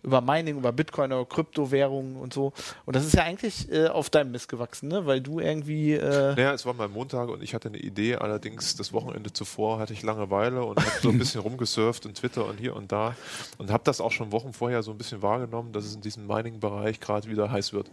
über 0.03 0.21
Mining, 0.21 0.59
über 0.59 0.73
Bitcoin, 0.73 1.11
über 1.11 1.27
Kryptowährungen 1.27 2.17
und 2.17 2.33
so. 2.33 2.53
Und 2.85 2.97
das 2.97 3.05
ist 3.05 3.15
ja 3.15 3.23
eigentlich 3.23 3.71
äh, 3.71 3.89
auf 3.89 4.11
deinem 4.11 4.33
Mist 4.33 4.49
gewachsen, 4.49 4.89
ne? 4.89 5.07
weil 5.07 5.21
du 5.21 5.41
irgendwie. 5.41 5.93
Äh 5.93 6.35
naja, 6.35 6.53
es 6.53 6.67
war 6.67 6.75
mal 6.75 6.89
Montag 6.89 7.29
und 7.29 7.43
ich 7.43 7.55
hatte 7.55 7.69
eine 7.69 7.79
Idee, 7.79 8.17
allerdings 8.17 8.77
das 8.77 8.93
Wochenende 8.93 9.33
zuvor 9.33 9.79
hatte 9.79 9.93
ich 9.93 10.03
Langeweile 10.03 10.65
und 10.65 10.79
habe 10.79 10.91
so 11.03 11.09
ein 11.11 11.19
bisschen 11.27 11.41
rumgesurft 11.41 12.07
in 12.07 12.15
Twitter 12.15 12.47
und 12.47 12.59
hier 12.59 12.77
und 12.77 12.93
da 12.93 13.15
und 13.59 13.71
habe 13.71 13.85
das 13.85 14.01
auch 14.01 14.13
schon 14.13 14.33
Wochen 14.33 14.53
vorher 14.53 14.83
so 14.83 14.91
ein 14.91 14.99
bisschen 14.99 15.23
wahrgenommen, 15.23 15.73
dass 15.73 15.85
es 15.85 15.95
in 15.95 16.01
diesem 16.01 16.27
Mining-Bereich 16.27 17.01
gerade 17.01 17.29
wieder 17.29 17.51
heiß 17.51 17.73
wird. 17.73 17.91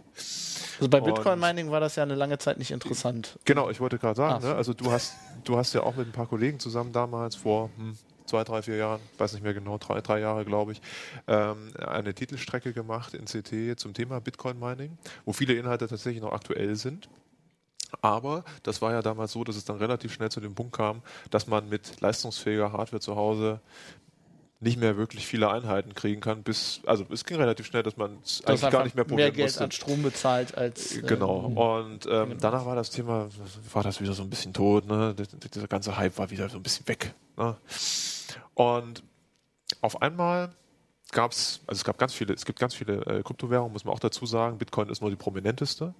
Also 0.78 0.88
bei 0.88 1.00
Bitcoin-Mining 1.00 1.70
war 1.70 1.80
das 1.80 1.96
ja 1.96 2.02
eine 2.02 2.14
lange 2.14 2.38
Zeit 2.38 2.58
nicht 2.58 2.70
interessant. 2.70 3.38
Genau, 3.44 3.70
ich 3.70 3.80
wollte 3.80 3.98
gerade 3.98 4.16
sagen, 4.16 4.44
ne? 4.44 4.54
also 4.54 4.74
du 4.74 4.90
hast, 4.90 5.14
du 5.44 5.56
hast 5.56 5.72
ja 5.72 5.82
auch 5.82 5.96
mit 5.96 6.08
ein 6.08 6.12
paar 6.12 6.26
Kollegen 6.26 6.58
zusammen 6.58 6.92
damals 6.92 7.36
vor 7.36 7.70
hm, 7.76 7.96
zwei, 8.26 8.44
drei, 8.44 8.62
vier 8.62 8.76
Jahren, 8.76 9.00
weiß 9.18 9.34
nicht 9.34 9.42
mehr 9.42 9.54
genau, 9.54 9.78
drei, 9.78 10.00
drei 10.00 10.20
Jahre, 10.20 10.44
glaube 10.44 10.72
ich, 10.72 10.80
ähm, 11.26 11.72
eine 11.78 12.14
Titelstrecke 12.14 12.72
gemacht 12.72 13.14
in 13.14 13.24
CT 13.26 13.78
zum 13.78 13.94
Thema 13.94 14.20
Bitcoin 14.20 14.58
Mining, 14.58 14.96
wo 15.24 15.32
viele 15.32 15.54
Inhalte 15.54 15.88
tatsächlich 15.88 16.22
noch 16.22 16.32
aktuell 16.32 16.76
sind. 16.76 17.08
Aber 18.00 18.44
das 18.62 18.82
war 18.82 18.92
ja 18.92 19.02
damals 19.02 19.32
so, 19.32 19.44
dass 19.44 19.56
es 19.56 19.64
dann 19.64 19.76
relativ 19.76 20.12
schnell 20.12 20.30
zu 20.30 20.40
dem 20.40 20.54
Punkt 20.54 20.74
kam, 20.76 21.02
dass 21.30 21.46
man 21.46 21.68
mit 21.68 22.00
leistungsfähiger 22.00 22.72
Hardware 22.72 23.00
zu 23.00 23.14
Hause 23.16 23.60
nicht 24.60 24.78
mehr 24.78 24.96
wirklich 24.96 25.26
viele 25.26 25.50
Einheiten 25.50 25.94
kriegen 25.94 26.20
kann, 26.20 26.42
bis, 26.42 26.80
also 26.86 27.04
es 27.12 27.24
ging 27.24 27.36
relativ 27.36 27.66
schnell, 27.66 27.82
dass 27.82 27.96
man 27.96 28.18
es 28.24 28.42
eigentlich 28.46 28.70
gar 28.70 28.84
nicht 28.84 28.96
mehr 28.96 29.04
probieren 29.04 29.28
mehr 29.28 29.30
Geld 29.30 29.46
musste. 29.46 29.64
an 29.64 29.70
Strom 29.70 30.02
bezahlt 30.02 30.56
als... 30.56 30.96
Äh, 30.96 31.02
genau, 31.02 31.36
und 31.36 32.06
ähm, 32.10 32.36
danach 32.40 32.64
war 32.64 32.74
das 32.74 32.90
Thema, 32.90 33.28
war 33.72 33.82
das 33.82 34.00
wieder 34.00 34.14
so 34.14 34.22
ein 34.22 34.30
bisschen 34.30 34.54
tot, 34.54 34.86
ne? 34.86 35.14
dieser 35.54 35.68
ganze 35.68 35.96
Hype 35.96 36.16
war 36.18 36.30
wieder 36.30 36.48
so 36.48 36.56
ein 36.56 36.62
bisschen 36.62 36.88
weg. 36.88 37.12
Ne? 37.36 37.56
Und 38.54 39.02
auf 39.80 40.02
einmal 40.02 40.54
gab 41.12 41.32
es, 41.32 41.60
also 41.66 41.78
es 41.78 41.84
gab 41.84 41.98
ganz 41.98 42.14
viele, 42.14 42.34
es 42.34 42.44
gibt 42.44 42.58
ganz 42.58 42.74
viele 42.74 43.04
äh, 43.06 43.22
Kryptowährungen, 43.22 43.72
muss 43.72 43.84
man 43.84 43.94
auch 43.94 44.00
dazu 44.00 44.26
sagen. 44.26 44.58
Bitcoin 44.58 44.88
ist 44.88 45.00
nur 45.00 45.10
die 45.10 45.16
prominenteste, 45.16 45.94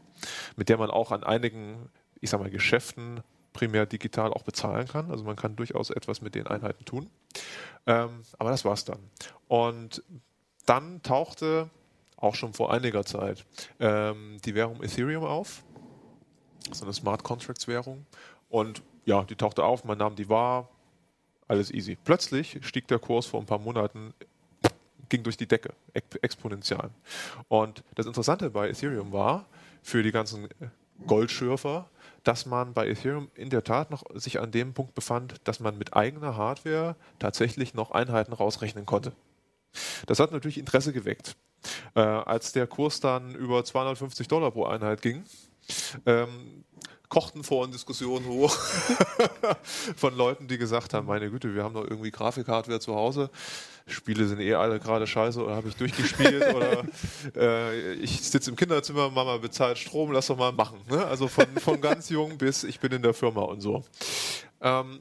mit 0.56 0.68
der 0.68 0.78
man 0.78 0.90
auch 0.90 1.12
an 1.12 1.24
einigen, 1.24 1.88
ich 2.20 2.30
sag 2.30 2.40
mal, 2.40 2.50
Geschäften 2.50 3.22
primär 3.52 3.86
digital 3.86 4.32
auch 4.32 4.42
bezahlen 4.42 4.88
kann. 4.88 5.10
Also 5.10 5.24
man 5.24 5.36
kann 5.36 5.56
durchaus 5.56 5.90
etwas 5.90 6.20
mit 6.20 6.34
den 6.34 6.46
Einheiten 6.46 6.84
tun. 6.84 7.08
Ähm, 7.86 8.22
aber 8.38 8.50
das 8.50 8.64
war's 8.64 8.84
dann. 8.84 8.98
Und 9.48 10.02
dann 10.66 11.02
tauchte 11.02 11.70
auch 12.16 12.34
schon 12.34 12.52
vor 12.52 12.72
einiger 12.72 13.04
Zeit 13.04 13.44
ähm, 13.80 14.38
die 14.44 14.54
Währung 14.54 14.82
Ethereum 14.82 15.24
auf. 15.24 15.62
Ist 16.70 16.82
eine 16.82 16.92
Smart 16.92 17.22
Contracts 17.22 17.68
Währung. 17.68 18.06
Und 18.48 18.82
ja, 19.04 19.22
die 19.24 19.36
tauchte 19.36 19.64
auf, 19.64 19.84
man 19.84 19.98
nahm 19.98 20.16
die 20.16 20.28
wahr, 20.28 20.68
alles 21.48 21.70
easy. 21.72 21.96
Plötzlich 22.02 22.58
stieg 22.62 22.88
der 22.88 22.98
Kurs 22.98 23.26
vor 23.26 23.40
ein 23.40 23.46
paar 23.46 23.58
Monaten, 23.58 24.14
ging 25.08 25.22
durch 25.22 25.36
die 25.36 25.46
Decke, 25.46 25.74
exponentiell. 26.22 26.90
Und 27.48 27.84
das 27.94 28.06
Interessante 28.06 28.50
bei 28.50 28.68
Ethereum 28.68 29.12
war, 29.12 29.46
für 29.82 30.02
die 30.02 30.12
ganzen 30.12 30.48
Goldschürfer, 31.06 31.88
dass 32.22 32.46
man 32.46 32.72
bei 32.72 32.88
Ethereum 32.88 33.28
in 33.34 33.50
der 33.50 33.64
Tat 33.64 33.90
noch 33.90 34.04
sich 34.14 34.40
an 34.40 34.50
dem 34.50 34.72
Punkt 34.72 34.94
befand, 34.94 35.36
dass 35.44 35.60
man 35.60 35.76
mit 35.76 35.94
eigener 35.94 36.36
Hardware 36.36 36.96
tatsächlich 37.18 37.74
noch 37.74 37.90
Einheiten 37.90 38.32
rausrechnen 38.32 38.86
konnte. 38.86 39.12
Das 40.06 40.20
hat 40.20 40.32
natürlich 40.32 40.58
Interesse 40.58 40.92
geweckt. 40.92 41.36
Äh, 41.94 42.00
als 42.00 42.52
der 42.52 42.66
Kurs 42.66 43.00
dann 43.00 43.34
über 43.34 43.64
250 43.64 44.28
Dollar 44.28 44.50
pro 44.52 44.64
Einheit 44.64 45.02
ging, 45.02 45.24
Ähm, 46.06 46.64
kochten 47.08 47.44
vor 47.44 47.68
Diskussionen 47.68 48.26
hoch 48.26 48.54
von 49.96 50.16
Leuten, 50.16 50.48
die 50.48 50.58
gesagt 50.58 50.94
haben, 50.94 51.06
meine 51.06 51.30
Güte, 51.30 51.54
wir 51.54 51.62
haben 51.62 51.74
doch 51.74 51.84
irgendwie 51.84 52.10
Grafikhardware 52.10 52.80
zu 52.80 52.94
Hause. 52.94 53.30
Spiele 53.86 54.26
sind 54.26 54.40
eh 54.40 54.54
alle 54.54 54.80
gerade 54.80 55.06
scheiße 55.06 55.42
oder 55.42 55.54
habe 55.54 55.68
ich 55.68 55.76
durchgespielt 55.76 56.54
oder 56.54 56.84
äh, 57.36 57.92
ich 57.94 58.22
sitze 58.22 58.50
im 58.50 58.56
Kinderzimmer, 58.56 59.10
Mama 59.10 59.36
bezahlt 59.36 59.78
Strom, 59.78 60.12
lass 60.12 60.28
doch 60.28 60.38
mal 60.38 60.52
machen. 60.52 60.80
Ne? 60.88 61.04
Also 61.04 61.28
von, 61.28 61.46
von 61.58 61.80
ganz 61.80 62.08
jung 62.08 62.38
bis 62.38 62.64
ich 62.64 62.80
bin 62.80 62.92
in 62.92 63.02
der 63.02 63.14
Firma 63.14 63.42
und 63.42 63.60
so. 63.60 63.84
Ähm, 64.60 65.00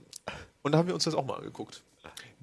und 0.62 0.72
da 0.72 0.78
haben 0.78 0.88
wir 0.88 0.94
uns 0.94 1.06
das 1.06 1.16
auch 1.16 1.26
mal 1.26 1.36
angeguckt 1.36 1.84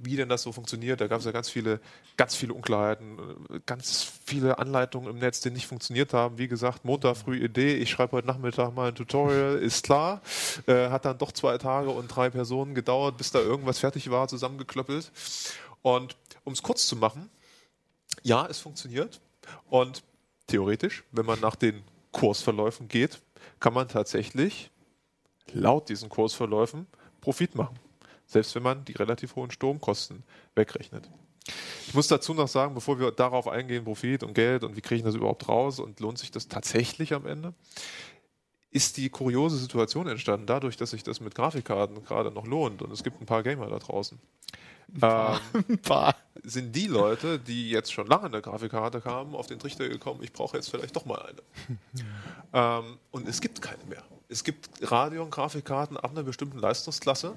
wie 0.03 0.17
denn 0.17 0.29
das 0.29 0.43
so 0.43 0.53
funktioniert. 0.53 1.01
Da 1.01 1.07
gab 1.07 1.21
es 1.21 1.25
ja 1.25 1.33
ganz 1.33 1.49
viele, 1.49 1.81
ganz 2.17 2.35
viele 2.35 2.55
Unklarheiten, 2.55 3.19
ganz 3.67 4.11
viele 4.25 4.59
Anleitungen 4.59 5.11
im 5.11 5.19
Netz, 5.19 5.41
die 5.41 5.51
nicht 5.51 5.67
funktioniert 5.67 6.13
haben. 6.13 6.39
Wie 6.39 6.49
gesagt, 6.49 6.85
Montag 6.85 7.17
früh 7.17 7.37
Idee, 7.37 7.75
ich 7.77 7.91
schreibe 7.91 8.13
heute 8.13 8.27
Nachmittag 8.27 8.75
mal 8.75 8.89
ein 8.89 8.95
Tutorial, 8.95 9.57
ist 9.63 9.85
klar. 9.85 10.23
Äh, 10.67 10.91
hat 10.91 11.05
dann 11.05 11.19
doch 11.19 11.33
zwei 11.33 11.59
Tage 11.59 11.91
und 11.91 12.09
drei 12.09 12.31
Personen 12.31 12.75
gedauert, 12.75 13.17
bis 13.17 13.31
da 13.31 13.41
irgendwas 13.41 13.79
fertig 13.79 14.11
war, 14.11 14.29
zusammengeklöppelt. 14.29 15.11
Und 15.83 16.17
um 16.45 16.53
es 16.53 16.63
kurz 16.63 16.87
zu 16.87 16.97
machen, 16.97 17.31
ja, 18.23 18.47
es 18.47 18.59
funktioniert. 18.59 19.21
Und 19.69 20.03
theoretisch, 20.47 21.05
wenn 21.13 21.27
man 21.27 21.41
nach 21.41 21.57
den 21.57 21.83
Kursverläufen 22.13 22.89
geht, 22.89 23.21
kann 23.61 23.73
man 23.73 23.89
tatsächlich 23.89 24.71
laut 25.53 25.89
diesen 25.89 26.09
Kursverläufen 26.09 26.87
Profit 27.21 27.55
machen 27.55 27.79
selbst 28.31 28.55
wenn 28.55 28.63
man 28.63 28.85
die 28.85 28.93
relativ 28.93 29.35
hohen 29.35 29.51
Stromkosten 29.51 30.23
wegrechnet. 30.55 31.11
Ich 31.89 31.95
muss 31.95 32.07
dazu 32.07 32.33
noch 32.33 32.47
sagen, 32.47 32.75
bevor 32.75 33.01
wir 33.01 33.11
darauf 33.11 33.49
eingehen, 33.49 33.85
Profit 33.85 34.23
und 34.23 34.35
Geld 34.35 34.63
und 34.63 34.77
wie 34.77 34.81
kriege 34.81 35.01
ich 35.01 35.03
das 35.03 35.17
überhaupt 35.17 35.49
raus 35.49 35.81
und 35.81 35.99
lohnt 35.99 36.19
sich 36.19 36.31
das 36.31 36.47
tatsächlich 36.47 37.13
am 37.13 37.27
Ende, 37.27 37.55
ist 38.71 38.99
die 38.99 39.09
kuriose 39.09 39.57
Situation 39.57 40.07
entstanden, 40.07 40.47
dadurch, 40.47 40.77
dass 40.77 40.91
sich 40.91 41.03
das 41.03 41.21
mit 41.21 41.35
Grafikkarten 41.35 42.05
gerade 42.05 42.31
noch 42.31 42.47
lohnt 42.47 42.83
und 42.83 42.93
es 42.93 43.03
gibt 43.03 43.21
ein 43.21 43.27
paar 43.27 43.43
Gamer 43.43 43.67
da 43.67 43.81
draußen. 43.81 44.21
Ein 44.95 45.01
paar. 45.01 45.41
Ähm, 45.55 45.65
ein 45.69 45.79
paar. 45.79 46.15
Sind 46.45 46.75
die 46.77 46.87
Leute, 46.87 47.41
die 47.41 47.71
jetzt 47.71 47.93
schon 47.93 48.07
lange 48.07 48.27
eine 48.27 48.41
Grafikkarte 48.41 49.01
kamen, 49.01 49.35
auf 49.35 49.49
den 49.49 49.59
Trichter 49.59 49.89
gekommen, 49.89 50.23
ich 50.23 50.33
brauche 50.33 50.57
jetzt 50.57 50.71
vielleicht 50.71 50.95
doch 50.95 51.05
mal 51.05 51.21
eine. 51.21 51.43
ähm, 52.53 52.99
und 53.11 53.29
es 53.29 53.41
gibt 53.41 53.61
keine 53.61 53.85
mehr. 53.89 54.05
Es 54.29 54.45
gibt 54.45 54.71
Radeon-Grafikkarten 54.89 55.97
ab 55.97 56.13
einer 56.13 56.23
bestimmten 56.23 56.59
Leistungsklasse 56.59 57.35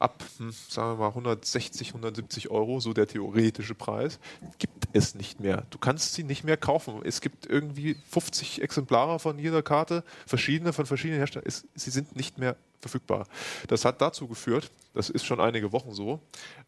ab, 0.00 0.24
hm, 0.38 0.52
sagen 0.68 0.92
wir 0.92 0.96
mal, 0.96 1.08
160, 1.08 1.88
170 1.88 2.50
Euro, 2.50 2.80
so 2.80 2.92
der 2.92 3.06
theoretische 3.06 3.74
Preis, 3.74 4.18
gibt 4.58 4.88
es 4.92 5.14
nicht 5.14 5.40
mehr. 5.40 5.66
Du 5.70 5.78
kannst 5.78 6.14
sie 6.14 6.24
nicht 6.24 6.42
mehr 6.42 6.56
kaufen. 6.56 7.02
Es 7.04 7.20
gibt 7.20 7.46
irgendwie 7.46 7.96
50 8.08 8.62
Exemplare 8.62 9.18
von 9.18 9.38
jeder 9.38 9.62
Karte, 9.62 10.02
verschiedene 10.26 10.72
von 10.72 10.86
verschiedenen 10.86 11.18
Herstellern. 11.18 11.46
Es, 11.46 11.66
sie 11.74 11.90
sind 11.90 12.16
nicht 12.16 12.38
mehr 12.38 12.56
verfügbar. 12.80 13.26
Das 13.68 13.84
hat 13.84 14.00
dazu 14.00 14.26
geführt, 14.26 14.70
das 14.94 15.10
ist 15.10 15.24
schon 15.24 15.38
einige 15.38 15.70
Wochen 15.70 15.92
so, 15.92 16.20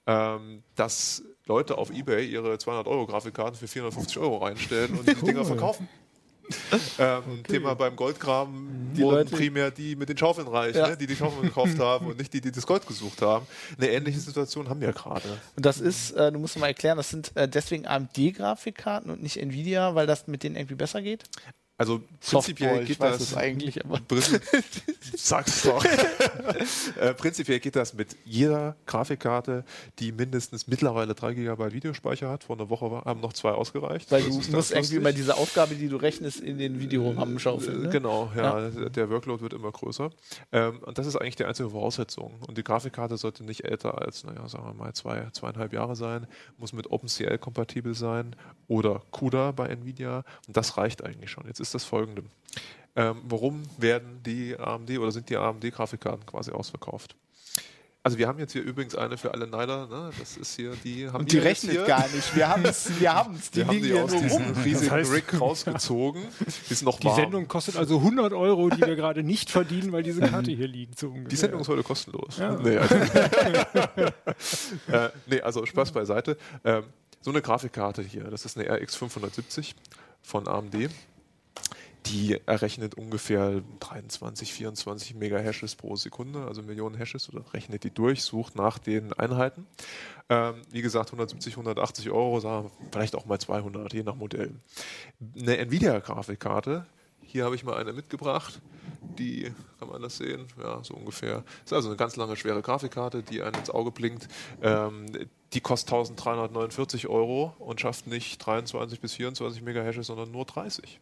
ähm, 0.07 0.63
dass 0.77 1.23
Leute 1.47 1.79
auf 1.79 1.91
Ebay 1.91 2.27
ihre 2.27 2.59
200 2.59 2.87
Euro 2.87 3.07
Grafikkarten 3.07 3.59
für 3.59 3.67
450 3.67 4.19
Euro 4.19 4.39
reinstellen 4.39 4.99
und 4.99 5.09
die 5.09 5.17
cool. 5.17 5.29
Dinger 5.29 5.45
verkaufen. 5.45 5.89
ähm, 6.99 7.23
okay. 7.41 7.43
Thema 7.55 7.75
beim 7.75 7.97
Goldgraben 7.97 8.93
die 8.95 9.03
wurden 9.03 9.17
Leute, 9.17 9.37
primär 9.37 9.71
die 9.71 9.97
mit 9.97 10.09
den 10.09 10.19
Schaufeln 10.19 10.49
reich, 10.49 10.77
ja. 10.77 10.89
ne? 10.89 10.97
die 10.97 11.07
die 11.07 11.17
Schaufeln 11.17 11.43
gekauft 11.43 11.79
haben 11.79 12.07
und 12.07 12.19
nicht 12.19 12.33
die, 12.33 12.41
die 12.41 12.53
das 12.53 12.67
Gold 12.67 12.87
gesucht 12.87 13.23
haben. 13.23 13.47
Eine 13.79 13.91
ähnliche 13.91 14.21
Situation 14.21 14.69
haben 14.69 14.81
wir 14.81 14.93
gerade. 14.93 15.29
Und 15.57 15.67
das 15.67 15.81
ist, 15.81 16.13
äh, 16.13 16.31
du 16.33 16.39
musst 16.39 16.59
mal 16.59 16.69
erklären, 16.69 16.97
das 16.97 17.11
sind 17.11 17.35
äh, 17.37 17.49
deswegen 17.49 17.87
AMD-Grafikkarten 17.87 19.11
und 19.11 19.23
nicht 19.23 19.37
Nvidia, 19.37 19.95
weil 19.95 20.07
das 20.07 20.27
mit 20.27 20.43
denen 20.43 20.57
irgendwie 20.57 20.75
besser 20.75 21.03
geht? 21.03 21.25
Also 21.79 22.01
prinzipiell 22.21 22.85
geht 22.85 23.01
das 23.01 23.21
es 23.21 23.37
eigentlich, 23.37 23.85
aber 23.85 23.99
sag's 25.17 25.63
doch. 25.63 25.85
äh, 27.01 27.15
prinzipiell 27.15 27.61
geht 27.61 27.75
das 27.75 27.95
mit 27.95 28.17
jeder 28.25 28.77
Grafikkarte, 28.87 29.65
die 29.99 30.13
mindestens 30.13 30.67
mittlerweile 30.69 31.15
3 31.15 31.35
GB 31.35 31.73
Videospeicher 31.73 32.31
hat. 32.31 32.45
Vor 32.45 32.57
einer 32.57 32.69
Woche 32.69 33.03
haben 33.05 33.21
noch 33.21 33.33
zwei 33.33 33.51
ausgereicht. 33.51 34.13
Weil 34.13 34.23
du 34.23 34.35
musst 34.53 34.73
irgendwie 34.73 34.97
immer 34.97 35.13
diese 35.13 35.37
Aufgabe, 35.37 35.75
die 35.75 35.89
du 35.89 35.97
rechnest, 35.97 36.41
in 36.41 36.59
den 36.59 36.79
Videorahmen 36.79 37.39
schaufeln. 37.39 37.85
Ne? 37.85 37.89
Genau, 37.89 38.31
ja, 38.37 38.69
ja, 38.69 38.89
Der 38.89 39.11
Workload 39.11 39.43
wird 39.43 39.55
immer 39.55 39.73
größer. 39.73 40.11
Ähm, 40.53 40.79
und 40.81 40.99
das 40.99 41.07
ist 41.07 41.17
eigentlich 41.17 41.37
die 41.37 41.47
einzige 41.47 41.71
Voraussetzung. 41.71 42.35
Und 42.47 42.59
die 42.59 42.65
Grafikkarte 42.65 43.17
sollte 43.17 43.45
nicht 43.45 43.65
älter 43.65 44.01
als, 44.01 44.25
naja, 44.25 44.47
sagen 44.47 44.67
wir 44.67 44.75
mal, 44.75 44.93
zwei, 44.93 45.29
zweieinhalb 45.33 45.73
Jahre 45.73 45.97
sein, 45.97 46.27
muss 46.59 46.73
mit 46.73 46.91
OpenCL 46.91 47.39
kompatibel 47.39 47.95
sein 47.95 48.37
oder 48.69 49.03
CUDA 49.11 49.53
bei 49.53 49.67
Nvidia. 49.67 50.25
Und 50.47 50.57
das 50.57 50.77
reicht 50.77 51.03
eigentlich 51.03 51.31
schon. 51.31 51.47
Jetzt 51.47 51.61
ist 51.61 51.72
ist 51.75 51.83
das 51.83 51.85
folgende. 51.85 52.23
Ähm, 52.95 53.23
warum 53.25 53.63
werden 53.79 54.21
die 54.25 54.55
AMD 54.59 54.99
oder 54.99 55.11
sind 55.11 55.31
die 55.31 55.37
AMD-Grafikkarten 55.37 56.27
quasi 56.27 56.51
ausverkauft? 56.51 57.17
Also 58.05 58.19
wir 58.19 58.27
haben 58.27 58.39
jetzt 58.41 58.53
hier 58.53 58.63
übrigens 58.63 58.97
eine 58.97 59.17
für 59.17 59.33
alle 59.33 59.47
Neider, 59.47 59.87
ne? 59.87 60.11
das 60.19 60.37
ist 60.37 60.57
hier, 60.57 60.73
die 60.83 61.07
haben 61.07 61.21
Und 61.21 61.31
die 61.33 61.39
rechnet 61.39 61.71
hier. 61.73 61.85
gar 61.85 62.07
nicht, 62.09 62.35
wir 62.35 62.49
haben 62.49 62.65
es, 62.65 62.91
wir 63.01 63.15
haben 63.15 63.37
es, 63.37 63.53
die 63.53 63.59
wir 63.59 63.73
liegen 63.73 63.97
haben 63.97 64.09
die 64.09 64.15
aus 64.17 64.23
diesem 64.23 64.43
riesigen 64.65 64.81
das 64.81 64.91
heißt, 64.91 65.13
Rig 65.13 65.41
rausgezogen, 65.41 66.25
ist 66.69 66.83
noch 66.83 66.99
Die 66.99 67.07
warm. 67.07 67.17
Sendung 67.17 67.47
kostet 67.49 67.77
also 67.77 67.99
100 67.99 68.33
Euro, 68.33 68.71
die 68.71 68.81
wir 68.81 68.97
gerade 68.97 69.23
nicht 69.23 69.51
verdienen, 69.51 69.93
weil 69.93 70.03
diese 70.03 70.21
Karte 70.21 70.51
hier 70.51 70.67
liegt. 70.67 70.99
So 70.99 71.15
die 71.15 71.37
Sendung 71.37 71.61
ist 71.61 71.69
heute 71.69 71.85
kostenlos. 71.85 72.39
Ja. 72.39 72.57
Nee, 72.57 72.77
also, 72.77 72.95
äh, 74.89 75.11
nee, 75.27 75.41
also 75.41 75.65
Spaß 75.65 75.93
beiseite. 75.93 76.37
Ähm, 76.65 76.83
so 77.21 77.31
eine 77.31 77.41
Grafikkarte 77.41 78.03
hier, 78.03 78.25
das 78.25 78.45
ist 78.45 78.59
eine 78.59 78.69
RX 78.69 78.97
570 78.97 79.77
von 80.23 80.49
AMD 80.49 80.91
die 82.07 82.41
errechnet 82.47 82.95
ungefähr 82.95 83.63
23, 83.81 84.53
24 84.53 85.15
Megahashes 85.15 85.77
pro 85.77 85.97
Sekunde, 85.97 86.47
also 86.47 86.63
Millionen 86.63 86.97
Hashes, 86.97 87.33
oder 87.33 87.45
rechnet 87.53 87.85
die 87.85 87.91
durch, 87.91 88.23
sucht 88.23 88.57
nach 88.57 88.79
den 88.79 89.13
Einheiten. 89.13 89.67
Ähm, 90.29 90.55
wie 90.71 90.83
gesagt, 90.83 91.09
170, 91.09 91.55
180 91.55 92.11
Euro, 92.11 92.41
sagen 92.41 92.71
vielleicht 92.91 93.15
auch 93.15 93.27
mal 93.27 93.39
200, 93.39 93.93
je 93.93 94.03
nach 94.03 94.17
Modell. 94.17 94.53
Eine 95.39 95.59
Nvidia-Grafikkarte, 95.59 96.87
hier 97.21 97.45
habe 97.45 97.55
ich 97.55 97.65
mal 97.65 97.77
eine 97.77 97.93
mitgebracht, 97.93 98.61
die, 99.19 99.53
kann 99.79 99.89
man 99.89 100.03
das 100.03 100.17
sehen? 100.17 100.47
Ja, 100.63 100.83
so 100.83 100.95
ungefähr. 100.95 101.45
Ist 101.65 101.73
also 101.73 101.89
eine 101.89 101.97
ganz 101.97 102.17
lange, 102.17 102.37
schwere 102.37 102.63
Grafikkarte, 102.63 103.23
die 103.23 103.43
einem 103.43 103.55
ins 103.55 103.71
Auge 103.71 103.91
blinkt. 103.91 104.29
Ähm, 104.61 105.07
die 105.53 105.61
kostet 105.61 105.93
1349 105.93 107.09
Euro 107.09 107.55
und 107.59 107.81
schafft 107.81 108.07
nicht 108.07 108.39
23 108.39 109.01
bis 109.01 109.15
24 109.15 109.63
Megahashes, 109.63 110.07
sondern 110.07 110.31
nur 110.31 110.45
30. 110.45 111.01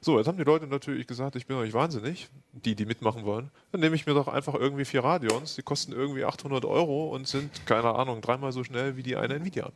So, 0.00 0.18
jetzt 0.18 0.26
haben 0.26 0.38
die 0.38 0.44
Leute 0.44 0.66
natürlich 0.66 1.06
gesagt, 1.06 1.36
ich 1.36 1.46
bin 1.46 1.56
doch 1.56 1.64
nicht 1.64 1.74
wahnsinnig, 1.74 2.28
die, 2.52 2.74
die 2.74 2.86
mitmachen 2.86 3.24
wollen. 3.24 3.50
Dann 3.72 3.80
nehme 3.80 3.96
ich 3.96 4.06
mir 4.06 4.14
doch 4.14 4.28
einfach 4.28 4.54
irgendwie 4.54 4.84
vier 4.84 5.04
Radions, 5.04 5.56
die 5.56 5.62
kosten 5.62 5.92
irgendwie 5.92 6.24
800 6.24 6.64
Euro 6.64 7.08
und 7.08 7.26
sind, 7.26 7.66
keine 7.66 7.94
Ahnung, 7.94 8.20
dreimal 8.20 8.52
so 8.52 8.64
schnell 8.64 8.96
wie 8.96 9.02
die 9.02 9.16
eine 9.16 9.34
Nvidia. 9.34 9.70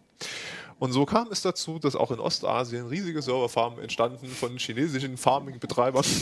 Und 0.78 0.92
so 0.92 1.06
kam 1.06 1.28
es 1.30 1.42
dazu, 1.42 1.78
dass 1.78 1.96
auch 1.96 2.10
in 2.10 2.20
Ostasien 2.20 2.88
riesige 2.88 3.22
Serverfarmen 3.22 3.78
entstanden 3.78 4.28
von 4.28 4.56
chinesischen 4.58 5.16
Farming-Betreibern. 5.16 6.04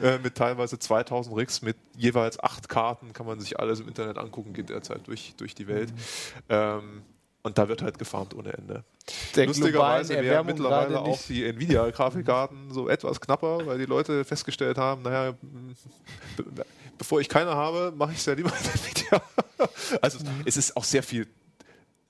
Äh, 0.00 0.18
mit 0.18 0.36
teilweise 0.36 0.78
2000 0.78 1.36
Rigs 1.36 1.62
mit 1.62 1.76
jeweils 1.96 2.38
acht 2.38 2.68
Karten, 2.68 3.12
kann 3.12 3.26
man 3.26 3.40
sich 3.40 3.58
alles 3.58 3.80
im 3.80 3.88
Internet 3.88 4.18
angucken, 4.18 4.52
geht 4.52 4.70
derzeit 4.70 5.06
durch, 5.06 5.34
durch 5.36 5.54
die 5.54 5.66
Welt. 5.66 5.90
Mhm. 5.90 5.96
Ähm, 6.48 7.02
und 7.42 7.58
da 7.58 7.68
wird 7.68 7.82
halt 7.82 7.98
gefarmt 7.98 8.34
ohne 8.34 8.52
Ende. 8.52 8.84
Der 9.34 9.46
Lustigerweise 9.46 10.14
wären 10.22 10.46
mittlerweile 10.46 11.00
auch 11.00 11.18
die 11.28 11.44
Nvidia-Grafikkarten 11.44 12.72
so 12.72 12.88
etwas 12.88 13.20
knapper, 13.20 13.66
weil 13.66 13.78
die 13.78 13.86
Leute 13.86 14.24
festgestellt 14.24 14.78
haben, 14.78 15.02
naja, 15.02 15.34
bevor 16.98 17.20
ich 17.20 17.28
keine 17.28 17.54
habe, 17.54 17.92
mache 17.96 18.12
ich 18.12 18.18
es 18.18 18.26
ja 18.26 18.34
lieber 18.34 18.50
mit 18.50 18.74
Nvidia. 18.74 19.22
Also 20.00 20.18
mhm. 20.18 20.42
es 20.44 20.56
ist 20.56 20.76
auch 20.76 20.82
sehr 20.82 21.04
viel 21.04 21.28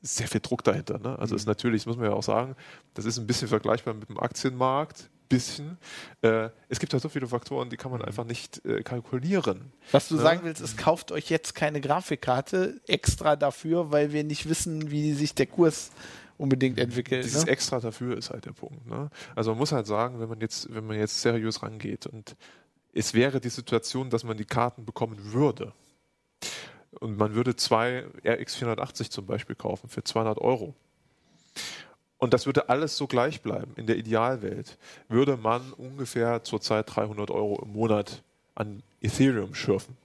sehr 0.00 0.26
viel 0.26 0.40
Druck 0.40 0.64
dahinter. 0.64 0.98
Ne? 0.98 1.18
Also 1.18 1.34
mhm. 1.34 1.36
ist 1.36 1.46
natürlich, 1.46 1.82
das 1.82 1.86
muss 1.86 1.96
man 1.96 2.06
ja 2.06 2.12
auch 2.12 2.22
sagen, 2.22 2.56
das 2.94 3.04
ist 3.04 3.18
ein 3.18 3.26
bisschen 3.26 3.48
vergleichbar 3.48 3.94
mit 3.94 4.08
dem 4.08 4.18
Aktienmarkt 4.18 5.08
bisschen. 5.36 5.78
Äh, 6.22 6.50
es 6.68 6.78
gibt 6.78 6.92
halt 6.92 7.02
so 7.02 7.08
viele 7.08 7.26
Faktoren, 7.26 7.70
die 7.70 7.76
kann 7.76 7.90
man 7.90 8.02
einfach 8.02 8.24
nicht 8.24 8.64
äh, 8.64 8.82
kalkulieren. 8.82 9.72
Was 9.90 10.08
du 10.08 10.16
ja? 10.16 10.22
sagen 10.22 10.40
willst, 10.44 10.60
es 10.60 10.76
kauft 10.76 11.12
euch 11.12 11.30
jetzt 11.30 11.54
keine 11.54 11.80
Grafikkarte 11.80 12.80
extra 12.86 13.36
dafür, 13.36 13.90
weil 13.90 14.12
wir 14.12 14.24
nicht 14.24 14.48
wissen, 14.48 14.90
wie 14.90 15.12
sich 15.14 15.34
der 15.34 15.46
Kurs 15.46 15.90
unbedingt 16.38 16.78
entwickelt. 16.78 17.24
Dieses 17.24 17.46
ne? 17.46 17.52
extra 17.52 17.80
dafür 17.80 18.16
ist 18.16 18.30
halt 18.30 18.46
der 18.46 18.52
Punkt. 18.52 18.86
Ne? 18.86 19.10
Also 19.34 19.50
man 19.50 19.58
muss 19.58 19.72
halt 19.72 19.86
sagen, 19.86 20.20
wenn 20.20 20.28
man 20.28 20.40
jetzt, 20.40 20.72
wenn 20.74 20.86
man 20.86 20.98
jetzt 20.98 21.20
seriös 21.20 21.62
rangeht 21.62 22.06
und 22.06 22.36
es 22.92 23.14
wäre 23.14 23.40
die 23.40 23.48
Situation, 23.48 24.10
dass 24.10 24.24
man 24.24 24.36
die 24.36 24.44
Karten 24.44 24.84
bekommen 24.84 25.32
würde 25.32 25.72
und 27.00 27.16
man 27.16 27.34
würde 27.34 27.56
zwei 27.56 28.04
RX 28.24 28.56
480 28.56 29.10
zum 29.10 29.26
Beispiel 29.26 29.56
kaufen 29.56 29.88
für 29.88 30.04
200 30.04 30.38
Euro 30.38 30.74
und 32.22 32.32
das 32.32 32.46
würde 32.46 32.68
alles 32.68 32.96
so 32.96 33.08
gleich 33.08 33.42
bleiben. 33.42 33.72
In 33.74 33.88
der 33.88 33.96
Idealwelt 33.96 34.78
würde 35.08 35.36
man 35.36 35.72
ungefähr 35.72 36.44
zurzeit 36.44 36.86
300 36.94 37.32
Euro 37.32 37.60
im 37.64 37.72
Monat 37.72 38.22
an 38.54 38.84
Ethereum 39.00 39.56
schürfen. 39.56 39.96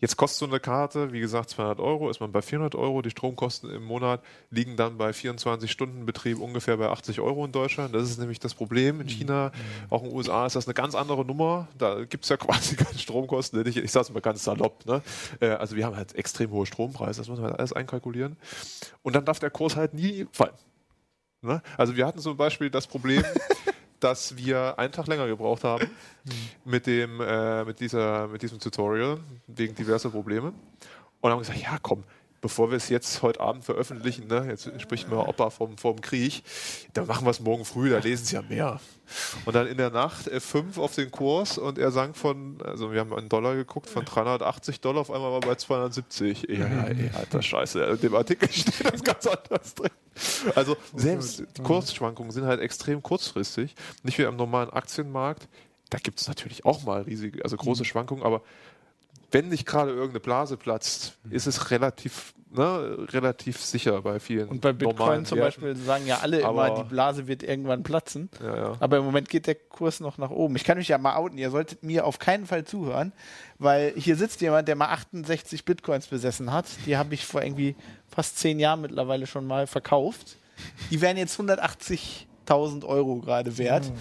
Jetzt 0.00 0.16
kostet 0.16 0.40
so 0.40 0.46
eine 0.46 0.58
Karte, 0.58 1.12
wie 1.12 1.20
gesagt, 1.20 1.50
200 1.50 1.78
Euro, 1.78 2.10
ist 2.10 2.18
man 2.18 2.32
bei 2.32 2.42
400 2.42 2.74
Euro. 2.74 3.00
Die 3.02 3.10
Stromkosten 3.10 3.70
im 3.70 3.84
Monat 3.84 4.24
liegen 4.50 4.76
dann 4.76 4.98
bei 4.98 5.12
24 5.12 5.70
Stunden 5.70 6.04
Betrieb 6.04 6.40
ungefähr 6.40 6.76
bei 6.78 6.88
80 6.88 7.20
Euro 7.20 7.44
in 7.44 7.52
Deutschland. 7.52 7.94
Das 7.94 8.02
ist 8.02 8.18
nämlich 8.18 8.40
das 8.40 8.54
Problem. 8.54 9.00
In 9.00 9.08
China, 9.08 9.52
auch 9.90 10.02
in 10.02 10.08
den 10.08 10.16
USA 10.16 10.46
ist 10.46 10.56
das 10.56 10.66
eine 10.66 10.74
ganz 10.74 10.96
andere 10.96 11.24
Nummer. 11.24 11.68
Da 11.78 12.06
gibt 12.06 12.24
es 12.24 12.30
ja 12.30 12.36
quasi 12.38 12.74
keine 12.74 12.98
Stromkosten. 12.98 13.64
Ich, 13.68 13.76
ich 13.76 13.92
sage 13.92 14.06
es 14.06 14.12
mal 14.12 14.18
ganz 14.18 14.42
salopp. 14.42 14.84
Ne? 14.84 15.00
Äh, 15.38 15.50
also 15.50 15.76
wir 15.76 15.86
haben 15.86 15.94
halt 15.94 16.16
extrem 16.16 16.50
hohe 16.50 16.66
Strompreise, 16.66 17.20
das 17.20 17.28
muss 17.28 17.38
man 17.38 17.50
halt 17.50 17.60
alles 17.60 17.72
einkalkulieren. 17.72 18.36
Und 19.02 19.14
dann 19.14 19.24
darf 19.24 19.38
der 19.38 19.50
Kurs 19.50 19.76
halt 19.76 19.94
nie 19.94 20.26
fallen. 20.32 20.54
Ne? 21.42 21.62
Also 21.76 21.96
wir 21.96 22.06
hatten 22.06 22.18
zum 22.18 22.36
Beispiel 22.36 22.70
das 22.70 22.86
Problem, 22.86 23.24
dass 24.00 24.36
wir 24.36 24.78
einen 24.78 24.92
Tag 24.92 25.06
länger 25.06 25.26
gebraucht 25.26 25.64
haben 25.64 25.88
mhm. 26.24 26.32
mit, 26.70 26.86
dem, 26.86 27.20
äh, 27.20 27.64
mit, 27.64 27.80
dieser, 27.80 28.28
mit 28.28 28.42
diesem 28.42 28.58
Tutorial 28.58 29.18
wegen 29.46 29.74
diverser 29.74 30.10
Probleme. 30.10 30.52
Und 31.20 31.30
haben 31.30 31.40
gesagt, 31.40 31.60
ja 31.60 31.78
komm, 31.82 32.04
bevor 32.40 32.70
wir 32.70 32.76
es 32.76 32.88
jetzt 32.88 33.22
heute 33.22 33.40
Abend 33.40 33.64
veröffentlichen, 33.64 34.28
ne, 34.28 34.46
jetzt 34.48 34.70
spricht 34.80 35.08
mir 35.08 35.28
Opa 35.28 35.50
vom, 35.50 35.76
vom 35.76 36.00
Krieg, 36.00 36.42
dann 36.92 37.06
machen 37.06 37.26
wir 37.26 37.30
es 37.30 37.40
morgen 37.40 37.64
früh, 37.64 37.90
da 37.90 37.98
lesen 37.98 38.24
sie 38.24 38.34
ja 38.36 38.42
mehr. 38.42 38.80
Und 39.44 39.54
dann 39.54 39.66
in 39.66 39.76
der 39.76 39.90
Nacht 39.90 40.30
F5 40.30 40.78
auf 40.78 40.94
den 40.94 41.10
Kurs 41.10 41.58
und 41.58 41.78
er 41.78 41.90
sang 41.90 42.14
von, 42.14 42.58
also 42.64 42.92
wir 42.92 43.00
haben 43.00 43.12
einen 43.12 43.28
Dollar 43.28 43.54
geguckt, 43.54 43.88
von 43.88 44.04
380 44.04 44.80
Dollar 44.80 45.00
auf 45.00 45.10
einmal 45.10 45.32
war 45.32 45.40
bei 45.40 45.54
270. 45.54 46.46
Ja, 46.48 46.58
ja, 46.58 46.84
ey, 46.84 47.10
alter 47.14 47.42
Scheiße, 47.42 47.82
in 47.82 48.00
dem 48.00 48.14
Artikel 48.14 48.48
steht 48.52 48.92
das 48.92 49.02
ganz 49.02 49.26
anders 49.26 49.74
drin. 49.74 49.90
Also 50.54 50.76
selbst 50.94 51.44
die 51.56 51.62
Kursschwankungen 51.62 52.30
sind 52.32 52.44
halt 52.44 52.60
extrem 52.60 53.02
kurzfristig, 53.02 53.74
nicht 54.02 54.18
wie 54.18 54.26
am 54.26 54.36
normalen 54.36 54.70
Aktienmarkt. 54.70 55.48
Da 55.90 55.98
gibt 55.98 56.20
es 56.20 56.28
natürlich 56.28 56.64
auch 56.64 56.82
mal 56.82 57.02
riesige, 57.02 57.42
also 57.44 57.56
große 57.56 57.82
mhm. 57.82 57.86
Schwankungen, 57.86 58.22
aber 58.22 58.42
wenn 59.30 59.48
nicht 59.48 59.66
gerade 59.66 59.90
irgendeine 59.90 60.20
Blase 60.20 60.56
platzt, 60.56 61.18
ist 61.30 61.46
es 61.46 61.70
relativ, 61.70 62.34
ne, 62.50 63.06
relativ 63.10 63.60
sicher 63.60 64.00
bei 64.02 64.20
vielen. 64.20 64.48
Und 64.48 64.60
bei 64.60 64.72
Bitcoin 64.72 65.24
zum 65.24 65.38
Werten. 65.38 65.60
Beispiel 65.60 65.76
sagen 65.76 66.06
ja 66.06 66.18
alle 66.18 66.44
Aber 66.44 66.66
immer, 66.68 66.82
die 66.82 66.88
Blase 66.88 67.26
wird 67.28 67.42
irgendwann 67.42 67.82
platzen. 67.82 68.30
Ja, 68.42 68.56
ja. 68.56 68.76
Aber 68.80 68.98
im 68.98 69.04
Moment 69.04 69.28
geht 69.28 69.46
der 69.46 69.54
Kurs 69.54 70.00
noch 70.00 70.18
nach 70.18 70.30
oben. 70.30 70.56
Ich 70.56 70.64
kann 70.64 70.78
mich 70.78 70.88
ja 70.88 70.98
mal 70.98 71.16
outen, 71.16 71.38
ihr 71.38 71.50
solltet 71.50 71.82
mir 71.82 72.06
auf 72.06 72.18
keinen 72.18 72.46
Fall 72.46 72.64
zuhören, 72.64 73.12
weil 73.58 73.92
hier 73.96 74.16
sitzt 74.16 74.40
jemand, 74.40 74.68
der 74.68 74.76
mal 74.76 74.88
68 74.88 75.64
Bitcoins 75.64 76.06
besessen 76.06 76.52
hat. 76.52 76.66
Die 76.86 76.96
habe 76.96 77.14
ich 77.14 77.24
vor 77.24 77.42
irgendwie 77.42 77.76
fast 78.06 78.38
zehn 78.38 78.58
Jahren 78.58 78.80
mittlerweile 78.80 79.26
schon 79.26 79.46
mal 79.46 79.66
verkauft. 79.66 80.36
Die 80.90 81.00
wären 81.00 81.16
jetzt 81.16 81.38
180.000 81.38 82.84
Euro 82.84 83.16
gerade 83.20 83.58
wert. 83.58 83.90
Mhm. 83.90 83.94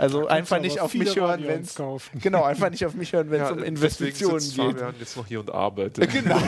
Also 0.00 0.28
einfach 0.28 0.58
nicht 0.60 0.80
auf 0.80 0.94
mich 0.94 1.14
hören, 1.14 1.44
wenn 1.46 1.60
es 1.60 1.74
genau 2.22 2.44
einfach 2.44 2.70
nicht 2.70 2.86
auf 2.86 2.94
mich 2.94 3.12
hören, 3.12 3.30
wenn 3.30 3.42
es 3.42 3.50
ja, 3.50 3.54
um 3.54 3.62
Investitionen 3.62 4.38
geht. 4.38 4.54
Fabian 4.54 4.94
jetzt 4.98 5.14
noch 5.14 5.26
hier 5.26 5.40
und 5.40 5.50
arbeitet. 5.50 6.10
Genau. 6.20 6.38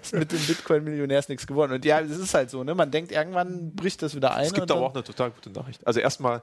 ist 0.00 0.14
mit 0.14 0.30
dem 0.30 0.38
Bitcoin-Millionär 0.38 1.18
ist 1.18 1.28
nichts 1.30 1.46
geworden. 1.46 1.72
Und 1.72 1.84
ja, 1.84 2.00
es 2.00 2.10
ist 2.18 2.34
halt 2.34 2.50
so. 2.50 2.62
Ne? 2.62 2.74
Man 2.74 2.90
denkt 2.90 3.10
irgendwann 3.10 3.72
bricht 3.74 4.02
das 4.02 4.14
wieder 4.14 4.34
ein. 4.34 4.46
Es 4.46 4.52
gibt 4.52 4.70
aber 4.70 4.82
auch 4.82 4.94
eine 4.94 5.02
total 5.02 5.30
gute 5.30 5.50
Nachricht. 5.50 5.86
Also 5.86 6.00
erstmal 6.00 6.42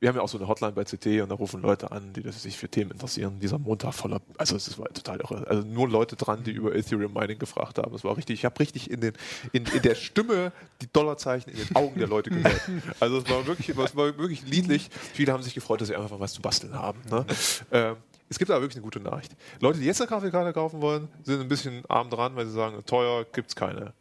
wir 0.00 0.08
haben 0.08 0.16
ja 0.16 0.22
auch 0.22 0.28
so 0.28 0.36
eine 0.36 0.46
Hotline 0.46 0.72
bei 0.72 0.84
CT 0.84 1.22
und 1.22 1.30
da 1.30 1.34
rufen 1.34 1.62
Leute 1.62 1.90
an, 1.90 2.12
die 2.12 2.30
sich 2.30 2.58
für 2.58 2.68
Themen 2.68 2.90
interessieren. 2.90 3.40
Dieser 3.40 3.58
Montag 3.58 3.94
voller, 3.94 4.20
also 4.36 4.56
es 4.56 4.78
war 4.78 4.86
total 4.92 5.20
irre. 5.20 5.46
Also 5.48 5.66
nur 5.66 5.88
Leute 5.88 6.14
dran, 6.16 6.44
die 6.44 6.50
über 6.50 6.74
Ethereum 6.74 7.14
Mining 7.14 7.38
gefragt 7.38 7.78
haben. 7.78 7.94
Es 7.94 8.04
war 8.04 8.14
richtig, 8.16 8.40
ich 8.40 8.44
habe 8.44 8.60
richtig 8.60 8.90
in, 8.90 9.00
den, 9.00 9.14
in, 9.52 9.64
in 9.64 9.80
der 9.80 9.94
Stimme 9.94 10.52
die 10.82 10.88
Dollarzeichen 10.92 11.52
in 11.52 11.58
den 11.58 11.74
Augen 11.74 11.98
der 11.98 12.08
Leute 12.08 12.28
gehört. 12.30 12.60
Also 13.00 13.18
es 13.18 13.30
war 13.30 13.46
wirklich, 13.46 13.70
es 13.70 13.96
war 13.96 14.18
wirklich 14.18 14.46
liedlich. 14.46 14.90
Viele 15.14 15.32
haben 15.32 15.42
sich 15.42 15.54
gefreut, 15.54 15.80
dass 15.80 15.88
sie 15.88 15.96
einfach 15.96 16.10
mal 16.10 16.20
was 16.20 16.34
zu 16.34 16.42
basteln 16.42 16.74
haben. 16.74 17.00
Ne? 17.10 17.24
Ähm, 17.72 17.96
es 18.28 18.38
gibt 18.38 18.50
aber 18.50 18.60
wirklich 18.60 18.76
eine 18.76 18.84
gute 18.84 19.00
Nachricht. 19.00 19.34
Leute, 19.60 19.78
die 19.78 19.86
jetzt 19.86 20.00
eine 20.00 20.08
Kaffeekarte 20.08 20.52
kaufen 20.52 20.82
wollen, 20.82 21.08
sind 21.22 21.40
ein 21.40 21.48
bisschen 21.48 21.82
arm 21.88 22.10
dran, 22.10 22.36
weil 22.36 22.46
sie 22.46 22.52
sagen, 22.52 22.82
teuer 22.84 23.24
gibt 23.24 23.48
es 23.48 23.56
keine. 23.56 23.94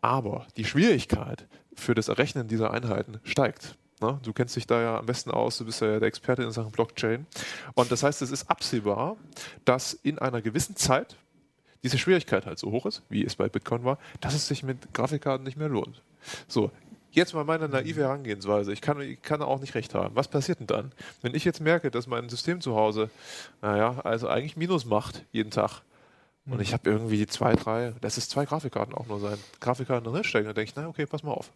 Aber 0.00 0.46
die 0.56 0.64
Schwierigkeit 0.64 1.46
für 1.74 1.94
das 1.94 2.08
Errechnen 2.08 2.48
dieser 2.48 2.72
Einheiten 2.72 3.20
steigt. 3.24 3.76
Ne? 4.00 4.18
Du 4.22 4.32
kennst 4.32 4.56
dich 4.56 4.66
da 4.66 4.80
ja 4.80 4.98
am 4.98 5.06
besten 5.06 5.30
aus, 5.30 5.58
du 5.58 5.64
bist 5.64 5.80
ja 5.80 5.98
der 5.98 6.08
Experte 6.08 6.42
in 6.42 6.50
Sachen 6.50 6.70
Blockchain. 6.70 7.26
Und 7.74 7.92
das 7.92 8.02
heißt, 8.02 8.22
es 8.22 8.30
ist 8.30 8.50
absehbar, 8.50 9.16
dass 9.64 9.92
in 9.92 10.18
einer 10.18 10.40
gewissen 10.42 10.76
Zeit 10.76 11.16
diese 11.82 11.98
Schwierigkeit 11.98 12.46
halt 12.46 12.58
so 12.58 12.70
hoch 12.70 12.86
ist, 12.86 13.02
wie 13.08 13.24
es 13.24 13.36
bei 13.36 13.48
Bitcoin 13.48 13.84
war, 13.84 13.98
dass 14.20 14.34
es 14.34 14.46
sich 14.46 14.62
mit 14.62 14.92
Grafikkarten 14.92 15.44
nicht 15.44 15.56
mehr 15.56 15.68
lohnt. 15.68 16.02
So, 16.46 16.70
jetzt 17.10 17.34
mal 17.34 17.44
meine 17.44 17.68
naive 17.68 18.02
Herangehensweise. 18.02 18.72
Ich 18.72 18.80
kann, 18.80 19.00
ich 19.00 19.22
kann 19.22 19.42
auch 19.42 19.60
nicht 19.60 19.74
recht 19.74 19.94
haben. 19.94 20.14
Was 20.14 20.28
passiert 20.28 20.60
denn 20.60 20.66
dann? 20.66 20.92
Wenn 21.22 21.34
ich 21.34 21.44
jetzt 21.44 21.60
merke, 21.60 21.90
dass 21.90 22.06
mein 22.06 22.28
System 22.28 22.60
zu 22.60 22.76
Hause, 22.76 23.10
naja, 23.62 23.98
also 24.04 24.28
eigentlich 24.28 24.56
Minus 24.56 24.84
macht 24.84 25.24
jeden 25.32 25.50
Tag, 25.50 25.82
und 26.46 26.60
ich 26.60 26.72
habe 26.72 26.90
irgendwie 26.90 27.26
zwei, 27.26 27.54
drei, 27.54 27.92
das 28.00 28.18
ist 28.18 28.30
zwei 28.30 28.44
Grafikkarten 28.44 28.94
auch 28.94 29.06
nur 29.06 29.20
sein, 29.20 29.38
Grafikkarten 29.60 30.10
drin 30.10 30.24
stecken, 30.24 30.46
dann 30.46 30.54
denke 30.54 30.70
ich, 30.70 30.76
na 30.76 30.88
okay, 30.88 31.06
pass 31.06 31.22
mal 31.22 31.32
auf. 31.32 31.52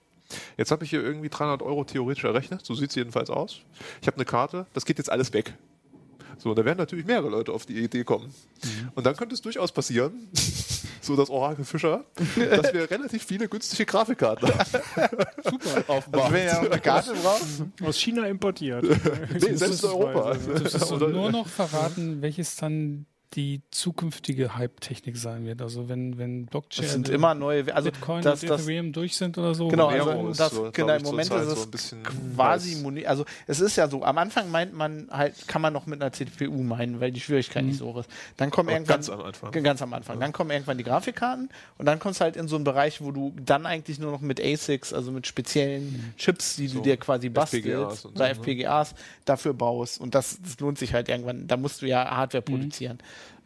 Jetzt 0.56 0.70
habe 0.70 0.84
ich 0.84 0.90
hier 0.90 1.02
irgendwie 1.02 1.28
300 1.28 1.62
Euro 1.62 1.84
theoretisch 1.84 2.24
errechnet, 2.24 2.64
so 2.64 2.74
sieht 2.74 2.90
es 2.90 2.96
jedenfalls 2.96 3.30
aus. 3.30 3.60
Ich 4.00 4.06
habe 4.06 4.16
eine 4.16 4.24
Karte, 4.24 4.66
das 4.72 4.84
geht 4.84 4.98
jetzt 4.98 5.10
alles 5.10 5.32
weg. 5.32 5.54
So, 6.38 6.54
da 6.54 6.64
werden 6.64 6.78
natürlich 6.78 7.06
mehrere 7.06 7.28
Leute 7.28 7.52
auf 7.52 7.66
die 7.66 7.74
Idee 7.74 8.04
kommen. 8.04 8.26
Mhm. 8.26 8.90
Und 8.94 9.06
dann 9.06 9.16
könnte 9.16 9.34
es 9.34 9.40
durchaus 9.40 9.72
passieren, 9.72 10.28
so 11.00 11.16
das 11.16 11.30
Orakel 11.30 11.64
Fischer, 11.64 12.04
dass 12.36 12.72
wir 12.72 12.90
relativ 12.90 13.24
viele 13.24 13.48
günstige 13.48 13.84
Grafikkarten 13.86 14.48
Super. 15.42 15.84
aufbauen. 15.88 16.22
Also 16.22 16.32
wenn 16.32 16.46
ihr 16.46 16.60
eine 16.60 16.80
Karte 16.80 17.12
braucht, 17.14 17.42
aus 17.82 17.98
China 17.98 18.26
importiert. 18.26 18.84
nee, 18.84 19.54
selbst 19.54 19.84
in 19.84 19.90
Europa. 19.90 20.34
Du 20.34 21.08
nur 21.08 21.30
noch 21.30 21.48
verraten, 21.48 22.22
welches 22.22 22.56
dann 22.56 23.06
die 23.34 23.62
zukünftige 23.70 24.56
Hype-Technik 24.56 25.16
sein 25.16 25.44
wird. 25.44 25.60
Also 25.60 25.88
wenn, 25.88 26.18
wenn 26.18 26.46
Blockchain 26.46 26.84
das 26.84 26.92
sind 26.92 27.08
immer 27.08 27.34
neue, 27.34 27.74
also 27.74 27.90
Bitcoin 27.90 28.22
das, 28.22 28.42
und 28.42 28.50
Ethereum 28.50 28.92
durch 28.92 29.16
sind 29.16 29.36
oder 29.38 29.54
so. 29.54 29.68
Genau, 29.68 29.88
also 29.88 30.32
das, 30.32 30.52
so, 30.52 30.70
genau 30.72 30.94
im 30.94 31.02
Moment 31.02 31.30
ist 31.30 31.74
es 31.74 31.90
so 31.90 31.96
quasi, 32.36 32.76
Moni 32.76 33.06
also 33.06 33.24
es 33.46 33.60
ist 33.60 33.76
ja 33.76 33.88
so, 33.88 34.02
am 34.04 34.18
Anfang 34.18 34.50
meint 34.50 34.74
man 34.74 35.08
halt, 35.10 35.48
kann 35.48 35.62
man 35.62 35.72
noch 35.72 35.86
mit 35.86 36.00
einer 36.00 36.12
CPU 36.12 36.62
meinen, 36.62 37.00
weil 37.00 37.10
die 37.10 37.20
Schwierigkeit 37.20 37.62
mhm. 37.62 37.70
nicht 37.70 37.78
so 37.78 37.86
hoch 37.86 37.98
ist. 37.98 38.10
Dann 38.36 38.50
kommen 38.50 38.68
Aber 38.68 38.76
irgendwann, 38.76 38.96
ganz 38.96 39.10
am 39.10 39.20
Anfang. 39.20 39.50
Ganz 39.50 39.82
am 39.82 39.92
Anfang. 39.92 40.16
Ja. 40.16 40.20
Dann 40.20 40.32
kommen 40.32 40.50
irgendwann 40.50 40.78
die 40.78 40.84
Grafikkarten 40.84 41.48
und 41.78 41.86
dann 41.86 41.98
kommst 41.98 42.20
du 42.20 42.24
halt 42.24 42.36
in 42.36 42.48
so 42.48 42.56
einen 42.56 42.64
Bereich, 42.64 43.00
wo 43.00 43.10
du 43.10 43.34
dann 43.44 43.66
eigentlich 43.66 43.98
nur 43.98 44.12
noch 44.12 44.20
mit 44.20 44.40
ASICs, 44.40 44.92
also 44.92 45.10
mit 45.10 45.26
speziellen 45.26 45.92
mhm. 45.92 46.16
Chips, 46.16 46.56
die 46.56 46.68
so, 46.68 46.78
du 46.78 46.84
dir 46.84 46.96
quasi 46.96 47.28
bastelst, 47.28 47.66
FPGAs 47.66 48.06
oder 48.06 48.16
so, 48.16 48.22
ne? 48.22 48.30
FPGAs 48.30 48.94
dafür 49.24 49.54
baust 49.54 50.00
und 50.00 50.14
das, 50.14 50.38
das, 50.42 50.60
lohnt 50.60 50.78
sich 50.78 50.94
halt 50.94 51.08
irgendwann, 51.08 51.46
da 51.46 51.56
musst 51.56 51.82
du 51.82 51.86
ja 51.86 52.16
Hardware 52.16 52.44
mhm. 52.46 52.52
produzieren. 52.52 52.98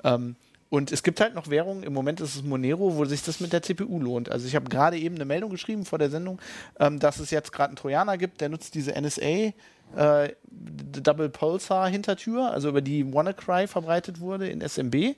Ähm, 0.04 0.36
und 0.70 0.92
es 0.92 1.02
gibt 1.02 1.20
halt 1.20 1.34
noch 1.34 1.48
Währungen, 1.48 1.82
im 1.82 1.94
Moment 1.94 2.20
ist 2.20 2.36
es 2.36 2.42
Monero, 2.42 2.96
wo 2.96 3.04
sich 3.06 3.22
das 3.22 3.40
mit 3.40 3.52
der 3.52 3.62
CPU 3.62 3.98
lohnt. 4.00 4.28
Also 4.30 4.46
ich 4.46 4.54
habe 4.54 4.68
gerade 4.68 4.98
eben 4.98 5.14
eine 5.14 5.24
Meldung 5.24 5.50
geschrieben 5.50 5.86
vor 5.86 5.98
der 5.98 6.10
Sendung, 6.10 6.40
ähm, 6.78 6.98
dass 6.98 7.20
es 7.20 7.30
jetzt 7.30 7.52
gerade 7.52 7.70
einen 7.70 7.76
Trojaner 7.76 8.18
gibt, 8.18 8.40
der 8.40 8.50
nutzt 8.50 8.74
diese 8.74 8.92
NSA 8.92 9.54
äh, 9.96 10.34
Double 10.50 11.30
Pulsar 11.30 11.88
Hintertür, 11.88 12.50
also 12.50 12.68
über 12.68 12.82
die 12.82 13.12
WannaCry 13.12 13.66
verbreitet 13.66 14.20
wurde 14.20 14.48
in 14.48 14.60
SMB 14.60 15.16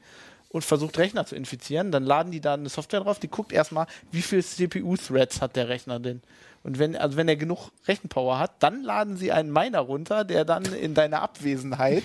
und 0.50 0.64
versucht 0.64 0.98
Rechner 0.98 1.26
zu 1.26 1.34
infizieren. 1.34 1.90
Dann 1.90 2.04
laden 2.04 2.30
die 2.30 2.40
da 2.40 2.54
eine 2.54 2.68
Software 2.68 3.00
drauf, 3.00 3.18
die 3.18 3.28
guckt 3.28 3.52
erstmal, 3.52 3.86
wie 4.12 4.22
viele 4.22 4.42
CPU-Threads 4.42 5.40
hat 5.40 5.56
der 5.56 5.68
Rechner 5.68 5.98
denn. 5.98 6.22
Und 6.62 6.78
wenn, 6.78 6.94
also 6.94 7.16
wenn 7.16 7.28
er 7.28 7.36
genug 7.36 7.70
Rechenpower 7.88 8.38
hat, 8.38 8.62
dann 8.62 8.82
laden 8.82 9.16
sie 9.16 9.32
einen 9.32 9.50
Miner 9.50 9.80
runter, 9.80 10.24
der 10.24 10.44
dann 10.44 10.64
in 10.64 10.94
deiner 10.94 11.22
Abwesenheit 11.22 12.04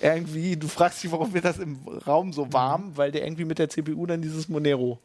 irgendwie, 0.00 0.56
du 0.56 0.68
fragst 0.68 1.02
dich, 1.02 1.10
warum 1.10 1.32
wird 1.32 1.46
das 1.46 1.58
im 1.58 1.78
Raum 2.06 2.32
so 2.34 2.52
warm, 2.52 2.96
weil 2.96 3.12
der 3.12 3.24
irgendwie 3.24 3.46
mit 3.46 3.58
der 3.58 3.70
CPU 3.70 4.04
dann 4.04 4.20
dieses 4.20 4.48
Monero 4.48 4.98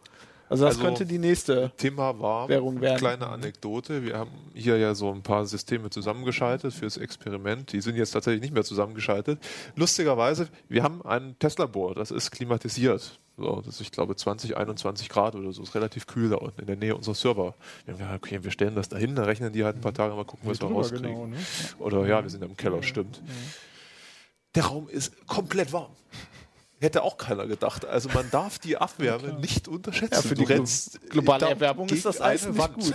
also 0.50 0.66
das 0.66 0.76
also 0.76 0.86
könnte 0.86 1.06
die 1.06 1.20
nächste 1.20 1.72
Thema 1.78 2.20
war, 2.20 2.50
Währung 2.50 2.82
werden. 2.82 2.98
Kleine 2.98 3.28
Anekdote. 3.28 4.04
Wir 4.04 4.18
haben 4.18 4.32
hier 4.54 4.78
ja 4.78 4.96
so 4.96 5.12
ein 5.12 5.22
paar 5.22 5.46
Systeme 5.46 5.90
zusammengeschaltet 5.90 6.74
fürs 6.74 6.98
Experiment. 6.98 7.72
Die 7.72 7.82
sind 7.82 7.96
jetzt 7.96 8.12
tatsächlich 8.12 8.42
nicht 8.42 8.54
mehr 8.54 8.64
zusammengeschaltet. 8.64 9.40
Lustigerweise, 9.76 10.50
wir 10.68 10.84
haben 10.84 11.06
ein 11.06 11.38
Tesla-Board, 11.40 11.98
das 11.98 12.12
ist 12.12 12.32
klimatisiert. 12.32 13.20
So, 13.38 13.62
das 13.62 13.76
ist, 13.76 13.82
ich 13.82 13.92
glaube, 13.92 14.16
20, 14.16 14.58
21 14.58 15.08
Grad 15.08 15.36
oder 15.36 15.54
so. 15.54 15.64
Ist 15.64 15.74
relativ 15.74 16.08
kühl 16.08 16.30
da 16.30 16.36
unten 16.36 16.60
in 16.60 16.68
der 16.68 16.76
Nähe 16.76 16.96
unserer 16.96 17.16
Server. 17.16 17.56
Wir 17.86 17.94
haben 17.94 18.00
gesagt, 18.00 18.26
okay, 18.26 18.44
wir 18.44 18.52
stellen 18.52 18.76
das 18.76 18.90
dahin, 18.90 19.16
da 19.16 19.24
rechnen 19.24 19.54
die 19.54 19.64
halt 19.64 19.78
ein 19.78 19.82
paar 19.82 19.94
Tage, 19.94 20.14
mal 20.14 20.26
gucken, 20.26 20.50
was 20.50 20.60
wir 20.60 20.68
rauskriegen. 20.68 21.10
Genau, 21.10 21.28
ne? 21.28 21.38
Oder 21.80 22.06
ja, 22.06 22.22
wir 22.22 22.30
sind 22.30 22.44
im 22.44 22.58
Keller, 22.58 22.84
stimmt. 22.84 23.22
Der 24.56 24.66
Raum 24.66 24.90
ist 24.90 25.26
komplett 25.28 25.72
warm. 25.72 25.92
Hätte 26.82 27.04
auch 27.04 27.18
keiner 27.18 27.46
gedacht. 27.46 27.86
Also 27.86 28.10
man 28.14 28.30
darf 28.32 28.58
die 28.58 28.78
Abwärme 28.78 29.28
ja, 29.28 29.34
nicht 29.34 29.68
unterschätzen. 29.68 30.14
Ja, 30.14 30.22
für 30.22 30.36
die 30.36 30.46
rennst, 30.46 31.10
globale 31.10 31.50
Erwärmung 31.50 31.90
ist 31.90 32.06
das 32.06 32.22
Eis 32.22 32.48
nicht 32.48 32.74
gut. 32.74 32.94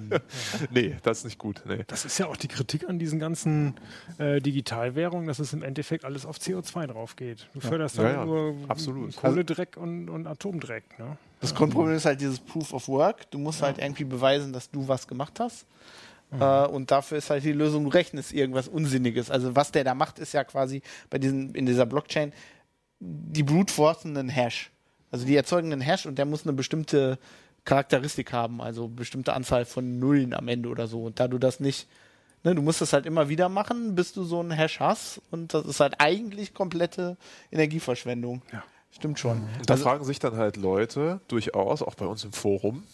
nee, 0.70 0.96
das 1.04 1.18
ist 1.18 1.24
nicht 1.24 1.38
gut. 1.38 1.62
Nee. 1.64 1.84
Das 1.86 2.04
ist 2.04 2.18
ja 2.18 2.26
auch 2.26 2.36
die 2.36 2.48
Kritik 2.48 2.88
an 2.88 2.98
diesen 2.98 3.20
ganzen 3.20 3.76
äh, 4.18 4.40
Digitalwährungen, 4.40 5.28
dass 5.28 5.38
es 5.38 5.52
im 5.52 5.62
Endeffekt 5.62 6.04
alles 6.04 6.26
auf 6.26 6.38
CO2 6.38 6.88
drauf 6.88 7.14
geht. 7.14 7.46
Du 7.54 7.60
förderst 7.60 7.96
ja. 7.96 8.12
dann 8.12 8.26
nur 8.26 8.56
absolut. 8.66 9.14
Kohledreck 9.16 9.76
und, 9.76 10.08
und 10.08 10.26
Atomdreck. 10.26 10.98
Ne? 10.98 11.16
Das 11.40 11.54
Grundproblem 11.54 11.96
ist 11.96 12.04
halt 12.04 12.20
dieses 12.20 12.40
Proof 12.40 12.72
of 12.72 12.88
Work. 12.88 13.30
Du 13.30 13.38
musst 13.38 13.62
halt 13.62 13.78
irgendwie 13.78 14.04
beweisen, 14.04 14.52
dass 14.52 14.68
du 14.70 14.88
was 14.88 15.06
gemacht 15.06 15.38
hast. 15.38 15.66
Mhm. 16.32 16.42
Äh, 16.42 16.66
und 16.66 16.90
dafür 16.90 17.18
ist 17.18 17.30
halt 17.30 17.44
die 17.44 17.52
Lösung, 17.52 17.84
du 17.84 17.90
rechnest 17.90 18.32
irgendwas 18.32 18.66
Unsinniges. 18.66 19.30
Also 19.30 19.54
was 19.54 19.70
der 19.70 19.84
da 19.84 19.94
macht, 19.94 20.18
ist 20.18 20.32
ja 20.32 20.44
quasi 20.44 20.82
bei 21.10 21.18
diesen, 21.18 21.54
in 21.54 21.66
dieser 21.66 21.86
Blockchain, 21.86 22.32
die 23.04 23.42
brute 23.42 23.72
forcen 23.72 24.16
einen 24.16 24.28
Hash. 24.28 24.70
Also 25.10 25.26
die 25.26 25.36
erzeugen 25.36 25.72
einen 25.72 25.80
Hash 25.82 26.06
und 26.06 26.16
der 26.18 26.24
muss 26.24 26.44
eine 26.44 26.52
bestimmte 26.52 27.18
Charakteristik 27.64 28.32
haben, 28.32 28.60
also 28.60 28.88
bestimmte 28.88 29.34
Anzahl 29.34 29.64
von 29.64 29.98
Nullen 29.98 30.34
am 30.34 30.48
Ende 30.48 30.68
oder 30.68 30.86
so. 30.86 31.04
Und 31.04 31.20
da 31.20 31.28
du 31.28 31.38
das 31.38 31.60
nicht, 31.60 31.88
ne, 32.44 32.54
du 32.54 32.62
musst 32.62 32.80
das 32.80 32.92
halt 32.92 33.06
immer 33.06 33.28
wieder 33.28 33.48
machen, 33.48 33.94
bis 33.94 34.12
du 34.12 34.24
so 34.24 34.40
einen 34.40 34.50
Hash 34.52 34.80
hast 34.80 35.20
und 35.30 35.52
das 35.54 35.66
ist 35.66 35.80
halt 35.80 35.94
eigentlich 36.00 36.54
komplette 36.54 37.16
Energieverschwendung. 37.50 38.42
Ja. 38.52 38.62
Stimmt 38.90 39.18
schon. 39.18 39.38
Und 39.58 39.68
da 39.70 39.74
Also- 39.74 39.84
fragen 39.84 40.04
sich 40.04 40.18
dann 40.18 40.36
halt 40.36 40.56
Leute 40.56 41.20
durchaus, 41.28 41.82
auch 41.82 41.94
bei 41.94 42.06
uns 42.06 42.24
im 42.24 42.32
Forum, 42.32 42.84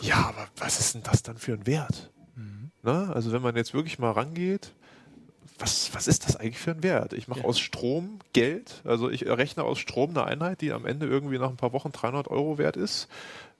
ja, 0.00 0.16
aber 0.16 0.46
was 0.56 0.80
ist 0.80 0.94
denn 0.94 1.02
das 1.02 1.22
dann 1.22 1.36
für 1.36 1.52
ein 1.52 1.66
Wert? 1.66 2.10
Ne? 2.84 3.12
Also 3.14 3.30
wenn 3.32 3.42
man 3.42 3.54
jetzt 3.54 3.74
wirklich 3.74 3.98
mal 3.98 4.10
rangeht, 4.10 4.72
was, 5.62 5.94
was 5.94 6.08
ist 6.08 6.26
das 6.26 6.36
eigentlich 6.36 6.58
für 6.58 6.72
ein 6.72 6.82
Wert? 6.82 7.12
Ich 7.14 7.28
mache 7.28 7.44
aus 7.44 7.58
Strom 7.58 8.18
Geld, 8.32 8.82
also 8.84 9.08
ich 9.08 9.26
rechne 9.26 9.62
aus 9.64 9.78
Strom 9.78 10.10
eine 10.10 10.24
Einheit, 10.24 10.60
die 10.60 10.72
am 10.72 10.84
Ende 10.86 11.06
irgendwie 11.06 11.38
nach 11.38 11.48
ein 11.50 11.56
paar 11.56 11.72
Wochen 11.72 11.92
300 11.92 12.28
Euro 12.28 12.58
wert 12.58 12.76
ist. 12.76 13.08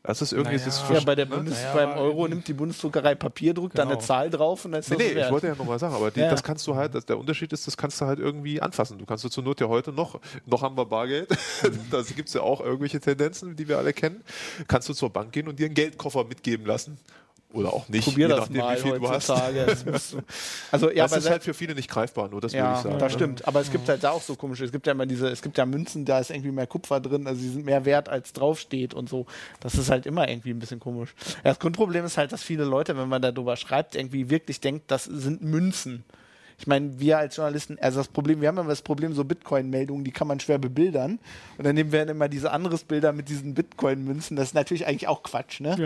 Das 0.05 0.21
ist 0.21 0.33
irgendwie 0.33 0.57
Naja. 0.57 0.67
das 0.67 0.83
Ja, 0.93 0.99
bei 0.99 1.15
der 1.15 1.27
ne? 1.27 1.37
Bundes 1.37 1.63
Naja, 1.63 1.75
beim 1.87 1.97
Euro 1.97 2.27
nimmt 2.27 2.49
die 2.49 2.55
Bundesdruckerei 2.55 3.15
Papier, 3.15 3.55
druckt 3.55 3.79
dann 3.79 3.87
Genau. 3.87 4.01
eine 4.01 4.05
Zahl 4.05 4.31
drauf 4.31 4.65
und 4.65 4.73
dann 4.73 4.81
ist 4.81 4.91
Nee, 4.91 4.97
das 4.97 5.07
nee, 5.07 5.15
wert. 5.15 5.27
ich 5.27 5.33
wollte 5.33 5.47
ja 5.47 5.55
nochmal 5.55 5.79
sagen, 5.79 5.95
aber 5.95 6.11
die, 6.11 6.19
Ja. 6.19 6.29
das 6.29 6.43
kannst 6.43 6.67
du 6.67 6.75
halt, 6.75 6.97
das, 6.97 7.07
der 7.07 7.19
Unterschied 7.19 7.53
ist, 7.53 7.69
das 7.69 7.77
kannst 7.77 8.01
du 8.01 8.07
halt 8.07 8.19
irgendwie 8.19 8.61
anfassen. 8.61 8.99
Du 8.99 9.07
kannst 9.07 9.23
du 9.23 9.29
zur 9.29 9.45
Not 9.45 9.61
ja 9.61 9.69
heute 9.69 9.93
noch, 9.93 10.19
noch 10.45 10.63
haben 10.63 10.77
wir 10.77 10.87
Bargeld, 10.87 11.29
da 11.93 12.03
gibt 12.03 12.27
es 12.27 12.35
ja 12.35 12.41
auch 12.41 12.61
irgendwelche 12.61 12.99
Tendenzen, 12.99 13.55
die 13.55 13.69
wir 13.69 13.79
alle 13.79 13.93
kennen, 13.93 14.25
kannst 14.67 14.89
du 14.89 14.93
zur 14.93 15.11
Bank 15.11 15.31
gehen 15.31 15.47
und 15.47 15.61
dir 15.61 15.67
einen 15.67 15.75
Geldkoffer 15.77 16.25
mitgeben 16.25 16.67
lassen. 16.67 16.99
Oder 17.53 17.73
auch 17.73 17.89
nicht, 17.89 18.05
Probier 18.05 18.29
je 18.29 18.35
das 18.35 18.41
nachdem, 18.41 18.57
mal 18.59 18.77
wie 18.77 18.81
viel 18.81 18.99
du 18.99 19.09
hast. 19.09 19.31
also 20.71 20.91
ja, 20.91 21.03
das 21.03 21.13
aber 21.13 21.19
ist 21.19 21.31
halt 21.31 21.45
für 21.45 21.55
viele 21.55 21.75
nicht 21.75 21.91
greifbar, 21.91 22.29
nur 22.29 22.41
das 22.41 22.53
würde 22.53 22.65
ja, 22.65 22.77
ich 22.77 22.83
sagen. 22.83 22.99
das 22.99 23.13
ne? 23.13 23.19
stimmt. 23.19 23.49
Aber 23.49 23.61
es 23.61 23.71
gibt 23.71 23.89
halt 23.89 24.03
da 24.03 24.11
auch 24.11 24.23
so 24.23 24.37
komische. 24.37 24.65
Es 24.65 24.73
gibt 24.73 24.87
ja 24.87 24.93
immer 24.93 25.07
diese, 25.07 25.29
es 25.29 25.43
gibt 25.43 25.59
ja 25.59 25.67
Münzen, 25.67 26.05
da 26.05 26.19
ist 26.19 26.31
irgendwie 26.31 26.51
mehr 26.51 26.67
Kupfer 26.67 27.01
drin, 27.01 27.27
also 27.27 27.41
die 27.41 27.49
sind 27.49 27.65
mehr 27.65 27.85
wert 27.85 28.09
als 28.09 28.33
draufsteht 28.33 28.95
und 28.95 29.09
so. 29.09 29.27
Das 29.61 29.75
ist 29.75 29.91
halt 29.91 30.07
immer 30.07 30.29
irgendwie 30.29 30.51
ein 30.51 30.59
bisschen 30.59 30.81
komisch. 30.81 31.15
Ja, 31.45 31.51
das 31.51 31.59
Grundproblem 31.59 32.05
ist 32.05 32.17
halt, 32.17 32.33
dass 32.33 32.43
viele 32.43 32.65
Leute, 32.65 32.97
wenn 32.97 33.09
man 33.09 33.23
darüber 33.23 33.57
schreibt, 33.57 33.95
irgendwie 33.95 34.31
wirklich 34.31 34.61
denkt, 34.61 34.91
das 34.91 35.05
sind 35.05 35.43
Münzen. 35.43 36.05
Ich 36.59 36.67
meine, 36.67 36.99
wir 36.99 37.19
als 37.19 37.37
Journalisten, 37.37 37.79
also 37.81 37.99
das 38.01 38.09
Problem, 38.09 38.41
wir 38.41 38.49
haben 38.49 38.59
immer 38.59 38.69
das 38.69 38.83
Problem, 38.83 39.15
so 39.15 39.25
Bitcoin-Meldungen, 39.25 40.05
die 40.05 40.11
kann 40.11 40.29
man 40.29 40.41
schwer 40.41 40.59
bebildern. 40.59 41.19
Und 41.59 41.65
dann 41.67 41.75
nehmen 41.75 41.93
wir 41.93 42.01
dann 42.01 42.11
immer 42.11 42.29
diese 42.29 42.51
anderes 42.51 42.85
Bilder 42.85 43.13
mit 43.13 43.29
diesen 43.29 43.55
Bitcoin-Münzen. 43.55 44.37
Das 44.37 44.49
ist 44.49 44.55
natürlich 44.55 44.87
eigentlich 44.87 45.09
auch 45.09 45.23
Quatsch, 45.23 45.61
ne? 45.61 45.77
Ja, 45.79 45.85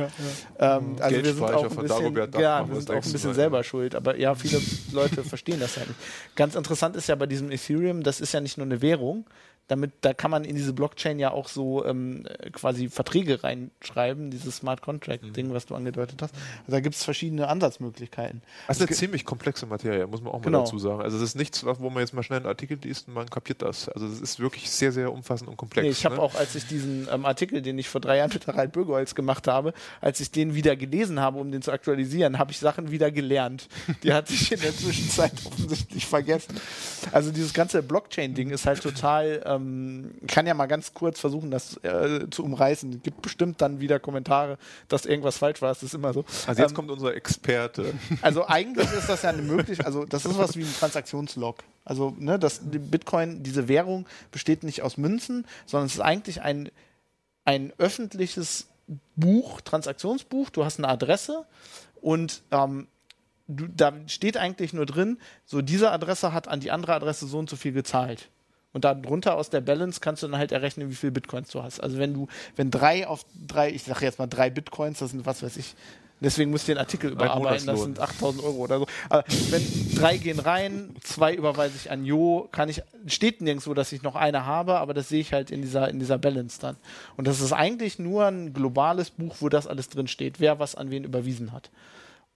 ja. 0.58 0.76
Ähm, 0.76 0.96
also 1.00 1.16
wir 1.16 1.24
sind 1.24 1.42
auch 1.42 1.64
ein 1.64 1.76
bisschen, 1.76 2.40
ja, 2.40 2.68
wir 2.68 2.76
sind 2.76 2.90
auch 2.90 2.94
ein 2.94 3.12
bisschen 3.12 3.30
Mal, 3.30 3.34
selber 3.34 3.64
schuld, 3.64 3.94
aber 3.94 4.18
ja, 4.18 4.34
viele 4.34 4.60
Leute 4.92 5.24
verstehen 5.24 5.60
das 5.60 5.76
ja 5.76 5.82
nicht. 5.82 5.94
Ganz 6.34 6.54
interessant 6.54 6.96
ist 6.96 7.08
ja 7.08 7.14
bei 7.14 7.26
diesem 7.26 7.50
Ethereum, 7.50 8.02
das 8.02 8.20
ist 8.20 8.32
ja 8.32 8.40
nicht 8.40 8.58
nur 8.58 8.66
eine 8.66 8.82
Währung, 8.82 9.24
damit, 9.68 9.92
da 10.02 10.14
kann 10.14 10.30
man 10.30 10.44
in 10.44 10.54
diese 10.54 10.72
Blockchain 10.72 11.18
ja 11.18 11.30
auch 11.32 11.48
so 11.48 11.84
ähm, 11.84 12.24
äh, 12.26 12.50
quasi 12.50 12.88
Verträge 12.88 13.42
reinschreiben, 13.42 14.30
dieses 14.30 14.56
Smart 14.56 14.80
Contract-Ding, 14.82 15.52
was 15.52 15.66
du 15.66 15.74
angedeutet 15.74 16.22
hast. 16.22 16.34
Also 16.60 16.72
da 16.72 16.80
gibt 16.80 16.94
es 16.94 17.04
verschiedene 17.04 17.48
Ansatzmöglichkeiten. 17.48 18.42
Das 18.68 18.80
ist 18.80 18.86
eine 18.86 18.96
ziemlich 18.96 19.24
komplexe 19.24 19.66
Materie, 19.66 20.06
muss 20.06 20.20
man 20.22 20.32
auch 20.32 20.38
mal 20.38 20.44
Genau. 20.44 20.60
dazu 20.60 20.78
sagen. 20.78 21.02
Also 21.02 21.18
das 21.18 21.30
ist 21.30 21.34
nichts, 21.34 21.64
wo 21.64 21.90
man 21.90 22.00
jetzt 22.00 22.14
mal 22.14 22.22
schnell 22.22 22.38
einen 22.38 22.46
Artikel 22.46 22.78
liest 22.82 23.08
und 23.08 23.14
man 23.14 23.28
kapiert 23.28 23.62
das. 23.62 23.88
Also 23.88 24.08
das 24.08 24.20
ist 24.20 24.38
wirklich 24.38 24.70
sehr, 24.70 24.92
sehr 24.92 25.12
umfassend 25.12 25.50
und 25.50 25.56
komplex. 25.56 25.84
Nee, 25.84 25.90
ich 25.90 26.04
habe 26.04 26.16
ne? 26.16 26.22
auch, 26.22 26.34
als 26.36 26.54
ich 26.54 26.66
diesen 26.66 27.08
ähm, 27.10 27.24
Artikel, 27.26 27.60
den 27.60 27.78
ich 27.78 27.88
vor 27.88 28.00
drei 28.00 28.18
Jahren 28.18 28.30
mit 28.32 28.46
Harald 28.46 28.72
Bürgerholz 28.72 29.14
gemacht 29.14 29.48
habe, 29.48 29.72
als 30.00 30.20
ich 30.20 30.30
den 30.30 30.54
wieder 30.54 30.76
gelesen 30.76 31.18
habe, 31.20 31.38
um 31.38 31.50
den 31.50 31.62
zu 31.62 31.72
aktualisieren, 31.72 32.38
habe 32.38 32.52
ich 32.52 32.58
Sachen 32.58 32.90
wieder 32.90 33.10
gelernt. 33.10 33.68
Die 34.02 34.12
hatte 34.12 34.32
ich 34.32 34.52
in 34.52 34.60
der 34.60 34.76
Zwischenzeit 34.76 35.32
offensichtlich 35.44 36.06
vergessen. 36.06 36.60
Also 37.12 37.32
dieses 37.32 37.52
ganze 37.52 37.82
Blockchain-Ding 37.82 38.50
ist 38.50 38.66
halt 38.66 38.82
total, 38.82 39.42
ähm, 39.44 39.55
ich 39.59 40.26
kann 40.28 40.46
ja 40.46 40.54
mal 40.54 40.66
ganz 40.66 40.94
kurz 40.94 41.20
versuchen, 41.20 41.50
das 41.50 41.76
äh, 41.84 42.28
zu 42.30 42.44
umreißen. 42.44 42.92
Es 42.94 43.02
gibt 43.02 43.22
bestimmt 43.22 43.61
dann 43.61 43.80
wieder 43.80 43.98
Kommentare, 44.00 44.59
dass 44.88 45.07
irgendwas 45.07 45.38
falsch 45.38 45.62
war. 45.62 45.68
Das 45.68 45.82
ist 45.82 45.94
immer 45.94 46.12
so. 46.12 46.24
Also 46.46 46.62
jetzt 46.62 46.70
Ähm, 46.70 46.76
kommt 46.76 46.90
unser 46.90 47.14
Experte. 47.14 47.92
also 48.22 48.46
eigentlich 48.46 48.90
ist 48.92 49.09
das 49.09 49.22
ja 49.22 49.30
eine 49.30 49.42
Möglichkeit, 49.42 49.86
also 49.86 50.04
das 50.04 50.24
ist 50.24 50.38
was 50.38 50.57
wie 50.57 50.62
ein 50.62 50.74
Transaktionslog. 50.78 51.59
Also 51.84 52.14
ne, 52.18 52.38
das 52.38 52.61
die 52.68 52.78
Bitcoin, 52.78 53.42
diese 53.42 53.68
Währung 53.68 54.07
besteht 54.32 54.64
nicht 54.64 54.82
aus 54.82 54.96
Münzen, 54.96 55.46
sondern 55.66 55.86
es 55.86 55.94
ist 55.94 56.00
eigentlich 56.00 56.42
ein, 56.42 56.70
ein 57.44 57.72
öffentliches 57.78 58.66
Buch, 59.16 59.61
Transaktionsbuch. 59.61 60.50
Du 60.50 60.64
hast 60.64 60.78
eine 60.78 60.88
Adresse 60.88 61.44
und 62.00 62.42
ähm, 62.50 62.86
du, 63.48 63.66
da 63.68 63.92
steht 64.07 64.36
eigentlich 64.36 64.72
nur 64.72 64.86
drin, 64.86 65.18
so 65.44 65.62
diese 65.62 65.90
Adresse 65.90 66.32
hat 66.32 66.48
an 66.48 66.61
die 66.61 66.70
andere 66.70 66.94
Adresse 66.94 67.26
so 67.26 67.38
und 67.38 67.48
so 67.50 67.57
viel 67.57 67.72
gezahlt. 67.72 68.28
Und 68.77 68.85
darunter 68.85 69.37
aus 69.37 69.49
der 69.49 69.62
Balance 69.62 70.01
kannst 70.03 70.22
du 70.22 70.27
dann 70.27 70.39
halt 70.39 70.53
errechnen, 70.53 70.91
wie 70.91 70.95
viel 70.95 71.11
Bitcoins 71.11 71.49
du 71.49 71.62
hast. 71.62 71.83
Also 71.83 71.97
wenn 71.97 72.12
du, 72.12 72.29
wenn 72.57 72.70
drei 72.70 73.07
auf 73.07 73.24
drei, 73.47 73.70
ich 73.70 73.85
sage 73.85 74.05
jetzt 74.05 74.18
mal 74.18 74.27
drei 74.27 74.51
Bitcoins, 74.51 74.99
das 74.99 75.12
sind 75.12 75.24
was 75.24 75.43
weiß 75.43 75.57
ich, 75.57 75.74
deswegen 76.20 76.51
musst 76.51 76.68
du 76.68 76.72
den 76.72 76.79
Artikel 76.79 77.11
überarbeiten, 77.12 77.66
das 77.66 77.81
sind 77.81 77.99
8000 77.99 78.45
Euro 78.45 78.57
oder 78.57 78.81
so. 78.81 78.87
Aber 79.09 79.24
wenn 79.49 79.62
drei 79.95 80.18
gehen 80.18 80.41
rein, 80.41 80.95
zwei 81.03 81.33
überweise 81.33 81.74
ich 81.74 81.91
an 81.91 82.05
Jo, 82.05 82.51
kann 82.53 82.68
ich, 82.68 82.83
steht 83.07 83.41
nirgendwo, 83.41 83.72
dass 83.72 83.93
ich 83.93 84.03
noch 84.03 84.14
eine 84.14 84.45
habe, 84.45 84.77
aber 84.77 84.93
das 84.93 85.09
sehe 85.09 85.22
ich 85.22 85.33
halt 85.33 85.51
in 85.51 85.62
dieser, 85.62 85.89
in 85.89 85.99
dieser 85.99 86.18
Balance 86.18 86.61
dann. 86.61 86.77
Und 87.16 87.27
das 87.27 87.41
ist 87.41 87.55
eigentlich 87.55 87.99
nur 87.99 88.27
ein 88.27 88.53
globales 88.53 89.09
Buch, 89.09 89.37
wo 89.41 89.49
das 89.49 89.66
alles 89.66 89.89
drin 89.89 90.07
steht, 90.07 90.39
wer 90.39 90.59
was 90.59 90.74
an 90.74 90.91
wen 90.91 91.03
überwiesen 91.03 91.53
hat. 91.53 91.70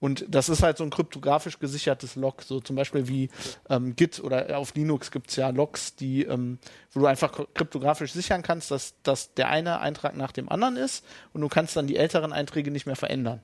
Und 0.00 0.24
das 0.28 0.48
ist 0.48 0.62
halt 0.62 0.78
so 0.78 0.84
ein 0.84 0.90
kryptografisch 0.90 1.58
gesichertes 1.58 2.16
Log, 2.16 2.42
so 2.42 2.60
zum 2.60 2.74
Beispiel 2.74 3.06
wie 3.06 3.28
ähm, 3.68 3.94
Git 3.96 4.18
oder 4.20 4.56
auf 4.56 4.74
Linux 4.74 5.10
gibt 5.10 5.28
es 5.28 5.36
ja 5.36 5.50
Logs, 5.50 5.94
die, 5.94 6.24
ähm, 6.24 6.58
wo 6.92 7.00
du 7.00 7.06
einfach 7.06 7.32
kryptografisch 7.54 8.12
sichern 8.12 8.42
kannst, 8.42 8.70
dass, 8.70 8.94
dass 9.02 9.34
der 9.34 9.48
eine 9.48 9.80
Eintrag 9.80 10.16
nach 10.16 10.32
dem 10.32 10.48
anderen 10.48 10.76
ist 10.76 11.04
und 11.34 11.42
du 11.42 11.48
kannst 11.48 11.76
dann 11.76 11.86
die 11.86 11.96
älteren 11.96 12.32
Einträge 12.32 12.70
nicht 12.70 12.86
mehr 12.86 12.96
verändern. 12.96 13.42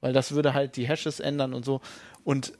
Weil 0.00 0.14
das 0.14 0.32
würde 0.32 0.54
halt 0.54 0.76
die 0.76 0.88
Hashes 0.88 1.20
ändern 1.20 1.52
und 1.52 1.66
so. 1.66 1.82
Und 2.24 2.54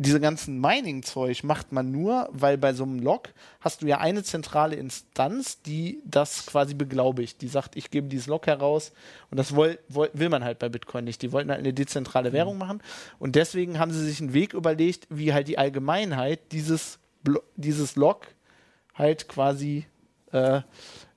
diese 0.00 0.20
ganzen 0.20 0.60
Mining-Zeug 0.60 1.42
macht 1.42 1.72
man 1.72 1.90
nur, 1.90 2.28
weil 2.30 2.56
bei 2.56 2.72
so 2.72 2.84
einem 2.84 3.00
Log 3.00 3.30
hast 3.60 3.82
du 3.82 3.86
ja 3.86 3.98
eine 3.98 4.22
zentrale 4.22 4.76
Instanz, 4.76 5.60
die 5.62 6.00
das 6.04 6.46
quasi 6.46 6.74
beglaubigt. 6.74 7.42
Die 7.42 7.48
sagt, 7.48 7.76
ich 7.76 7.90
gebe 7.90 8.06
dieses 8.06 8.28
Log 8.28 8.46
heraus 8.46 8.92
und 9.32 9.38
das 9.38 9.56
woll, 9.56 9.78
will 9.88 10.28
man 10.28 10.44
halt 10.44 10.60
bei 10.60 10.68
Bitcoin 10.68 11.04
nicht. 11.04 11.20
Die 11.22 11.32
wollten 11.32 11.50
halt 11.50 11.58
eine 11.58 11.74
dezentrale 11.74 12.32
Währung 12.32 12.58
machen 12.58 12.80
und 13.18 13.34
deswegen 13.34 13.80
haben 13.80 13.90
sie 13.90 14.04
sich 14.04 14.20
einen 14.20 14.34
Weg 14.34 14.54
überlegt, 14.54 15.08
wie 15.10 15.32
halt 15.32 15.48
die 15.48 15.58
Allgemeinheit 15.58 16.52
dieses, 16.52 17.00
dieses 17.56 17.96
Log 17.96 18.28
halt 18.94 19.28
quasi 19.28 19.86
äh, 20.30 20.60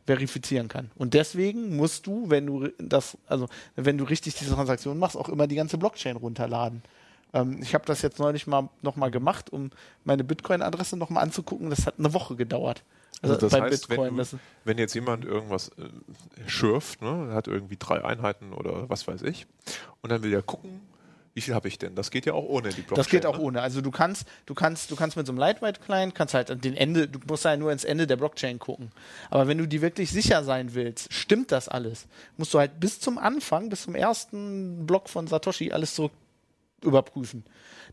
verifizieren 0.08 0.68
kann. 0.68 0.90
Und 0.96 1.14
deswegen 1.14 1.76
musst 1.76 2.08
du, 2.08 2.32
wenn 2.32 2.48
du 2.48 2.70
das, 2.80 3.16
also 3.28 3.48
wenn 3.76 4.00
du 4.00 4.06
richtig 4.06 4.34
diese 4.34 4.56
Transaktion 4.56 4.98
machst, 4.98 5.16
auch 5.16 5.30
immer 5.30 5.46
die 5.46 5.56
ganze 5.56 5.78
Blockchain 5.78 6.18
runterladen. 6.18 6.82
Ähm, 7.34 7.60
ich 7.62 7.74
habe 7.74 7.86
das 7.86 8.02
jetzt 8.02 8.20
neulich 8.20 8.48
mal 8.48 8.70
nochmal 8.82 9.12
gemacht, 9.12 9.52
um 9.52 9.72
meine 10.04 10.24
Bitcoin-Adresse 10.24 10.98
nochmal 10.98 11.24
anzugucken. 11.24 11.70
Das 11.70 11.86
hat 11.86 11.96
eine 11.98 12.14
Woche 12.14 12.36
gedauert. 12.36 12.84
Also 13.22 13.36
das 13.36 13.52
bei 13.52 13.62
heißt, 13.62 13.90
wenn, 13.90 14.04
du, 14.04 14.16
das- 14.16 14.36
wenn 14.64 14.78
jetzt 14.78 14.94
jemand 14.96 15.26
irgendwas 15.26 15.70
äh, 15.70 16.50
schürft, 16.50 17.02
ne, 17.02 17.32
hat 17.34 17.48
irgendwie 17.48 17.78
drei 17.78 18.04
Einheiten 18.04 18.52
oder 18.54 18.90
was 18.90 19.08
weiß 19.08 19.22
ich, 19.24 19.46
und 20.02 20.12
dann 20.12 20.24
will 20.24 20.34
er 20.34 20.42
gucken, 20.42 20.82
wie 21.34 21.42
viel 21.42 21.54
habe 21.54 21.68
ich 21.68 21.78
denn? 21.78 21.96
Das 21.96 22.12
geht 22.12 22.26
ja 22.26 22.34
auch 22.34 22.44
ohne 22.44 22.70
die 22.70 22.82
Blockchain. 22.82 22.96
Das 22.96 23.08
geht 23.08 23.26
auch 23.26 23.38
ne? 23.38 23.44
ohne. 23.44 23.62
Also 23.62 23.80
du 23.80 23.92
kannst, 23.92 24.26
du 24.48 24.54
kannst, 24.54 24.92
du 24.92 24.96
kannst 24.98 25.16
mit 25.16 25.26
so 25.26 25.32
einem 25.32 25.40
Lightweight-Client, 25.40 26.14
kannst 26.14 26.34
halt 26.34 26.52
an 26.52 26.60
den 26.60 26.76
Ende, 26.76 27.08
du 27.08 27.20
musst 27.28 27.46
halt 27.46 27.60
nur 27.60 27.72
ins 27.72 27.86
Ende 27.86 28.06
der 28.06 28.18
Blockchain 28.18 28.60
gucken. 28.60 28.92
Aber 29.30 29.48
wenn 29.48 29.58
du 29.58 29.66
dir 29.68 29.82
wirklich 29.82 30.12
sicher 30.12 30.44
sein 30.44 30.74
willst, 30.74 31.14
stimmt 31.14 31.52
das 31.54 31.70
alles, 31.70 32.08
musst 32.36 32.54
du 32.54 32.60
halt 32.60 32.80
bis 32.82 33.00
zum 33.00 33.18
Anfang, 33.18 33.70
bis 33.70 33.84
zum 33.84 33.96
ersten 33.96 34.86
Block 34.86 35.08
von 35.10 35.28
Satoshi 35.28 35.72
alles 35.72 35.96
zurück 35.96 36.12
überprüfen. 36.84 37.44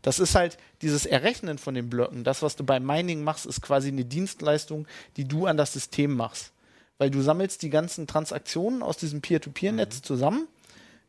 Das 0.01 0.19
ist 0.19 0.35
halt 0.35 0.57
dieses 0.81 1.05
Errechnen 1.05 1.57
von 1.57 1.73
den 1.73 1.89
Blöcken. 1.89 2.23
Das, 2.23 2.41
was 2.41 2.55
du 2.55 2.63
beim 2.63 2.85
Mining 2.85 3.23
machst, 3.23 3.45
ist 3.45 3.61
quasi 3.61 3.89
eine 3.89 4.05
Dienstleistung, 4.05 4.87
die 5.17 5.27
du 5.27 5.45
an 5.45 5.57
das 5.57 5.73
System 5.73 6.15
machst. 6.15 6.51
Weil 6.97 7.09
du 7.09 7.21
sammelst 7.21 7.61
die 7.61 7.69
ganzen 7.69 8.07
Transaktionen 8.07 8.83
aus 8.83 8.97
diesem 8.97 9.21
Peer-to-Peer-Netz 9.21 10.01
zusammen, 10.01 10.47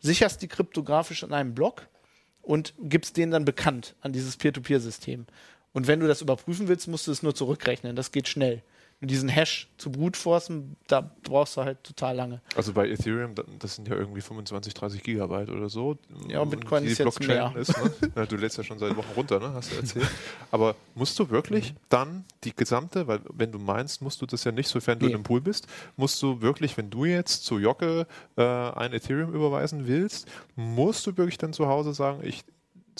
sicherst 0.01 0.43
die 0.43 0.49
kryptografisch 0.49 1.23
in 1.23 1.33
einem 1.33 1.55
Block 1.55 1.87
und 2.43 2.75
gibst 2.79 3.17
den 3.17 3.31
dann 3.31 3.45
bekannt 3.45 3.95
an 4.01 4.13
dieses 4.13 4.37
Peer-to-Peer-System. 4.37 5.27
Und 5.73 5.87
wenn 5.87 6.01
du 6.01 6.09
das 6.09 6.23
überprüfen 6.23 6.69
willst, 6.69 6.89
musst 6.89 7.07
du 7.07 7.13
es 7.13 7.23
nur 7.23 7.35
zurückrechnen. 7.35 7.97
Das 7.97 8.13
geht 8.13 8.29
schnell. 8.29 8.63
Und 9.03 9.11
diesen 9.11 9.31
Hash 9.31 9.67
zu 9.79 9.91
brutforcen, 9.91 10.77
da 10.87 11.11
brauchst 11.23 11.57
du 11.57 11.63
halt 11.63 11.83
total 11.85 12.17
lange. 12.17 12.43
Also 12.55 12.75
bei 12.75 12.87
Ethereum, 12.91 13.35
da- 13.35 13.45
das 13.59 13.77
sind 13.77 13.89
ja 13.89 13.95
irgendwie 13.97 14.21
25, 14.21 14.75
30 14.75 15.03
Gigabyte 15.03 15.49
oder 15.49 15.71
so. 15.71 15.97
Ja, 16.29 16.41
und 16.41 16.51
Bitcoin 16.51 16.85
ist 16.85 16.99
jetzt 16.99 17.19
mehr. 17.27 17.51
Ist, 17.57 17.75
ne? 18.15 18.27
du 18.29 18.37
lädst 18.37 18.59
ja 18.59 18.65
schon 18.65 18.79
seit 18.79 18.95
Wochen 18.97 19.09
runter, 19.17 19.41
ne? 19.41 19.55
hast 19.55 19.73
du 19.73 19.77
erzählt. 19.77 20.07
Aber 20.51 20.75
musst 20.95 21.19
du 21.19 21.31
wirklich 21.31 21.73
dann 21.89 22.27
die 22.45 22.55
gesamte, 22.55 23.07
weil 23.07 23.21
wenn 23.33 23.51
du 23.53 23.59
meinst, 23.59 24.03
musst 24.03 24.21
du 24.21 24.27
das 24.27 24.45
ja 24.45 24.53
nicht, 24.53 24.69
sofern 24.69 24.99
du 24.99 25.07
Nee. 25.07 25.13
in 25.13 25.17
einem 25.17 25.25
Pool 25.25 25.41
bist, 25.41 25.67
musst 25.97 26.23
du 26.23 26.43
wirklich, 26.43 26.77
wenn 26.77 26.91
du 26.91 27.07
jetzt 27.07 27.47
zu 27.47 27.59
Jocke 27.59 28.07
äh, 28.37 28.43
ein 28.43 28.93
Ethereum 28.93 29.33
überweisen 29.33 29.87
willst, 29.87 30.29
musst 30.57 31.07
du 31.07 31.17
wirklich 31.17 31.39
dann 31.39 31.55
zu 31.55 31.67
Hause 31.69 31.95
sagen, 31.95 32.21
ich 32.23 32.45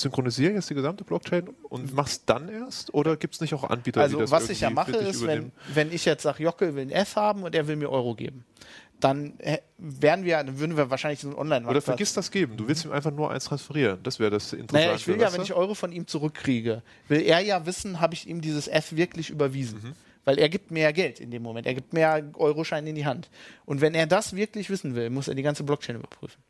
synchronisiere 0.01 0.53
jetzt 0.55 0.71
die 0.71 0.75
gesamte 0.75 1.05
Blockchain 1.05 1.49
und 1.69 1.95
mach's 1.95 2.25
dann 2.25 2.49
erst? 2.49 2.93
Oder 2.95 3.17
gibt 3.17 3.35
es 3.35 3.41
nicht 3.41 3.55
auch 3.55 3.65
Anbieter, 3.65 4.01
Also 4.01 4.17
die 4.17 4.23
das 4.23 4.31
was 4.31 4.49
ich 4.51 4.61
ja 4.61 4.71
mache, 4.71 4.93
ist, 4.97 5.27
wenn, 5.27 5.53
wenn 5.75 5.93
ich 5.93 6.05
jetzt 6.05 6.23
sage, 6.23 6.43
Jockel 6.43 6.75
will 6.75 6.83
ein 6.83 6.91
F 6.91 7.17
haben 7.17 7.43
und 7.43 7.55
er 7.55 7.67
will 7.69 7.77
mir 7.77 7.91
Euro 7.91 8.15
geben, 8.15 8.45
dann 8.99 9.39
äh, 9.39 9.59
werden 9.79 10.25
wir, 10.25 10.37
dann 10.45 10.59
würden 10.59 10.77
wir 10.77 10.91
wahrscheinlich 10.91 11.21
so 11.21 11.29
ein 11.31 11.35
online 11.35 11.67
Oder 11.67 11.81
vergiss 11.81 12.13
das 12.13 12.31
geben. 12.31 12.57
Du 12.57 12.69
willst 12.69 12.85
ihm 12.85 12.93
einfach 12.93 13.11
nur 13.11 13.31
eins 13.31 13.45
transferieren. 13.45 13.99
Das 14.03 14.19
wäre 14.19 14.31
das 14.31 14.53
Interessante. 14.53 14.75
Naja, 14.87 14.95
ich 14.95 15.07
will 15.09 15.19
ja, 15.21 15.33
wenn 15.33 15.41
ich 15.43 15.55
Euro 15.55 15.75
von 15.75 15.91
ihm 15.93 16.07
zurückkriege, 16.07 16.83
will 17.09 17.23
er 17.23 17.41
ja 17.41 17.65
wissen, 17.65 18.01
habe 18.01 18.13
ich 18.15 18.29
ihm 18.29 18.41
dieses 18.43 18.69
F 18.69 18.95
wirklich 18.97 19.31
überwiesen. 19.31 19.81
Mhm. 19.83 19.93
Weil 20.27 20.39
er 20.39 20.51
gibt 20.51 20.71
mehr 20.71 20.93
Geld 20.93 21.19
in 21.19 21.31
dem 21.31 21.43
Moment. 21.43 21.67
Er 21.67 21.73
gibt 21.73 21.95
mehr 21.95 22.23
Euroscheine 22.35 22.91
in 22.91 22.95
die 22.95 23.07
Hand. 23.07 23.31
Und 23.65 23.81
wenn 23.81 23.95
er 23.95 24.07
das 24.07 24.37
wirklich 24.37 24.69
wissen 24.69 24.95
will, 24.95 25.09
muss 25.09 25.29
er 25.29 25.35
die 25.35 25.43
ganze 25.43 25.65
Blockchain 25.65 25.97
überprüfen. 25.97 26.43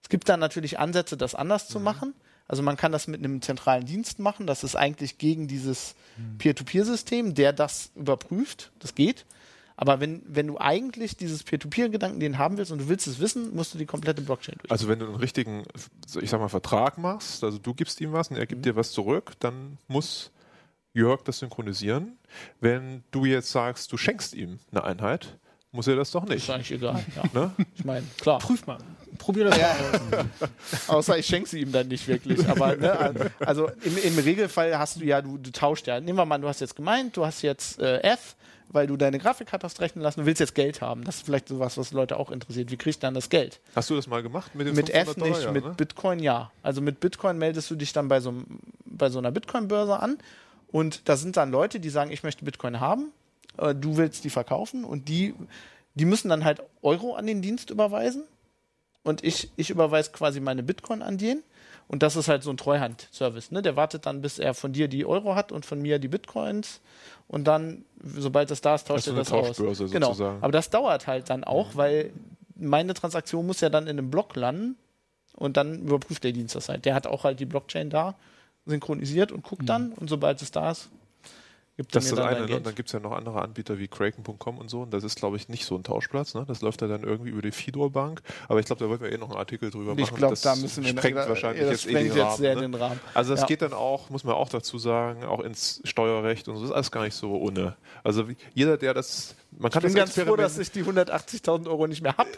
Es 0.00 0.08
gibt 0.08 0.28
dann 0.28 0.38
natürlich 0.38 0.78
Ansätze, 0.78 1.16
das 1.16 1.34
anders 1.34 1.68
Mhm. 1.68 1.72
zu 1.72 1.80
machen. 1.80 2.14
Also 2.48 2.62
man 2.62 2.76
kann 2.76 2.92
das 2.92 3.06
mit 3.08 3.18
einem 3.24 3.42
zentralen 3.42 3.84
Dienst 3.86 4.18
machen. 4.18 4.46
Das 4.46 4.62
ist 4.64 4.76
eigentlich 4.76 5.18
gegen 5.18 5.48
dieses 5.48 5.94
Mhm. 6.16 6.38
Peer-to-Peer-System, 6.38 7.34
der 7.34 7.52
das 7.52 7.90
überprüft. 7.94 8.70
Das 8.78 8.94
geht. 8.94 9.26
Aber 9.78 10.00
wenn, 10.00 10.22
wenn 10.26 10.46
du 10.46 10.58
eigentlich 10.58 11.16
dieses 11.18 11.42
Peer-to-Peer-Gedanken, 11.42 12.18
den 12.20 12.38
haben 12.38 12.56
willst 12.56 12.72
und 12.72 12.78
du 12.78 12.88
willst 12.88 13.06
es 13.06 13.18
wissen, 13.20 13.54
musst 13.54 13.74
du 13.74 13.78
die 13.78 13.84
komplette 13.84 14.22
Blockchain 14.22 14.54
durch. 14.58 14.70
Also 14.70 14.88
wenn 14.88 14.98
du 15.00 15.06
einen 15.06 15.16
richtigen, 15.16 15.64
ich 16.20 16.30
sag 16.30 16.40
mal, 16.40 16.48
Vertrag 16.48 16.96
machst, 16.96 17.44
also 17.44 17.58
du 17.58 17.74
gibst 17.74 18.00
ihm 18.00 18.12
was 18.12 18.28
und 18.30 18.36
er 18.36 18.44
Mhm. 18.44 18.48
gibt 18.48 18.64
dir 18.64 18.76
was 18.76 18.92
zurück, 18.92 19.32
dann 19.40 19.76
muss 19.88 20.30
Jörg 20.94 21.22
das 21.24 21.40
synchronisieren. 21.40 22.16
Wenn 22.58 23.04
du 23.10 23.26
jetzt 23.26 23.50
sagst, 23.50 23.92
du 23.92 23.98
schenkst 23.98 24.32
ihm 24.32 24.60
eine 24.70 24.82
Einheit, 24.84 25.36
muss 25.76 25.86
er 25.86 25.96
das 25.96 26.10
doch 26.10 26.24
ist 26.24 26.30
nicht. 26.30 26.50
eigentlich 26.50 26.72
egal. 26.72 27.04
Ja. 27.14 27.22
Ne? 27.40 27.50
Ich 27.76 27.84
meine, 27.84 28.04
klar. 28.20 28.38
Prüf 28.40 28.66
mal. 28.66 28.78
Probier 29.18 29.44
das 29.44 29.56
mal 29.58 29.70
aus. 29.70 30.88
Außer 30.88 31.18
ich 31.18 31.26
schenke 31.26 31.48
sie 31.48 31.60
ihm 31.60 31.72
dann 31.72 31.88
nicht 31.88 32.06
wirklich. 32.08 32.46
Aber 32.48 32.76
ne, 32.76 33.30
also 33.40 33.70
im, 33.82 33.96
im 33.96 34.18
Regelfall 34.18 34.76
hast 34.78 35.00
du 35.00 35.04
ja, 35.04 35.22
du, 35.22 35.38
du 35.38 35.50
tauscht 35.52 35.86
ja. 35.86 36.00
Nehmen 36.00 36.18
wir 36.18 36.26
mal, 36.26 36.38
du 36.38 36.48
hast 36.48 36.60
jetzt 36.60 36.76
gemeint, 36.76 37.16
du 37.16 37.24
hast 37.24 37.42
jetzt 37.42 37.78
äh, 37.80 38.00
F, 38.02 38.36
weil 38.68 38.86
du 38.86 38.96
deine 38.98 39.18
Grafikkarte 39.18 39.64
hast 39.64 39.80
rechnen 39.80 40.02
lassen, 40.02 40.20
du 40.20 40.26
willst 40.26 40.40
jetzt 40.40 40.54
Geld 40.54 40.80
haben. 40.82 41.02
Das 41.04 41.16
ist 41.16 41.24
vielleicht 41.24 41.48
sowas, 41.48 41.78
was 41.78 41.92
Leute 41.92 42.18
auch 42.18 42.30
interessiert. 42.30 42.70
Wie 42.70 42.76
kriegst 42.76 43.02
du 43.02 43.06
dann 43.06 43.14
das 43.14 43.30
Geld? 43.30 43.60
Hast 43.74 43.88
du 43.88 43.96
das 43.96 44.06
mal 44.06 44.22
gemacht 44.22 44.54
mit 44.54 44.66
den 44.66 44.74
Mit 44.74 44.90
F 44.90 45.06
500 45.08 45.16
Dollar, 45.20 45.30
nicht, 45.36 45.44
ja, 45.46 45.52
mit 45.52 45.64
ne? 45.64 45.74
Bitcoin 45.76 46.18
ja. 46.18 46.50
Also 46.62 46.80
mit 46.82 47.00
Bitcoin 47.00 47.38
meldest 47.38 47.70
du 47.70 47.74
dich 47.74 47.92
dann 47.94 48.08
bei 48.08 48.20
so, 48.20 48.28
einem- 48.30 48.58
bei 48.84 49.08
so 49.08 49.18
einer 49.18 49.30
Bitcoin-Börse 49.30 49.98
an 49.98 50.18
und 50.72 51.08
da 51.08 51.16
sind 51.16 51.36
dann 51.38 51.50
Leute, 51.50 51.80
die 51.80 51.88
sagen, 51.90 52.10
ich 52.10 52.22
möchte 52.22 52.44
Bitcoin 52.44 52.80
haben, 52.80 53.12
äh, 53.58 53.74
du 53.74 53.96
willst 53.96 54.24
die 54.24 54.30
verkaufen 54.30 54.84
und 54.84 55.08
die, 55.08 55.34
die 55.94 56.04
müssen 56.04 56.28
dann 56.28 56.44
halt 56.44 56.62
Euro 56.82 57.14
an 57.14 57.26
den 57.26 57.42
Dienst 57.42 57.70
überweisen 57.70 58.24
und 59.02 59.24
ich, 59.24 59.50
ich 59.56 59.70
überweise 59.70 60.10
quasi 60.10 60.40
meine 60.40 60.62
Bitcoin 60.62 61.02
an 61.02 61.18
den 61.18 61.42
und 61.88 62.02
das 62.02 62.16
ist 62.16 62.28
halt 62.28 62.42
so 62.42 62.50
ein 62.50 62.56
Treuhand-Service. 62.56 63.52
Ne? 63.52 63.62
Der 63.62 63.76
wartet 63.76 64.06
dann, 64.06 64.20
bis 64.20 64.38
er 64.38 64.54
von 64.54 64.72
dir 64.72 64.88
die 64.88 65.06
Euro 65.06 65.36
hat 65.36 65.52
und 65.52 65.64
von 65.64 65.80
mir 65.80 65.98
die 65.98 66.08
Bitcoins 66.08 66.80
und 67.28 67.44
dann, 67.44 67.84
sobald 68.02 68.50
das 68.50 68.60
da 68.60 68.74
ist, 68.74 68.88
tauscht 68.88 69.06
er 69.06 69.14
das 69.14 69.32
aus. 69.32 69.56
Genau. 69.56 69.72
sozusagen. 70.08 70.42
Aber 70.42 70.52
das 70.52 70.70
dauert 70.70 71.06
halt 71.06 71.30
dann 71.30 71.44
auch, 71.44 71.76
weil 71.76 72.12
meine 72.56 72.94
Transaktion 72.94 73.46
muss 73.46 73.60
ja 73.60 73.68
dann 73.68 73.84
in 73.84 73.98
einem 73.98 74.10
Block 74.10 74.34
landen 74.34 74.76
und 75.36 75.56
dann 75.56 75.80
überprüft 75.82 76.24
der 76.24 76.32
Dienst 76.32 76.54
das 76.54 76.68
halt. 76.68 76.84
Der 76.84 76.94
hat 76.94 77.06
auch 77.06 77.24
halt 77.24 77.38
die 77.38 77.46
Blockchain 77.46 77.90
da 77.90 78.14
synchronisiert 78.64 79.30
und 79.30 79.44
guckt 79.44 79.68
dann 79.68 79.92
und 79.92 80.08
sobald 80.08 80.42
es 80.42 80.50
da 80.50 80.72
ist, 80.72 80.88
gibt 81.76 81.94
Das 81.94 82.04
ist 82.06 82.12
das 82.16 82.20
eine, 82.26 82.46
ne? 82.46 82.60
Dann 82.60 82.74
gibt 82.74 82.88
es 82.88 82.92
ja 82.92 83.00
noch 83.00 83.12
andere 83.12 83.42
Anbieter 83.42 83.78
wie 83.78 83.86
Kraken.com 83.88 84.58
und 84.58 84.68
so. 84.70 84.82
Und 84.82 84.92
das 84.94 85.04
ist, 85.04 85.16
glaube 85.18 85.36
ich, 85.36 85.48
nicht 85.48 85.64
so 85.66 85.76
ein 85.76 85.84
Tauschplatz. 85.84 86.34
Ne? 86.34 86.44
Das 86.48 86.62
läuft 86.62 86.80
ja 86.82 86.88
dann 86.88 87.02
irgendwie 87.02 87.30
über 87.30 87.42
die 87.42 87.52
Fidor-Bank. 87.52 88.22
Aber 88.48 88.60
ich 88.60 88.66
glaube, 88.66 88.82
da 88.82 88.88
wollten 88.88 89.04
wir 89.04 89.12
eh 89.12 89.18
noch 89.18 89.28
einen 89.30 89.38
Artikel 89.38 89.70
drüber 89.70 89.90
machen. 89.94 90.00
Ich 90.00 90.10
glaube, 90.14 90.32
Das 90.32 90.40
da 90.40 90.56
müssen 90.56 90.84
wir 90.84 90.90
sprengt 90.90 91.16
da- 91.18 91.28
wahrscheinlich 91.28 91.62
ja, 91.62 91.70
jetzt 91.70 91.84
das 91.84 91.86
eh 91.86 91.90
sprengt 91.90 92.10
den 92.10 92.16
jetzt 92.16 92.24
Rahmen. 92.26 92.36
sehr 92.38 92.54
ne? 92.54 92.60
den 92.62 92.74
Rahmen. 92.74 93.00
Also 93.14 93.32
das 93.32 93.40
Ja. 93.42 93.46
geht 93.46 93.62
dann 93.62 93.72
auch, 93.74 94.10
muss 94.10 94.24
man 94.24 94.34
auch 94.34 94.48
dazu 94.48 94.78
sagen, 94.78 95.24
auch 95.24 95.40
ins 95.40 95.80
Steuerrecht 95.84 96.48
und 96.48 96.56
so. 96.56 96.62
Das 96.62 96.70
ist 96.70 96.74
alles 96.74 96.90
gar 96.90 97.04
nicht 97.04 97.14
so 97.14 97.32
ohne. 97.36 97.76
Also 98.02 98.28
wie, 98.28 98.36
jeder, 98.54 98.76
der 98.78 98.94
das, 98.94 99.34
man 99.58 99.70
kann 99.70 99.82
Ich 99.82 99.88
bin 99.88 99.96
ganz 99.96 100.18
froh, 100.18 100.36
dass 100.36 100.58
ich 100.58 100.70
die 100.70 100.82
180.000 100.82 101.66
Euro 101.68 101.86
nicht 101.86 102.02
mehr 102.02 102.16
habe. 102.16 102.30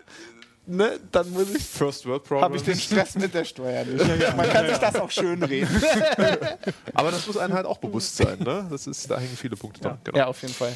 Ne? 0.69 1.01
Dann 1.11 1.31
muss 1.31 1.55
ich 1.55 1.65
First 1.65 2.05
World 2.05 2.25
Problem. 2.25 2.45
habe 2.45 2.57
ich 2.57 2.63
den 2.63 2.79
Stress 2.79 3.15
mit 3.15 3.33
der 3.33 3.45
Steuer 3.45 3.85
nicht. 3.85 4.05
Man 4.37 4.49
kann 4.49 4.67
sich 4.67 4.77
das 4.77 4.97
auch 4.97 5.11
schön 5.11 5.43
reden. 5.43 5.83
Aber 6.95 7.11
das 7.11 7.27
muss 7.27 7.39
einem 7.39 7.55
halt 7.55 7.65
auch 7.65 7.79
bewusst 7.79 8.17
sein. 8.17 8.39
Ne? 8.39 8.67
Das 8.71 8.87
ist, 8.87 9.11
da 9.11 9.19
hängen 9.19 9.37
viele 9.37 9.57
Punkte 9.57 9.81
dran. 9.81 9.99
Genau. 10.05 10.19
Ja, 10.19 10.27
auf 10.27 10.43
jeden 10.43 10.53
Fall. 10.53 10.73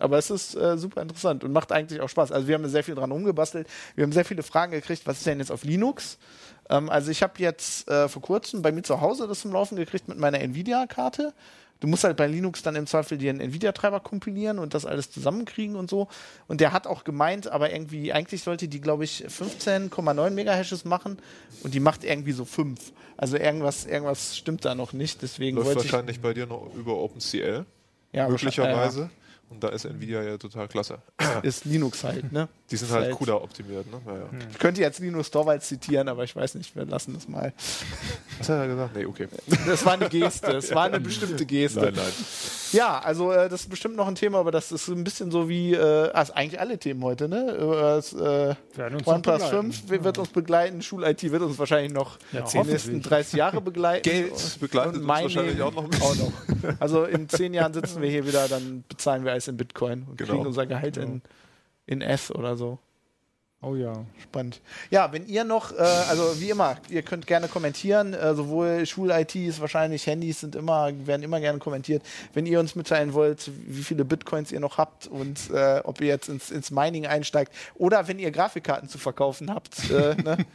Aber 0.00 0.18
es 0.18 0.30
ist 0.30 0.56
äh, 0.56 0.76
super 0.76 1.02
interessant 1.02 1.44
und 1.44 1.52
macht 1.52 1.70
eigentlich 1.70 2.00
auch 2.00 2.08
Spaß. 2.08 2.32
Also 2.32 2.48
wir 2.48 2.56
haben 2.56 2.68
sehr 2.68 2.82
viel 2.82 2.96
dran 2.96 3.12
rumgebastelt. 3.12 3.68
Wir 3.94 4.02
haben 4.02 4.12
sehr 4.12 4.24
viele 4.24 4.42
Fragen 4.42 4.72
gekriegt, 4.72 5.06
was 5.06 5.18
ist 5.18 5.26
denn 5.26 5.38
jetzt 5.38 5.52
auf 5.52 5.62
Linux? 5.62 6.18
Ähm, 6.68 6.90
also 6.90 7.10
ich 7.10 7.22
habe 7.22 7.34
jetzt 7.38 7.88
äh, 7.88 8.08
vor 8.08 8.22
kurzem 8.22 8.62
bei 8.62 8.72
mir 8.72 8.82
zu 8.82 9.00
Hause 9.00 9.28
das 9.28 9.40
zum 9.40 9.52
Laufen 9.52 9.76
gekriegt 9.76 10.08
mit 10.08 10.18
meiner 10.18 10.40
Nvidia-Karte. 10.40 11.32
Du 11.80 11.86
musst 11.86 12.04
halt 12.04 12.16
bei 12.16 12.26
Linux 12.26 12.62
dann 12.62 12.74
im 12.74 12.86
Zweifel 12.86 13.18
dir 13.18 13.30
einen 13.30 13.40
Nvidia-Treiber 13.40 14.00
kompilieren 14.00 14.58
und 14.58 14.74
das 14.74 14.84
alles 14.84 15.10
zusammenkriegen 15.10 15.76
und 15.76 15.88
so. 15.88 16.08
Und 16.48 16.60
der 16.60 16.72
hat 16.72 16.86
auch 16.86 17.04
gemeint, 17.04 17.48
aber 17.48 17.72
irgendwie, 17.72 18.12
eigentlich 18.12 18.42
sollte 18.42 18.66
die, 18.66 18.80
glaube 18.80 19.04
ich, 19.04 19.24
15,9 19.26 20.30
Megahashes 20.30 20.84
machen 20.84 21.18
und 21.62 21.74
die 21.74 21.80
macht 21.80 22.02
irgendwie 22.04 22.32
so 22.32 22.44
5. 22.44 22.92
Also 23.16 23.36
irgendwas, 23.36 23.86
irgendwas 23.86 24.36
stimmt 24.36 24.64
da 24.64 24.74
noch 24.74 24.92
nicht. 24.92 25.22
Deswegen 25.22 25.56
Läuft 25.56 25.76
wahrscheinlich 25.76 26.20
bei 26.20 26.34
dir 26.34 26.46
noch 26.46 26.72
über 26.74 26.96
OpenCL. 26.96 27.64
Ja, 28.12 28.28
möglicherweise. 28.28 29.10
Und 29.50 29.64
da 29.64 29.68
ist 29.68 29.84
Nvidia 29.84 30.22
ja 30.22 30.36
total 30.36 30.68
klasse. 30.68 30.98
Äh, 31.18 31.46
ist 31.46 31.64
Linux 31.64 32.04
halt, 32.04 32.30
ne? 32.32 32.48
Die 32.70 32.76
sind 32.76 32.88
Ist 32.88 32.94
halt 32.94 33.12
CUDA 33.12 33.34
optimiert. 33.34 33.90
Ne? 33.90 34.00
Naja. 34.04 34.28
Ich 34.50 34.58
könnte 34.58 34.82
jetzt 34.82 34.98
Linus 35.00 35.30
Torvalds 35.30 35.68
zitieren, 35.68 36.08
aber 36.08 36.24
ich 36.24 36.36
weiß 36.36 36.54
nicht, 36.56 36.76
wir 36.76 36.84
lassen 36.84 37.14
das 37.14 37.26
mal. 37.28 37.54
Was 38.38 38.48
hat 38.50 38.58
er 38.58 38.66
gesagt? 38.68 38.96
Nee, 38.96 39.06
okay. 39.06 39.26
Das 39.66 39.86
war 39.86 39.94
eine 39.94 40.08
Geste, 40.10 40.52
es 40.52 40.74
war 40.74 40.84
eine 40.84 41.00
bestimmte 41.08 41.46
Geste. 41.46 41.80
Nein, 41.80 41.94
nein. 41.96 42.12
Ja, 42.72 42.98
also 42.98 43.32
äh, 43.32 43.48
das 43.48 43.62
ist 43.62 43.70
bestimmt 43.70 43.96
noch 43.96 44.06
ein 44.06 44.14
Thema, 44.16 44.38
aber 44.38 44.50
das 44.50 44.70
ist 44.70 44.86
ein 44.88 45.02
bisschen 45.02 45.30
so 45.30 45.48
wie, 45.48 45.72
äh, 45.72 46.10
also 46.10 46.34
eigentlich 46.34 46.60
alle 46.60 46.76
Themen 46.78 47.02
heute, 47.02 47.26
ne? 47.26 47.52
Äh, 47.52 47.80
das, 47.80 48.12
äh, 48.12 48.54
Werden 48.74 48.96
uns 48.98 49.06
noch 49.06 49.14
OnePlus 49.14 49.42
begleiten. 49.44 49.72
5 49.72 50.04
wird 50.04 50.18
uns 50.18 50.28
begleiten, 50.28 50.82
Schul-IT 50.82 51.32
wird 51.32 51.42
uns 51.42 51.58
wahrscheinlich 51.58 51.92
noch 51.94 52.18
Ja, 52.32 52.42
die 52.42 52.58
nächsten 52.58 52.68
hoffentlich. 52.72 53.02
30 53.04 53.32
Jahre 53.34 53.60
begleiten. 53.62 54.02
Geld 54.02 54.60
begleitet 54.60 54.94
Und 54.96 55.00
uns 55.00 55.08
wahrscheinlich 55.08 55.62
auch 55.62 55.72
noch 55.72 55.84
ein 55.84 56.02
auch 56.02 56.14
noch. 56.16 56.32
Also 56.80 57.04
in 57.04 57.28
zehn 57.30 57.54
Jahren 57.54 57.72
sitzen 57.72 58.02
wir 58.02 58.10
hier 58.10 58.26
wieder, 58.26 58.46
dann 58.48 58.84
bezahlen 58.86 59.24
wir 59.24 59.32
alles 59.38 59.48
in 59.48 59.56
Bitcoin 59.56 60.02
und 60.08 60.18
Genau. 60.18 60.32
kriegen 60.32 60.46
unser 60.46 60.66
Gehalt 60.66 60.96
in, 60.96 61.22
in 61.86 62.02
F 62.02 62.30
oder 62.30 62.56
so. 62.56 62.78
Oh 63.60 63.74
ja. 63.74 63.92
Spannend. 64.22 64.60
Ja, 64.90 65.12
wenn 65.12 65.26
ihr 65.26 65.42
noch, 65.42 65.72
äh, 65.72 65.78
also 65.78 66.40
wie 66.40 66.50
immer, 66.50 66.76
ihr 66.90 67.02
könnt 67.02 67.26
gerne 67.26 67.48
kommentieren, 67.48 68.14
äh, 68.14 68.34
sowohl 68.34 68.86
Schul-IT 68.86 69.34
ist 69.34 69.60
wahrscheinlich, 69.60 70.06
Handys 70.06 70.40
sind 70.40 70.54
immer, 70.54 70.90
werden 71.06 71.22
immer 71.24 71.40
gerne 71.40 71.58
kommentiert. 71.58 72.02
Wenn 72.34 72.46
ihr 72.46 72.60
uns 72.60 72.76
mitteilen 72.76 73.14
wollt, 73.14 73.50
wie 73.66 73.82
viele 73.82 74.04
Bitcoins 74.04 74.52
ihr 74.52 74.60
noch 74.60 74.78
habt 74.78 75.08
und 75.08 75.50
äh, 75.50 75.80
ob 75.82 76.00
ihr 76.00 76.06
jetzt 76.06 76.28
ins, 76.28 76.50
ins 76.52 76.70
Mining 76.70 77.06
einsteigt 77.06 77.52
oder 77.74 78.06
wenn 78.06 78.20
ihr 78.20 78.30
Grafikkarten 78.30 78.88
zu 78.88 78.98
verkaufen 78.98 79.52
habt, 79.52 79.90
äh, 79.90 80.14
ne? 80.14 80.38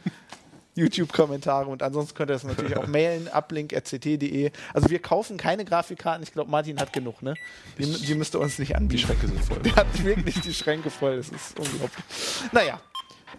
YouTube-Kommentare 0.74 1.68
und 1.68 1.82
ansonsten 1.82 2.14
könnt 2.14 2.30
ihr 2.30 2.34
das 2.34 2.44
natürlich 2.44 2.76
auch 2.76 2.86
mailen, 2.88 3.28
uplink.ct.de. 3.28 4.50
Also 4.72 4.90
wir 4.90 4.98
kaufen 5.00 5.36
keine 5.36 5.64
Grafikkarten, 5.64 6.22
ich 6.22 6.32
glaube 6.32 6.50
Martin 6.50 6.78
hat 6.80 6.92
genug, 6.92 7.22
ne? 7.22 7.34
Die, 7.78 7.84
die 7.86 8.14
müsst 8.14 8.34
ihr 8.34 8.40
uns 8.40 8.58
nicht 8.58 8.70
Die 8.70 8.74
anbieten. 8.76 9.02
Schränke 9.06 9.26
sind 9.28 9.44
voll. 9.44 9.58
Der 9.62 9.76
hat 9.76 10.04
wirklich 10.04 10.40
die 10.40 10.54
Schränke 10.54 10.90
voll, 10.90 11.16
das 11.16 11.28
ist 11.28 11.58
unglaublich. 11.58 12.04
Naja, 12.52 12.80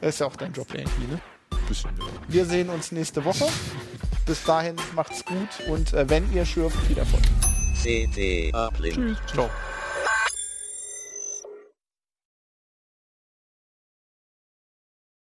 das 0.02 0.16
ist 0.16 0.20
ja 0.20 0.28
auch 0.28 0.36
dein 0.36 0.54
Job 0.54 0.68
irgendwie, 0.74 1.08
ne? 1.12 1.20
Bisschen, 1.68 1.92
ja. 1.98 2.06
Wir 2.28 2.46
sehen 2.46 2.70
uns 2.70 2.92
nächste 2.92 3.24
Woche. 3.26 3.46
Bis 4.26 4.44
dahin 4.44 4.76
macht's 4.96 5.24
gut 5.26 5.68
und 5.70 5.94
äh, 5.94 6.10
wenn 6.10 6.32
ihr 6.34 6.46
schürft, 6.46 6.78
viel 6.88 6.98
Erfolg. 6.98 7.24
CD 7.82 8.52
Uplink. 8.54 8.96
Tschüss. 8.96 9.18
Ciao. 9.34 9.50